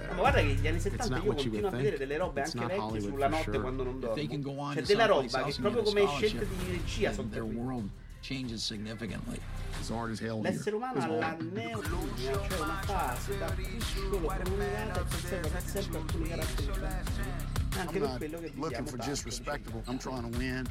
[0.08, 3.28] Ma guarda che gli anni 70 io continuo a vedere delle robe anche vecchie sulla
[3.28, 4.72] notte quando non dormo.
[4.72, 7.92] C'è della roba che proprio come scelte di regia sono terribili.
[10.42, 15.98] L'essere umano ha la neotonia, cioè una fase da piccolo prolungata e conserva per sempre
[15.98, 17.52] alcuni caratteristiche.
[17.76, 19.84] Anche per quello che looking diciamo for tanto, just respectable.
[19.88, 20.66] I'm trying to win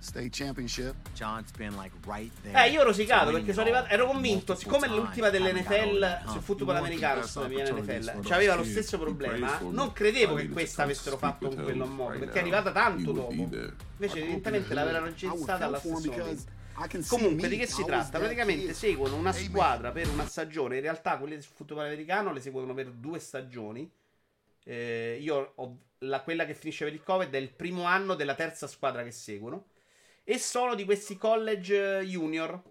[0.00, 0.94] state championship.
[1.14, 2.64] John's been like right there.
[2.66, 3.88] Eh, io ho rosicato perché sono arrivato.
[3.92, 9.60] Ero convinto, siccome l'ultima dell'NFL sul football americano, via NFL, c'aveva lo stesso problema.
[9.60, 13.32] Non credevo che questa avessero fatto in quello modo, perché è arrivata tanto dopo.
[13.32, 16.58] Invece, evidentemente l'avevano registrata allo stesso momento.
[17.08, 18.18] Comunque, di che si tratta?
[18.18, 20.76] Praticamente seguono una squadra per una stagione.
[20.76, 23.90] In realtà, quelle del football americano le seguono per due stagioni.
[24.64, 28.34] Eh, io ho la- quella che finisce per il Covid è il primo anno della
[28.34, 29.66] terza squadra che seguono.
[30.30, 32.62] E sono di questi college eh, junior.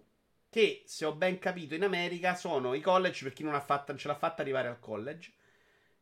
[0.49, 3.97] Che, se ho ben capito, in America sono i college per chi non, fatta, non
[3.97, 5.33] ce l'ha fatta arrivare al college.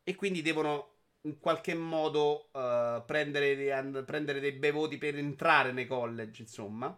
[0.04, 5.72] E quindi devono in qualche modo eh, prendere, and- prendere dei bei voti per entrare
[5.72, 6.96] nei college, insomma.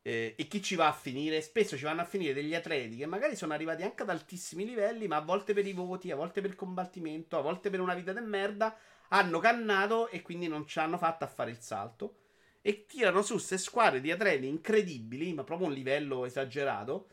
[0.00, 1.42] Eh, e chi ci va a finire?
[1.42, 5.06] Spesso ci vanno a finire degli atleti che magari sono arrivati anche ad altissimi livelli,
[5.08, 7.94] ma a volte per i voti, a volte per il combattimento, a volte per una
[7.94, 8.74] vita de merda,
[9.08, 12.20] hanno cannato e quindi non ci hanno fatto a fare il salto.
[12.60, 17.08] E tirano su queste squadre di atleti incredibili, ma proprio un livello esagerato.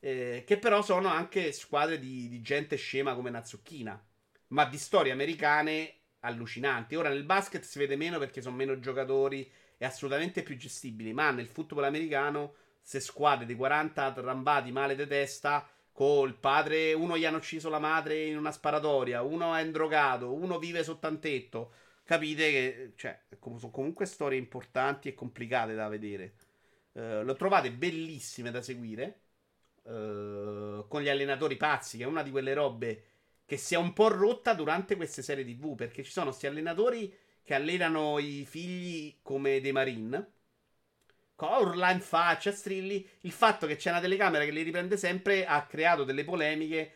[0.00, 4.02] eh, che però sono anche squadre di, di gente scema come Nazzucchina,
[4.48, 6.96] ma di storie americane allucinanti.
[6.96, 11.30] Ora nel basket si vede meno perché sono meno giocatori e assolutamente più gestibili, ma
[11.30, 17.24] nel football americano se squadre di 40 trambati male di testa col padre, uno gli
[17.24, 21.72] hanno ucciso la madre in una sparatoria, uno è indrogato, uno vive sotto un tetto.
[22.10, 26.34] Capite che cioè, sono comunque storie importanti e complicate da vedere.
[26.90, 29.20] Uh, lo trovate bellissime da seguire.
[29.82, 33.04] Uh, con gli allenatori pazzi, che è una di quelle robe
[33.44, 35.76] che si è un po' rotta durante queste serie TV.
[35.76, 40.32] Perché ci sono questi allenatori che allenano i figli come dei Marine.
[41.36, 43.08] Urla in faccia, strilli.
[43.20, 46.92] Il fatto che c'è una telecamera che li riprende sempre ha creato delle polemiche.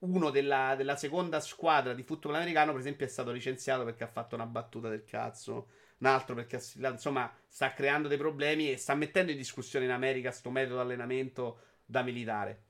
[0.00, 4.08] Uno della, della, seconda squadra di football americano, per esempio, è stato licenziato perché ha
[4.08, 5.68] fatto una battuta del cazzo.
[5.98, 6.60] Un altro perché.
[6.76, 10.80] Insomma, sta creando dei problemi e sta mettendo in discussione in America sto metodo di
[10.82, 12.64] allenamento da militare.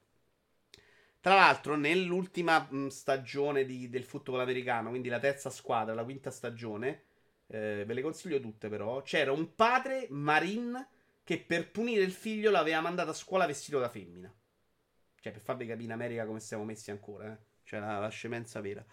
[1.21, 7.03] Tra l'altro, nell'ultima stagione di, del football americano, quindi la terza squadra, la quinta stagione,
[7.49, 10.89] eh, ve le consiglio tutte però, c'era un padre marine
[11.23, 14.33] che per punire il figlio l'aveva mandato a scuola vestito da femmina.
[15.21, 17.39] Cioè, per farvi capire in America come siamo messi ancora, eh.
[17.63, 18.85] Cioè, la, la scemenza vera.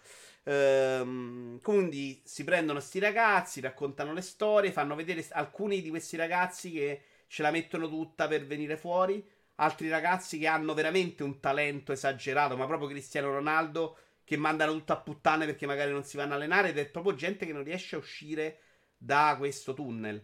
[0.43, 6.71] Ehm, quindi si prendono sti ragazzi, raccontano le storie, fanno vedere alcuni di questi ragazzi
[6.71, 9.25] che ce la mettono tutta per venire fuori.
[9.55, 14.93] Altri ragazzi che hanno veramente un talento esagerato, ma proprio Cristiano Ronaldo, che mandano tutto
[14.93, 16.69] a puttane perché magari non si vanno a allenare.
[16.69, 18.59] Ed è proprio gente che non riesce a uscire
[18.95, 20.23] da questo tunnel.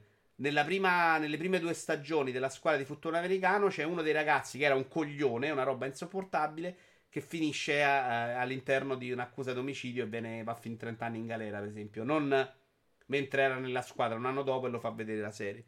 [0.65, 4.65] Prima, nelle prime due stagioni della squadra di football americano c'è uno dei ragazzi che
[4.65, 6.75] era un coglione, una roba insopportabile,
[7.07, 11.27] che finisce a, a, all'interno di un'accusa d'omicidio e viene, va fin 30 anni in
[11.27, 12.03] galera, per esempio.
[12.03, 12.53] Non
[13.05, 15.63] mentre era nella squadra, un anno dopo e lo fa vedere la serie.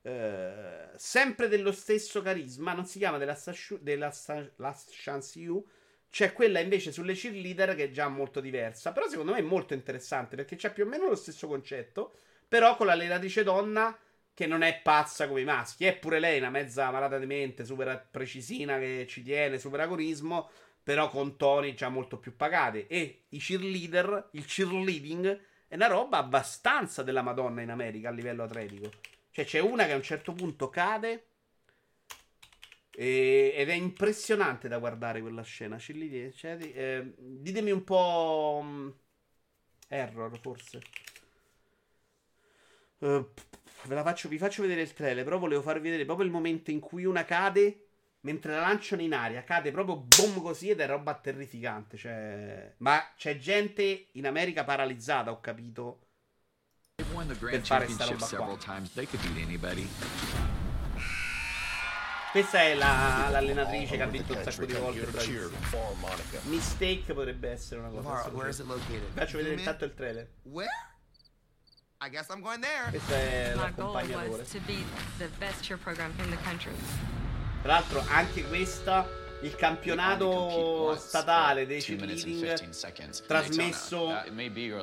[0.00, 3.38] Uh, sempre dello stesso carisma, non si chiama della,
[3.80, 4.12] della
[4.56, 5.64] Last Chance You.
[6.10, 8.92] C'è quella invece sulle cheerleader che è già molto diversa.
[8.92, 12.14] Però secondo me è molto interessante perché c'è più o meno lo stesso concetto.
[12.48, 13.96] Però con l'allenatrice donna
[14.38, 15.84] che non è pazza come i maschi.
[15.84, 20.48] È pure lei una mezza malata di mente, super precisina che ci tiene, super agonismo,
[20.80, 22.86] però con toni già molto più pagati.
[22.86, 28.44] E i cheerleader, il cheerleading è una roba abbastanza della Madonna in America a livello
[28.44, 28.88] atletico.
[29.32, 31.26] Cioè c'è una che a un certo punto cade
[32.92, 35.80] e, ed è impressionante da guardare quella scena.
[35.80, 38.58] Cioè, eh, ditemi un po'...
[38.62, 38.94] Um,
[39.88, 40.80] error forse.
[42.98, 43.28] Uh,
[44.02, 45.24] faccio, vi faccio vedere il trailer.
[45.24, 47.84] Però volevo farvi vedere proprio il momento in cui una cade.
[48.22, 51.96] Mentre la lanciano in aria, cade proprio boom così ed è roba terrificante.
[51.96, 52.74] Cioè...
[52.78, 56.00] Ma c'è gente in America paralizzata, ho capito.
[56.96, 58.58] Per fare sta roba qua.
[62.32, 65.06] Questa è la, l'allenatrice che ha vinto un sacco di volte.
[66.42, 68.28] Mistake potrebbe essere una cosa.
[68.28, 70.28] Vi faccio vedere intanto il trailer.
[70.42, 70.68] Where?
[72.00, 72.90] I guess I'm going there.
[72.90, 74.38] Questo è My goal l'accompagnatore.
[74.38, 74.84] was to be
[75.18, 76.72] the best cheer program in the country.
[77.62, 79.04] Tra l'altro, anche questa.
[79.40, 81.80] Il campionato statale dei
[82.24, 82.40] cheerleading
[83.26, 84.06] trasmesso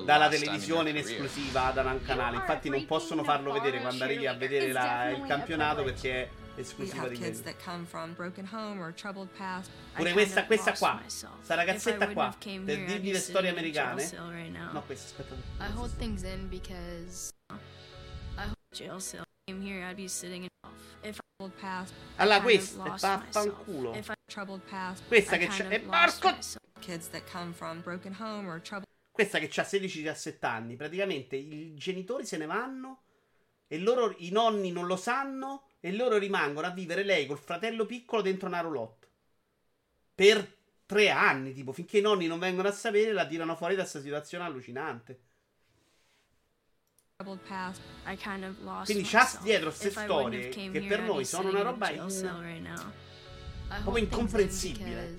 [0.06, 2.38] dalla televisione in esclusiva da un canale.
[2.38, 6.30] Infatti, non possono farlo vedere quando arrivi a vedere la- il campionato perché è
[6.60, 7.34] esclusiva di quello.
[9.94, 11.02] Pure questa, questa qua,
[11.42, 12.34] sta ragazzetta qua,
[12.66, 14.02] per dirgli le storie americane.
[14.72, 15.36] No, questa, aspetta.
[15.66, 17.30] I hold things in because
[18.38, 19.24] I hold jail cell.
[19.48, 20.48] Came here, I'd be sitting in.
[22.16, 23.92] Allora, questa è troubled past.
[25.08, 26.60] Questa che c'è- e troubled.
[29.12, 33.04] Questa che ha 16-17 anni, praticamente i genitori se ne vanno
[33.68, 37.86] e loro, i nonni non lo sanno e loro rimangono a vivere lei col fratello
[37.86, 39.08] piccolo dentro una roulotte.
[40.16, 40.56] Per
[40.86, 44.00] tre anni, tipo, finché i nonni non vengono a sapere, la tirano fuori da questa
[44.02, 45.20] situazione allucinante.
[45.20, 45.24] Troubled past.
[45.26, 45.44] I
[46.06, 47.04] kind of lost
[48.84, 52.92] Quindi c'ha dietro queste storie che per noi sono una roba in-
[53.84, 55.16] proprio incomprensibile.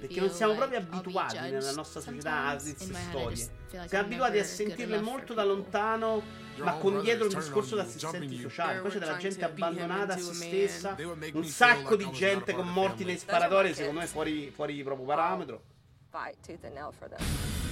[0.00, 3.50] Perché non siamo proprio abituati nella nostra società a queste storie.
[3.68, 5.62] Siamo abituati a sentirle molto da people.
[5.62, 6.22] lontano,
[6.56, 8.80] ma con dietro un discorso jumping assistenti sociali.
[8.80, 10.96] Poi c'è della gente abbandonata a se stessa,
[11.34, 15.62] un sacco di gente con morti the nei sparatori, secondo me fuori, fuori proprio parametro.
[16.10, 17.67] fight tooth and nail for them.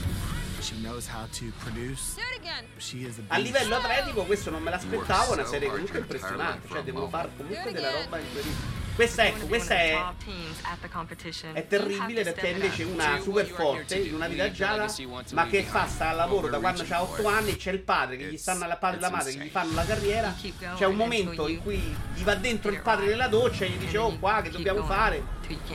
[3.28, 7.30] A livello atletico questo non me l'aspettavo, è una serie comunque impressionante, cioè devono fare
[7.36, 8.84] comunque della roba incredibile.
[8.96, 13.20] Questa ecco, questa è top teams at the competition, È terribile perché it invece una
[13.20, 14.90] super forte in una vita gialla,
[15.32, 18.16] ma che fa sta al lavoro da quando ha 8 anni e c'è il padre
[18.16, 20.34] che gli stanno alla padre e la madre che gli fanno la carriera.
[20.76, 21.76] C'è un momento in cui
[22.14, 25.22] gli va dentro il padre nella doccia e gli dice "Oh, qua che dobbiamo fare?"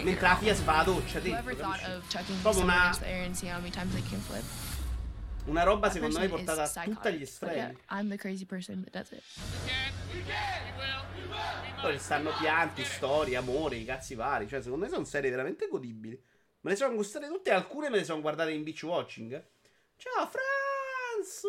[0.01, 1.53] Mentre la figlia si fa la doccia dentro.
[2.41, 2.91] Proprio una,
[5.45, 7.77] una roba That secondo me portata a tutti yeah, estremi.
[7.89, 9.23] I'm the crazy person that does it.
[11.81, 14.47] Poi stanno pianti, storie, amore, i cazzi vari.
[14.47, 16.21] Cioè, secondo me sono serie veramente godibili.
[16.61, 19.31] Me le sono gustate tutte, alcune me le sono guardate in beach watching.
[19.97, 21.41] Ciao, Franz!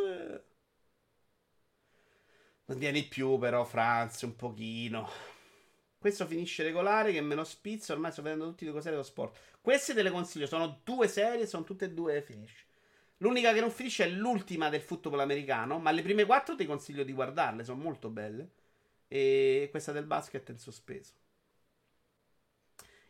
[2.64, 5.10] Non vieni più, però, Franz, un pochino.
[5.98, 7.92] Questo finisce regolare, che me lo spizzo.
[7.92, 9.38] Ormai sto vedendo tutti le cose dello sport.
[9.60, 12.64] Queste te le consiglio, sono due serie, sono tutte e due finish.
[13.22, 17.04] L'unica che non finisce è l'ultima del football americano, ma le prime quattro ti consiglio
[17.04, 18.50] di guardarle, sono molto belle.
[19.06, 21.14] E questa del basket è in sospeso.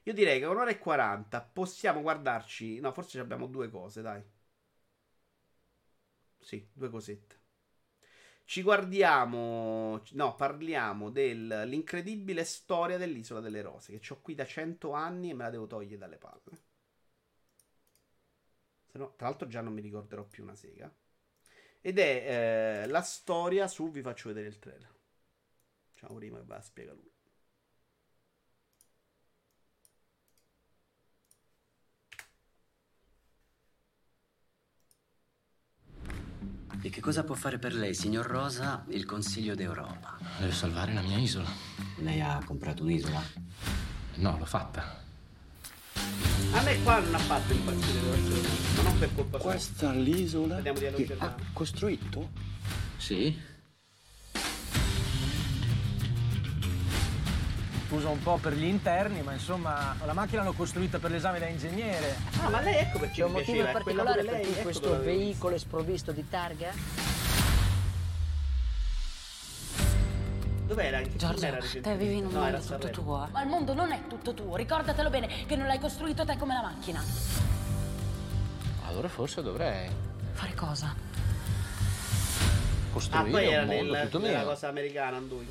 [0.04, 2.78] Io direi che un'ora e 40 possiamo guardarci.
[2.80, 4.22] No, forse abbiamo due cose, dai.
[6.38, 7.40] Sì, due cosette.
[8.44, 10.02] Ci guardiamo.
[10.12, 13.98] No, parliamo dell'incredibile storia dell'isola delle rose.
[13.98, 16.71] Che ho qui da 100 anni e me la devo togliere dalle palle.
[18.92, 20.94] Se no, tra l'altro, già non mi ricorderò più una sega.
[21.80, 23.90] Ed è eh, la storia su.
[23.90, 24.94] Vi faccio vedere il trailer.
[25.94, 27.10] Ciao, prima che va a spiegare lui.
[36.84, 40.18] E che cosa può fare per lei, signor Rosa, il Consiglio d'Europa?
[40.38, 41.48] Deve salvare la mia isola.
[42.00, 43.22] Lei ha comprato un'isola?
[44.16, 45.11] No, l'ho fatta.
[46.52, 49.50] A me qua non ha fatto impazzire, onesto, ma non per colpa sua.
[49.50, 52.30] Questa l'isola Vediamo di che ha costruito?
[52.98, 53.50] Sì?
[57.88, 61.46] Scusa un po' per gli interni, ma insomma la macchina l'ho costruita per l'esame da
[61.46, 62.16] ingegnere.
[62.40, 65.00] Ah, ma lei ecco perché C'è un motivo piaceva, è particolare per cui ecco questo
[65.02, 66.72] veicolo è sprovvisto di targa?
[70.74, 71.00] Dov'era?
[71.00, 72.92] In che Giorgio, era te vivi in un No, mondo tutto Sanremo.
[72.92, 73.28] tuo.
[73.30, 76.54] Ma il mondo non è tutto tuo, ricordatelo bene, che non l'hai costruito te come
[76.54, 77.04] la macchina.
[78.86, 79.88] Allora forse dovrei
[80.32, 80.86] Fare cosa?
[80.86, 80.94] Ah,
[82.92, 84.46] costruire poi era un mondo nel, tutto nella mio.
[84.48, 85.46] cosa americana, Anduin.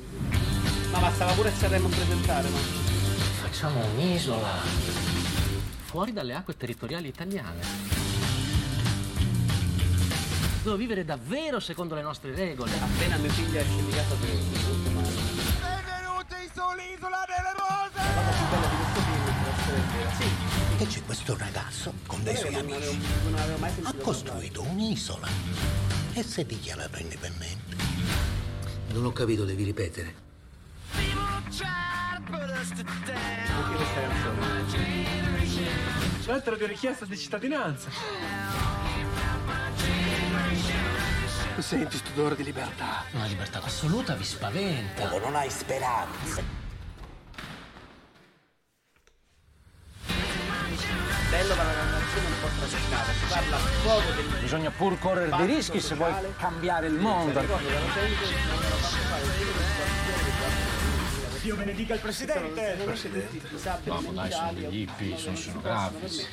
[0.90, 2.58] Ma bastava pure a Sanremo presentare, ma...
[2.58, 4.48] Facciamo un'isola.
[5.84, 7.60] Fuori dalle acque territoriali italiane.
[10.64, 12.72] Devo vivere davvero secondo le nostre regole.
[12.80, 14.91] Appena mio figlio esce di casa devo
[16.82, 18.14] sull'isola delle rose!
[18.14, 20.12] La cosa più bella di questo film è essere vera.
[20.16, 23.00] Sì, E c'è questo ragazzo con dei suoi amici.
[23.82, 25.28] Ha costruito un'isola
[26.14, 27.76] e si è dichiarato indipendente.
[28.92, 30.20] Non ho capito, devi ripetere.
[36.24, 37.90] Lettera di richiesta di cittadinanza.
[41.58, 43.04] Senti sto odore di libertà.
[43.12, 45.18] Una libertà assoluta vi spaventa.
[45.18, 46.61] non hai speranze.
[51.30, 53.12] Bello per la canzone un po' trascinata.
[53.12, 57.40] Si parla poco del Bisogna pur correre dei rischi se vuoi cambiare il mondo.
[61.40, 62.76] Dio benedica il Presidente!
[63.50, 65.96] Disabili Dopo dai, sono degli hippie, sono non si scenografi.
[65.96, 66.28] possono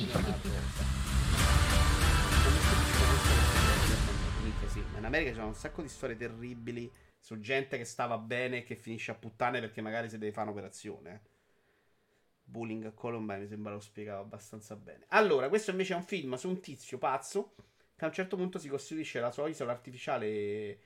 [4.67, 4.84] sì.
[4.91, 8.63] Ma in America c'è un sacco di storie terribili su gente che stava bene e
[8.63, 11.21] che finisce a puttane perché magari si deve fare un'operazione.
[12.49, 15.05] Bullying a Columbine mi sembra lo spiegavo abbastanza bene.
[15.09, 17.53] Allora, questo invece è un film su un tizio pazzo
[17.95, 20.80] che a un certo punto si costruisce la sua isola artificiale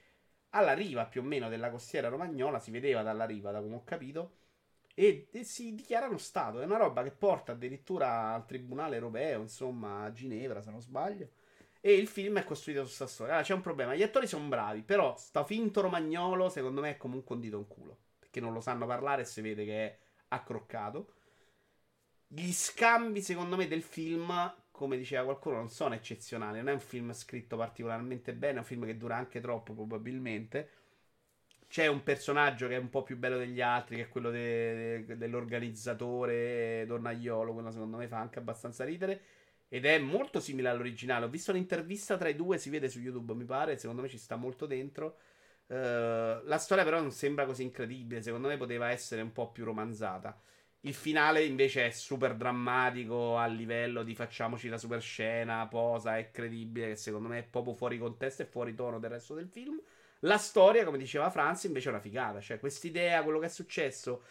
[0.49, 3.83] alla riva più o meno della costiera romagnola, si vedeva dalla riva, da come ho
[3.83, 4.37] capito,
[4.93, 6.59] e, e si dichiara uno Stato.
[6.59, 11.29] È una roba che porta addirittura al Tribunale Europeo, insomma, a Ginevra, se non sbaglio.
[11.81, 13.33] E il film è costruito su questa storia.
[13.33, 13.95] Allora, c'è un problema.
[13.95, 17.67] Gli attori sono bravi, però sta finto romagnolo, secondo me, è comunque un dito in
[17.67, 17.97] culo.
[18.19, 19.97] Perché non lo sanno parlare e si vede che è
[20.29, 21.13] accroccato.
[22.35, 24.33] Gli scambi, secondo me, del film,
[24.71, 26.57] come diceva qualcuno, non sono eccezionali.
[26.57, 30.69] Non è un film scritto particolarmente bene, è un film che dura anche troppo, probabilmente.
[31.67, 35.05] C'è un personaggio che è un po' più bello degli altri, che è quello de-
[35.05, 37.53] de- dell'organizzatore Donnaiolo.
[37.53, 39.21] Quello secondo me fa anche abbastanza ridere.
[39.69, 41.25] Ed è molto simile all'originale.
[41.25, 43.77] Ho visto un'intervista tra i due, si vede su YouTube, mi pare.
[43.77, 45.17] Secondo me ci sta molto dentro.
[45.67, 48.21] Eh, la storia, però, non sembra così incredibile.
[48.21, 50.39] Secondo me poteva essere un po' più romanzata.
[50.85, 56.29] Il finale, invece, è super drammatico a livello di facciamoci la super scena, posa, è
[56.29, 56.89] credibile.
[56.89, 59.81] Che secondo me è proprio fuori contesto e fuori tono del resto del film.
[60.19, 62.41] La storia, come diceva Franz, invece è una figata.
[62.41, 64.23] Cioè, quest'idea, quello che è successo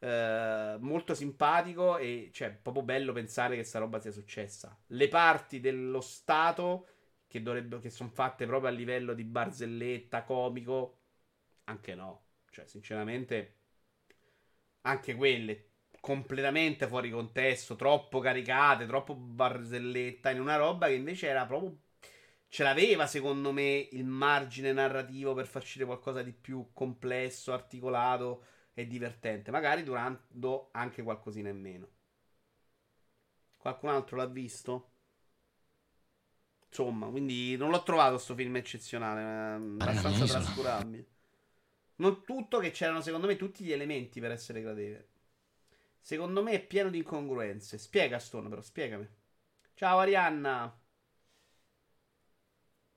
[0.00, 4.76] eh, molto simpatico e cioè proprio bello pensare che sta roba sia successa.
[4.88, 6.88] Le parti dello Stato
[7.28, 7.42] che,
[7.80, 10.98] che sono fatte proprio a livello di barzelletta, comico,
[11.64, 12.24] anche no.
[12.50, 13.58] Cioè, sinceramente,
[14.82, 15.69] anche quelle
[16.00, 21.76] completamente fuori contesto, troppo caricate, troppo barzelletta, in una roba che invece era proprio
[22.48, 28.44] ce l'aveva secondo me il margine narrativo per far uscire qualcosa di più complesso, articolato
[28.74, 31.88] e divertente, magari durando anche qualcosina in meno.
[33.56, 34.88] Qualcun altro l'ha visto?
[36.66, 41.06] Insomma, quindi non l'ho trovato sto film eccezionale, abbastanza trascurabile.
[41.96, 45.08] Non tutto che c'erano secondo me tutti gli elementi per essere gradevole.
[46.00, 47.78] Secondo me è pieno di incongruenze.
[47.78, 49.08] Spiega Stone però, spiegami.
[49.74, 50.76] Ciao Arianna.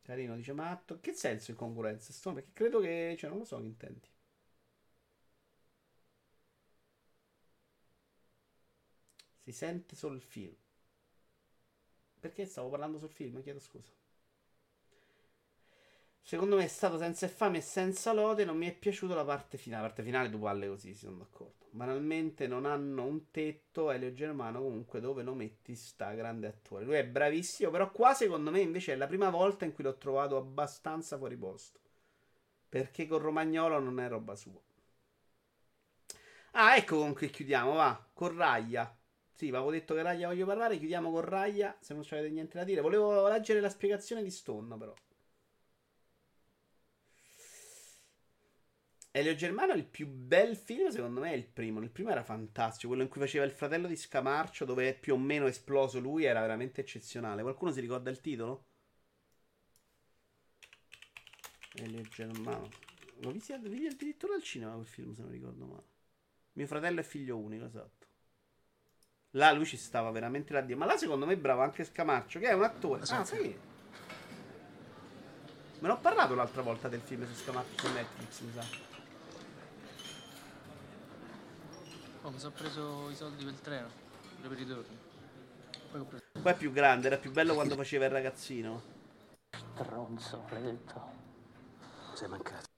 [0.03, 0.99] Carino dice Matto.
[0.99, 2.13] Che senso incongruenze?
[2.13, 2.35] Stone?
[2.35, 3.15] Perché credo che...
[3.17, 4.07] Cioè non lo so che intendi.
[9.43, 10.55] Si sente solo il film.
[12.19, 13.43] Perché stavo parlando sul film?
[13.43, 13.91] Chiedo scusa.
[16.25, 18.45] Secondo me è stato senza fame e senza lode.
[18.45, 19.81] Non mi è piaciuta la parte finale.
[19.81, 21.65] La parte finale tu palle così, sono d'accordo.
[21.71, 23.91] Banalmente non hanno un tetto.
[23.91, 26.85] Elio Germano, comunque, dove lo metti sta grande attore.
[26.85, 27.69] Lui è bravissimo.
[27.71, 31.35] Però qua, secondo me, invece è la prima volta in cui l'ho trovato abbastanza fuori
[31.35, 31.79] posto.
[32.69, 34.61] Perché con Romagnolo non è roba sua.
[36.51, 38.09] Ah, ecco con che chiudiamo, va.
[38.13, 38.95] Con Raglia.
[39.33, 40.77] Sì, avevo detto che Raglia voglio parlare.
[40.77, 41.75] Chiudiamo con Raglia.
[41.81, 42.79] Se non avete niente da dire.
[42.79, 44.93] Volevo leggere la spiegazione di Stone, però.
[49.15, 51.79] Elio Germano, il più bel film, secondo me, è il primo.
[51.81, 52.87] Il primo era fantastico.
[52.87, 56.23] Quello in cui faceva il fratello di Scamarcio, dove è più o meno esploso lui,
[56.23, 57.43] era veramente eccezionale.
[57.43, 58.65] Qualcuno si ricorda il titolo?
[61.75, 62.69] Elio Germano.
[63.19, 65.87] Vidi, vidi addirittura al cinema quel film, se non ricordo male.
[66.53, 68.07] Mio fratello è figlio unico, esatto.
[69.35, 70.75] Là lui ci stava veramente la Dio.
[70.75, 73.03] Ma là secondo me è bravo anche Scamarcio, che è un attore.
[73.09, 73.55] Ah, sì.
[75.77, 78.92] Me ne ho parlato l'altra volta del film su Scamarcio su Netflix, mi sa.
[82.25, 83.89] Oh, mi sono preso i soldi per il treno,
[84.41, 84.97] per i ritorni.
[85.91, 86.23] Poi preso...
[86.41, 88.81] Qua è più grande, era più bello quando faceva il ragazzino.
[89.49, 91.11] Stronzo, maledetto.
[92.13, 92.69] Sei mancato.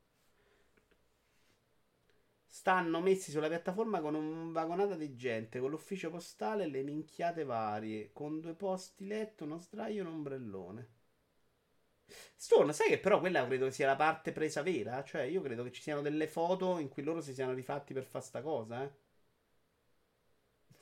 [2.44, 7.44] Stanno messi sulla piattaforma con un vagonata di gente, con l'ufficio postale e le minchiate
[7.44, 10.90] varie, con due posti letto, uno sdraio e un ombrellone.
[12.36, 15.04] Stone, sai che però quella credo sia la parte presa vera?
[15.04, 18.06] Cioè, io credo che ci siano delle foto in cui loro si siano rifatti per
[18.06, 19.04] fare sta cosa, eh.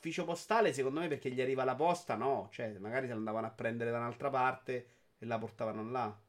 [0.03, 2.49] Ufficio postale, secondo me, perché gli arriva la posta, no.
[2.51, 6.21] Cioè, magari se andavano a prendere da un'altra parte e la portavano là.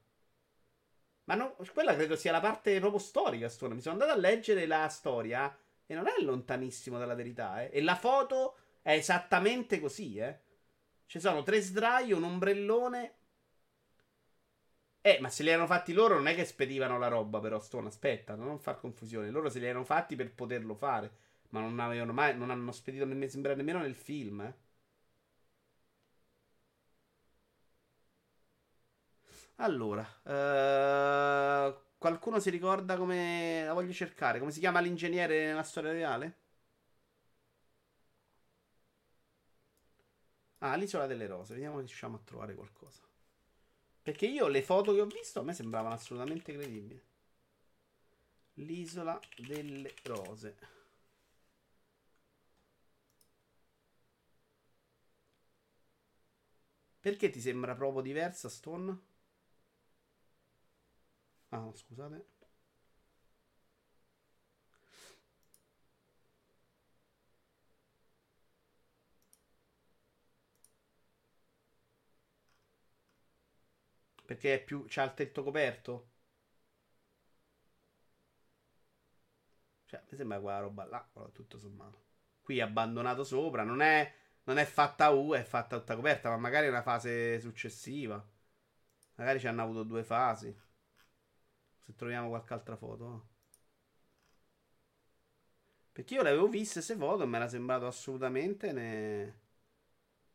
[1.25, 3.75] Ma no, quella credo sia la parte proprio storica, Stone.
[3.75, 5.53] Mi sono andato a leggere la storia
[5.87, 7.71] e non è lontanissimo dalla verità, eh.
[7.73, 10.39] E la foto è esattamente così, eh.
[11.07, 13.15] Ci sono tre sdrai, un ombrellone.
[15.01, 17.89] Eh, ma se li hanno fatti loro non è che spedivano la roba, però, Stone,
[17.89, 19.31] aspetta, non far confusione.
[19.31, 21.23] Loro se li hanno fatti per poterlo fare.
[21.55, 24.55] Ma non avevano mai, non hanno spedito nemmeno, sembra nemmeno nel film, eh.
[29.57, 34.39] Allora, uh, qualcuno si ricorda come la voglio cercare?
[34.39, 36.39] Come si chiama l'ingegnere nella storia reale?
[40.59, 41.53] Ah, l'isola delle rose.
[41.55, 43.03] Vediamo se riusciamo a trovare qualcosa.
[44.03, 47.03] Perché io le foto che ho visto a me sembravano assolutamente credibili.
[48.55, 50.57] L'isola delle rose.
[57.05, 58.99] Perché ti sembra proprio diversa, Stone?
[61.51, 62.27] Ah, scusate.
[74.27, 74.85] Perché è più.
[74.89, 76.09] c'ha il tetto coperto?
[79.87, 82.03] Cioè, mi sembra quella roba là, tutto sommato.
[82.43, 84.13] Qui abbandonato sopra, non è,
[84.45, 88.23] non è fatta U, è fatta tutta coperta, ma magari è una fase successiva.
[89.17, 90.55] Magari ci hanno avuto due fasi.
[91.85, 93.29] Se troviamo qualche altra foto.
[95.93, 99.41] Perché io le avevo viste queste foto e mi era sembrato assolutamente ne...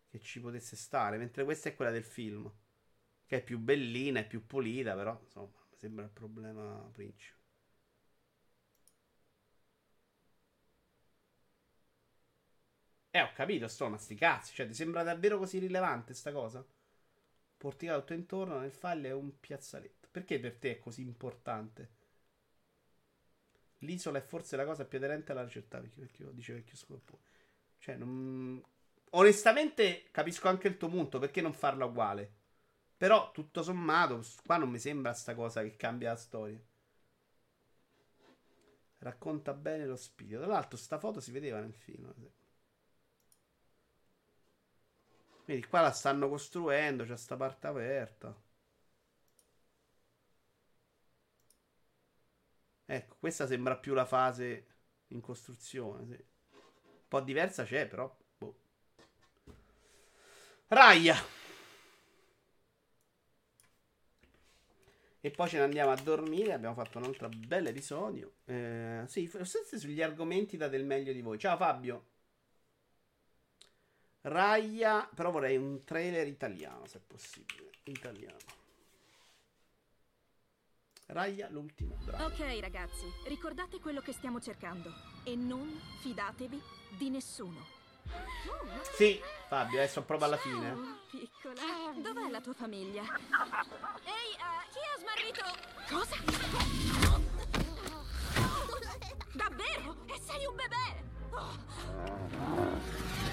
[0.09, 1.17] che ci potesse stare.
[1.17, 2.51] Mentre questa è quella del film.
[3.25, 7.38] Che è più bellina, è più pulita, però insomma, mi sembra il problema principe.
[13.11, 14.53] Eh, ho capito, sto, ma sti cazzi.
[14.53, 16.63] Cioè, ti sembra davvero così rilevante sta cosa?
[17.57, 20.07] Porticato tutto intorno nel file è un piazzaletto.
[20.11, 21.97] Perché per te è così importante?
[23.79, 27.21] L'isola è forse la cosa più aderente alla vecchio, vecchio, dice vecchio Scorpone.
[27.79, 28.61] Cioè, non...
[29.11, 32.33] onestamente capisco anche il tuo punto, perché non farla uguale?
[32.97, 36.61] Però, tutto sommato, qua non mi sembra sta cosa che cambia la storia.
[38.99, 40.39] Racconta bene lo spirito.
[40.39, 42.13] Tra l'altro, sta foto si vedeva nel film.
[45.49, 48.39] Vedi, qua la stanno costruendo, c'è sta parte aperta.
[52.85, 54.67] Ecco, questa sembra più la fase
[55.07, 56.05] in costruzione.
[56.05, 56.23] Sì.
[56.51, 58.15] Un po' diversa c'è, però.
[58.37, 58.59] Boh.
[60.67, 61.15] Raya.
[65.21, 66.53] E poi ce ne andiamo a dormire.
[66.53, 68.33] Abbiamo fatto un altro bel episodio.
[68.45, 71.39] Eh, sì, forse sugli argomenti date il meglio di voi.
[71.39, 72.08] Ciao Fabio.
[74.21, 77.69] Raya, però vorrei un trailer italiano, se possibile.
[77.83, 78.37] Italiano.
[81.07, 82.25] Raya l'ultimo bravo.
[82.25, 84.93] Ok ragazzi, ricordate quello che stiamo cercando
[85.23, 86.61] e non fidatevi
[86.97, 87.65] di nessuno.
[88.95, 90.75] Sì, Fabio, adesso proprio alla fine.
[91.09, 91.61] piccola.
[91.95, 93.01] Dov'è la tua famiglia?
[93.01, 95.45] Ehi, eh, chi ha smarrito?
[95.89, 96.15] Cosa?
[99.33, 99.95] Davvero?
[100.05, 101.03] E sei un bebè?
[101.31, 103.28] Oh.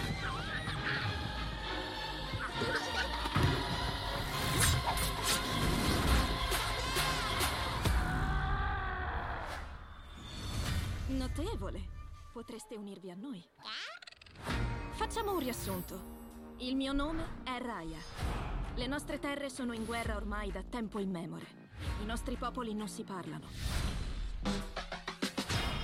[11.37, 11.89] Notevole.
[12.33, 13.45] Potreste unirvi a noi.
[14.93, 16.55] Facciamo un riassunto.
[16.59, 17.99] Il mio nome è Raya.
[18.75, 21.45] Le nostre terre sono in guerra ormai da tempo immemore.
[22.01, 23.49] I nostri popoli non si parlano.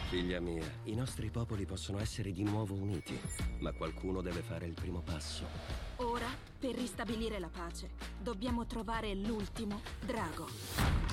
[0.08, 3.18] Figlia mia, i nostri popoli possono essere di nuovo uniti,
[3.60, 5.46] ma qualcuno deve fare il primo passo.
[5.96, 10.48] Ora, per ristabilire la pace, dobbiamo trovare l'ultimo drago.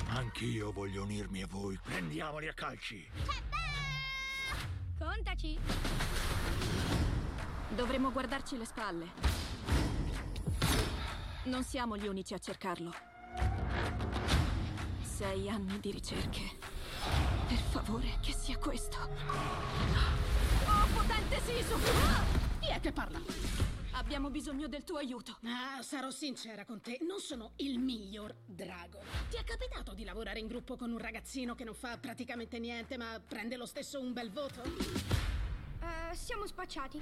[0.08, 1.78] Anch'io voglio unirmi a voi.
[1.82, 3.06] Prendiamoli a calci.
[5.00, 5.58] Contaci!
[7.74, 9.06] Dovremmo guardarci le spalle.
[11.44, 12.92] Non siamo gli unici a cercarlo.
[15.02, 16.42] Sei anni di ricerche.
[17.48, 18.98] Per favore, che sia questo.
[20.66, 21.76] Oh, potente Sisu!
[22.60, 23.18] Chi è che parla?
[24.00, 25.36] Abbiamo bisogno del tuo aiuto.
[25.44, 28.98] Ah, sarò sincera con te, non sono il miglior drago.
[29.28, 32.96] Ti è capitato di lavorare in gruppo con un ragazzino che non fa praticamente niente,
[32.96, 34.62] ma prende lo stesso un bel voto?
[34.62, 36.98] Eh, siamo spacciati.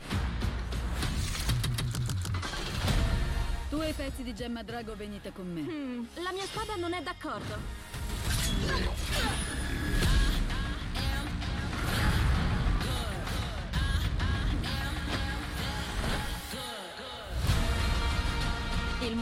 [3.70, 5.61] Tu e i pezzi di gemma drago venite con me.
[5.61, 9.47] Hmm, la mia spada non è d'accordo.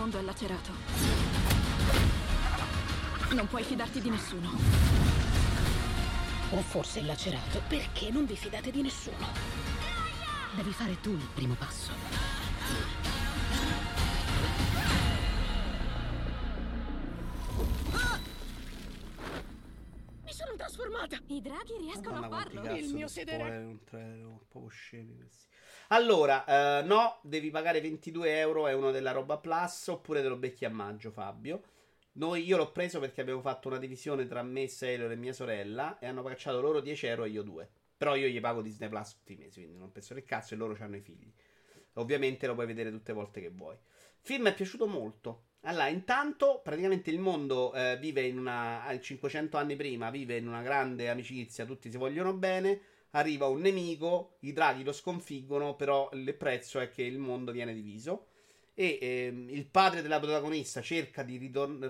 [0.07, 0.71] Mondo è lacerato.
[3.35, 4.51] Non puoi fidarti di nessuno.
[6.51, 7.61] O forse è lacerato.
[7.67, 9.27] Perché non vi fidate di nessuno?
[10.55, 11.91] Devi fare tu il primo passo.
[20.23, 21.19] Mi sono trasformata!
[21.27, 22.77] I draghi riescono a farlo.
[22.77, 23.57] Il mio sedere.
[23.57, 25.47] un trailer, un po' scemi questi.
[25.89, 30.37] Allora, eh, no, devi pagare 22 euro, è uno della roba plus, oppure te lo
[30.37, 31.63] becchi a maggio, Fabio.
[32.13, 35.99] Noi, io l'ho preso perché abbiamo fatto una divisione tra me, Sailor e mia sorella
[35.99, 37.69] e hanno pagciato loro 10 euro e io 2.
[37.97, 40.57] Però io gli pago Disney Plus tutti i mesi, quindi non penso che cazzo e
[40.57, 41.33] loro hanno i figli.
[41.95, 43.75] Ovviamente lo puoi vedere tutte le volte che vuoi.
[43.75, 43.81] Il
[44.23, 45.45] film è piaciuto molto.
[45.63, 48.89] Allora, intanto, praticamente il mondo eh, vive in una.
[48.91, 52.81] eh, 500 anni prima, vive in una grande amicizia, tutti si vogliono bene.
[53.17, 57.73] Arriva un nemico, i draghi lo sconfiggono, però il prezzo è che il mondo viene
[57.73, 58.27] diviso.
[58.75, 61.81] E ehm, il padre della protagonista cerca di ridon-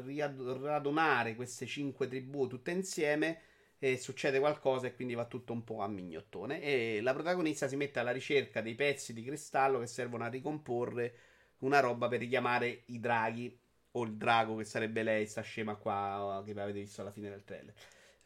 [0.62, 3.40] radunare queste cinque tribù tutte insieme.
[3.78, 6.62] E succede qualcosa e quindi va tutto un po' a mignottone.
[6.62, 11.14] E la protagonista si mette alla ricerca dei pezzi di cristallo che servono a ricomporre
[11.58, 13.58] una roba per richiamare i draghi.
[13.92, 17.44] O il drago, che sarebbe lei, sta scema qua che avete visto alla fine del
[17.44, 17.74] trailer.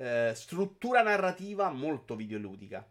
[0.00, 2.90] Eh, struttura narrativa molto videoludica.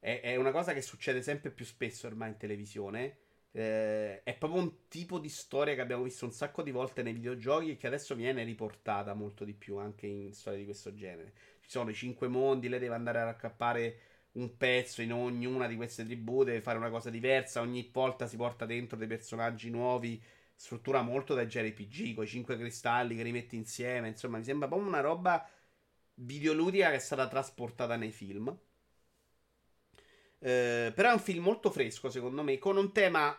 [0.00, 3.18] È, è una cosa che succede sempre più spesso ormai in televisione.
[3.50, 7.12] Eh, è proprio un tipo di storia che abbiamo visto un sacco di volte nei
[7.12, 11.32] videogiochi e che adesso viene riportata molto di più anche in storie di questo genere.
[11.60, 13.98] Ci sono i cinque mondi, lei deve andare a raccappare
[14.32, 18.36] un pezzo in ognuna di queste tribù, deve fare una cosa diversa, ogni volta si
[18.36, 20.22] porta dentro dei personaggi nuovi,
[20.58, 24.88] struttura molto da JRPG, con i cinque cristalli che rimetti insieme, insomma mi sembra proprio
[24.88, 25.48] una roba
[26.14, 28.56] videoludica che è stata trasportata nei film.
[30.40, 33.36] Eh, però è un film molto fresco, secondo me, con un tema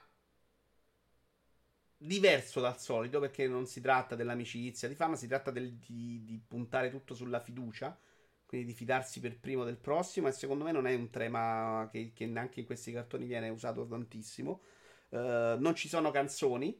[1.97, 6.41] diverso dal solito, perché non si tratta dell'amicizia di fama, si tratta del- di, di
[6.45, 7.97] puntare tutto sulla fiducia
[8.45, 10.27] quindi di fidarsi per primo del prossimo.
[10.27, 13.85] E secondo me non è un tema che, che neanche in questi cartoni viene usato
[13.85, 14.61] tantissimo.
[15.09, 15.17] Uh,
[15.59, 16.75] non ci sono canzoni.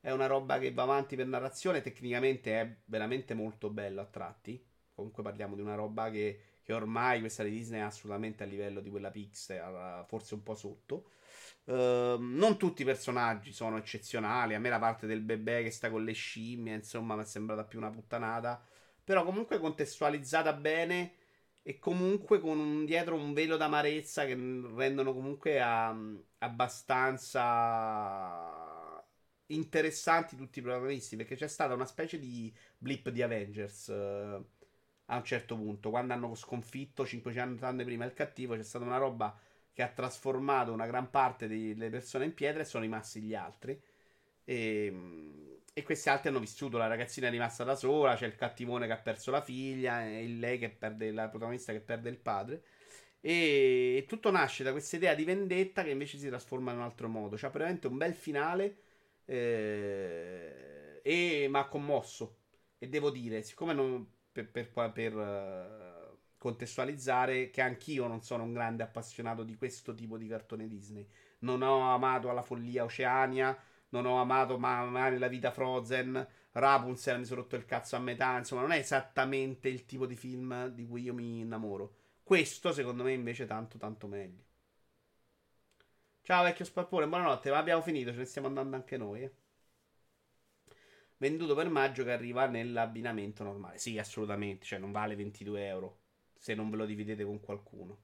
[0.00, 1.80] È una roba che va avanti per narrazione.
[1.80, 4.64] Tecnicamente è veramente molto bello a tratti.
[4.94, 8.80] Comunque parliamo di una roba che, che ormai questa di Disney è assolutamente a livello
[8.80, 11.10] di quella Pixar, forse un po' sotto.
[11.64, 14.54] Uh, non tutti i personaggi sono eccezionali.
[14.54, 17.64] A me la parte del bebè che sta con le scimmie, insomma, mi è sembrata
[17.64, 18.60] più una puttanata.
[19.04, 21.14] Però comunque contestualizzata bene
[21.62, 25.94] e comunque con un, dietro un velo d'amarezza che rendono comunque a,
[26.38, 27.38] abbastanza
[29.48, 31.16] interessanti tutti i protagonisti.
[31.16, 33.88] Perché c'è stata una specie di blip di Avengers.
[33.88, 34.44] Uh,
[35.10, 38.98] a un certo punto, quando hanno sconfitto 500 anni prima il cattivo, c'è stata una
[38.98, 39.34] roba
[39.72, 43.80] che ha trasformato una gran parte delle persone in pietra e sono rimasti gli altri.
[44.44, 44.92] E,
[45.72, 46.78] e questi altri hanno vissuto.
[46.78, 48.16] La ragazzina è rimasta da sola.
[48.16, 50.04] C'è il cattivone che ha perso la figlia.
[50.04, 52.62] E lei che perde la protagonista che perde il padre.
[53.20, 57.08] E tutto nasce da questa idea di vendetta che invece si trasforma in un altro
[57.08, 57.36] modo.
[57.36, 58.76] C'ha veramente un bel finale.
[59.30, 62.36] Eh, e mi ha commosso.
[62.78, 65.12] E devo dire, siccome non, per, per, per
[66.38, 71.06] contestualizzare che anch'io non sono un grande appassionato di questo tipo di cartone Disney.
[71.40, 73.56] Non ho amato alla follia Oceania,
[73.90, 78.00] non ho amato ma amare la vita Frozen, Rapunzel mi sono rotto il cazzo a
[78.00, 81.94] metà, insomma non è esattamente il tipo di film di cui io mi innamoro.
[82.22, 84.44] Questo secondo me invece tanto tanto meglio.
[86.28, 89.22] Ciao vecchio spappone, buonanotte, ma abbiamo finito, ce ne stiamo andando anche noi.
[89.22, 89.32] Eh.
[91.16, 93.78] Venduto per maggio che arriva nell'abbinamento normale.
[93.78, 95.98] Sì, assolutamente, cioè non vale 22 euro
[96.36, 97.98] se non ve lo dividete con qualcuno.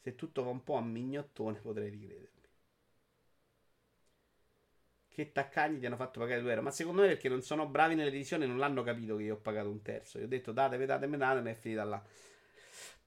[0.00, 2.42] Se tutto va un po' a mignottone potrei ricredermi.
[5.06, 6.62] Che taccagni ti hanno fatto pagare 2 euro?
[6.62, 9.38] Ma secondo me perché non sono bravi nelle edizioni non l'hanno capito che io ho
[9.38, 10.18] pagato un terzo.
[10.18, 12.04] Io ho detto datemi, datemi, datemi e è finita là.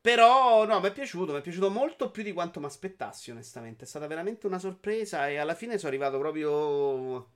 [0.02, 3.86] Però no, mi è piaciuto, mi è piaciuto molto più di quanto mi aspettassi onestamente.
[3.86, 7.34] È stata veramente una sorpresa e alla fine sono arrivato proprio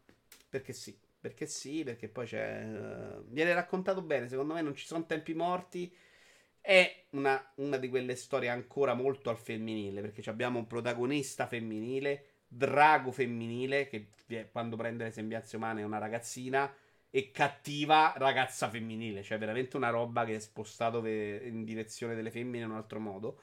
[0.50, 0.98] perché sì.
[1.20, 2.64] Perché sì, perché poi c'è...
[2.64, 5.92] Uh, viene raccontato bene, secondo me non ci sono tempi morti
[6.66, 12.26] è una, una, di quelle storie ancora molto al femminile, perché abbiamo un protagonista femminile,
[12.48, 14.08] drago femminile, che
[14.52, 16.76] quando prende le sembianze umane è una ragazzina,
[17.16, 22.66] e cattiva ragazza femminile, cioè veramente una roba che è spostato in direzione delle femmine
[22.66, 23.40] in un altro modo.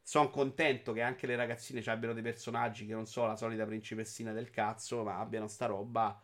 [0.00, 4.32] Sono contento che anche le ragazzine abbiano dei personaggi che non sono la solita principessina
[4.32, 6.22] del cazzo, ma abbiano sta roba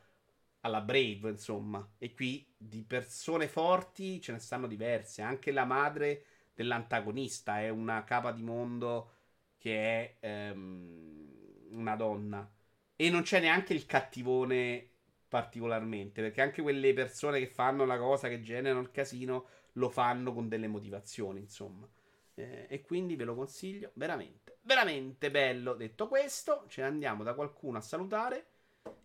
[0.60, 1.86] alla Brave, insomma.
[1.98, 5.20] E qui di persone forti ce ne stanno diverse.
[5.20, 6.24] Anche la madre
[6.55, 9.10] dell'antagonista è una capa di mondo
[9.59, 12.51] che è ehm, una donna.
[12.97, 14.93] E non c'è neanche il cattivone
[15.29, 20.33] particolarmente, perché anche quelle persone che fanno la cosa, che generano il casino, lo fanno
[20.33, 21.87] con delle motivazioni, insomma.
[22.35, 25.75] Eh, e quindi ve lo consiglio veramente, veramente bello.
[25.75, 28.47] Detto questo, ce ne andiamo da qualcuno a salutare.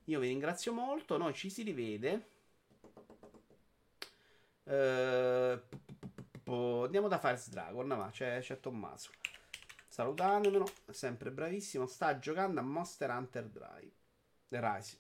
[0.05, 1.17] Io vi ringrazio molto.
[1.17, 2.27] Noi ci si rivede.
[4.63, 5.59] Uh,
[6.83, 7.87] andiamo da Fires Dragon.
[7.87, 9.09] Ma c'è, c'è Tommaso.
[9.87, 11.85] Salutandomelo, sempre bravissimo.
[11.85, 13.91] Sta giocando a Monster Hunter Drive.
[14.49, 14.97] Rise.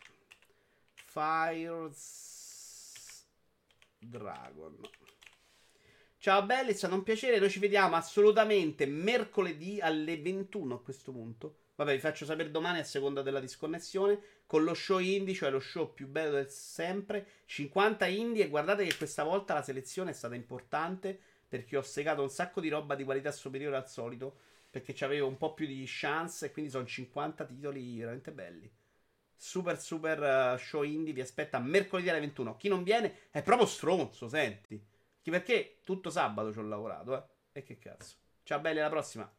[1.13, 2.07] Fires
[3.99, 4.79] Dragon.
[6.17, 7.37] Ciao belli, è stato un piacere.
[7.37, 11.57] Noi ci vediamo assolutamente mercoledì alle 21 a questo punto.
[11.75, 14.19] Vabbè, vi faccio sapere domani a seconda della disconnessione.
[14.47, 17.27] Con lo show indie, cioè lo show più bello del sempre.
[17.45, 18.45] 50 indie.
[18.45, 21.19] E guardate che questa volta la selezione è stata importante.
[21.47, 24.35] Perché ho segato un sacco di roba di qualità superiore al solito.
[24.67, 26.47] Perché c'avevo un po' più di chance.
[26.47, 28.81] E quindi sono 50 titoli veramente belli.
[29.43, 31.11] Super, super uh, show indie.
[31.11, 32.55] Vi aspetta mercoledì alle 21.
[32.55, 34.81] Chi non viene è proprio stronzo, senti.
[35.21, 37.59] Perché tutto sabato ci ho lavorato, eh.
[37.59, 38.15] E che cazzo.
[38.43, 39.29] Ciao belli, alla prossima.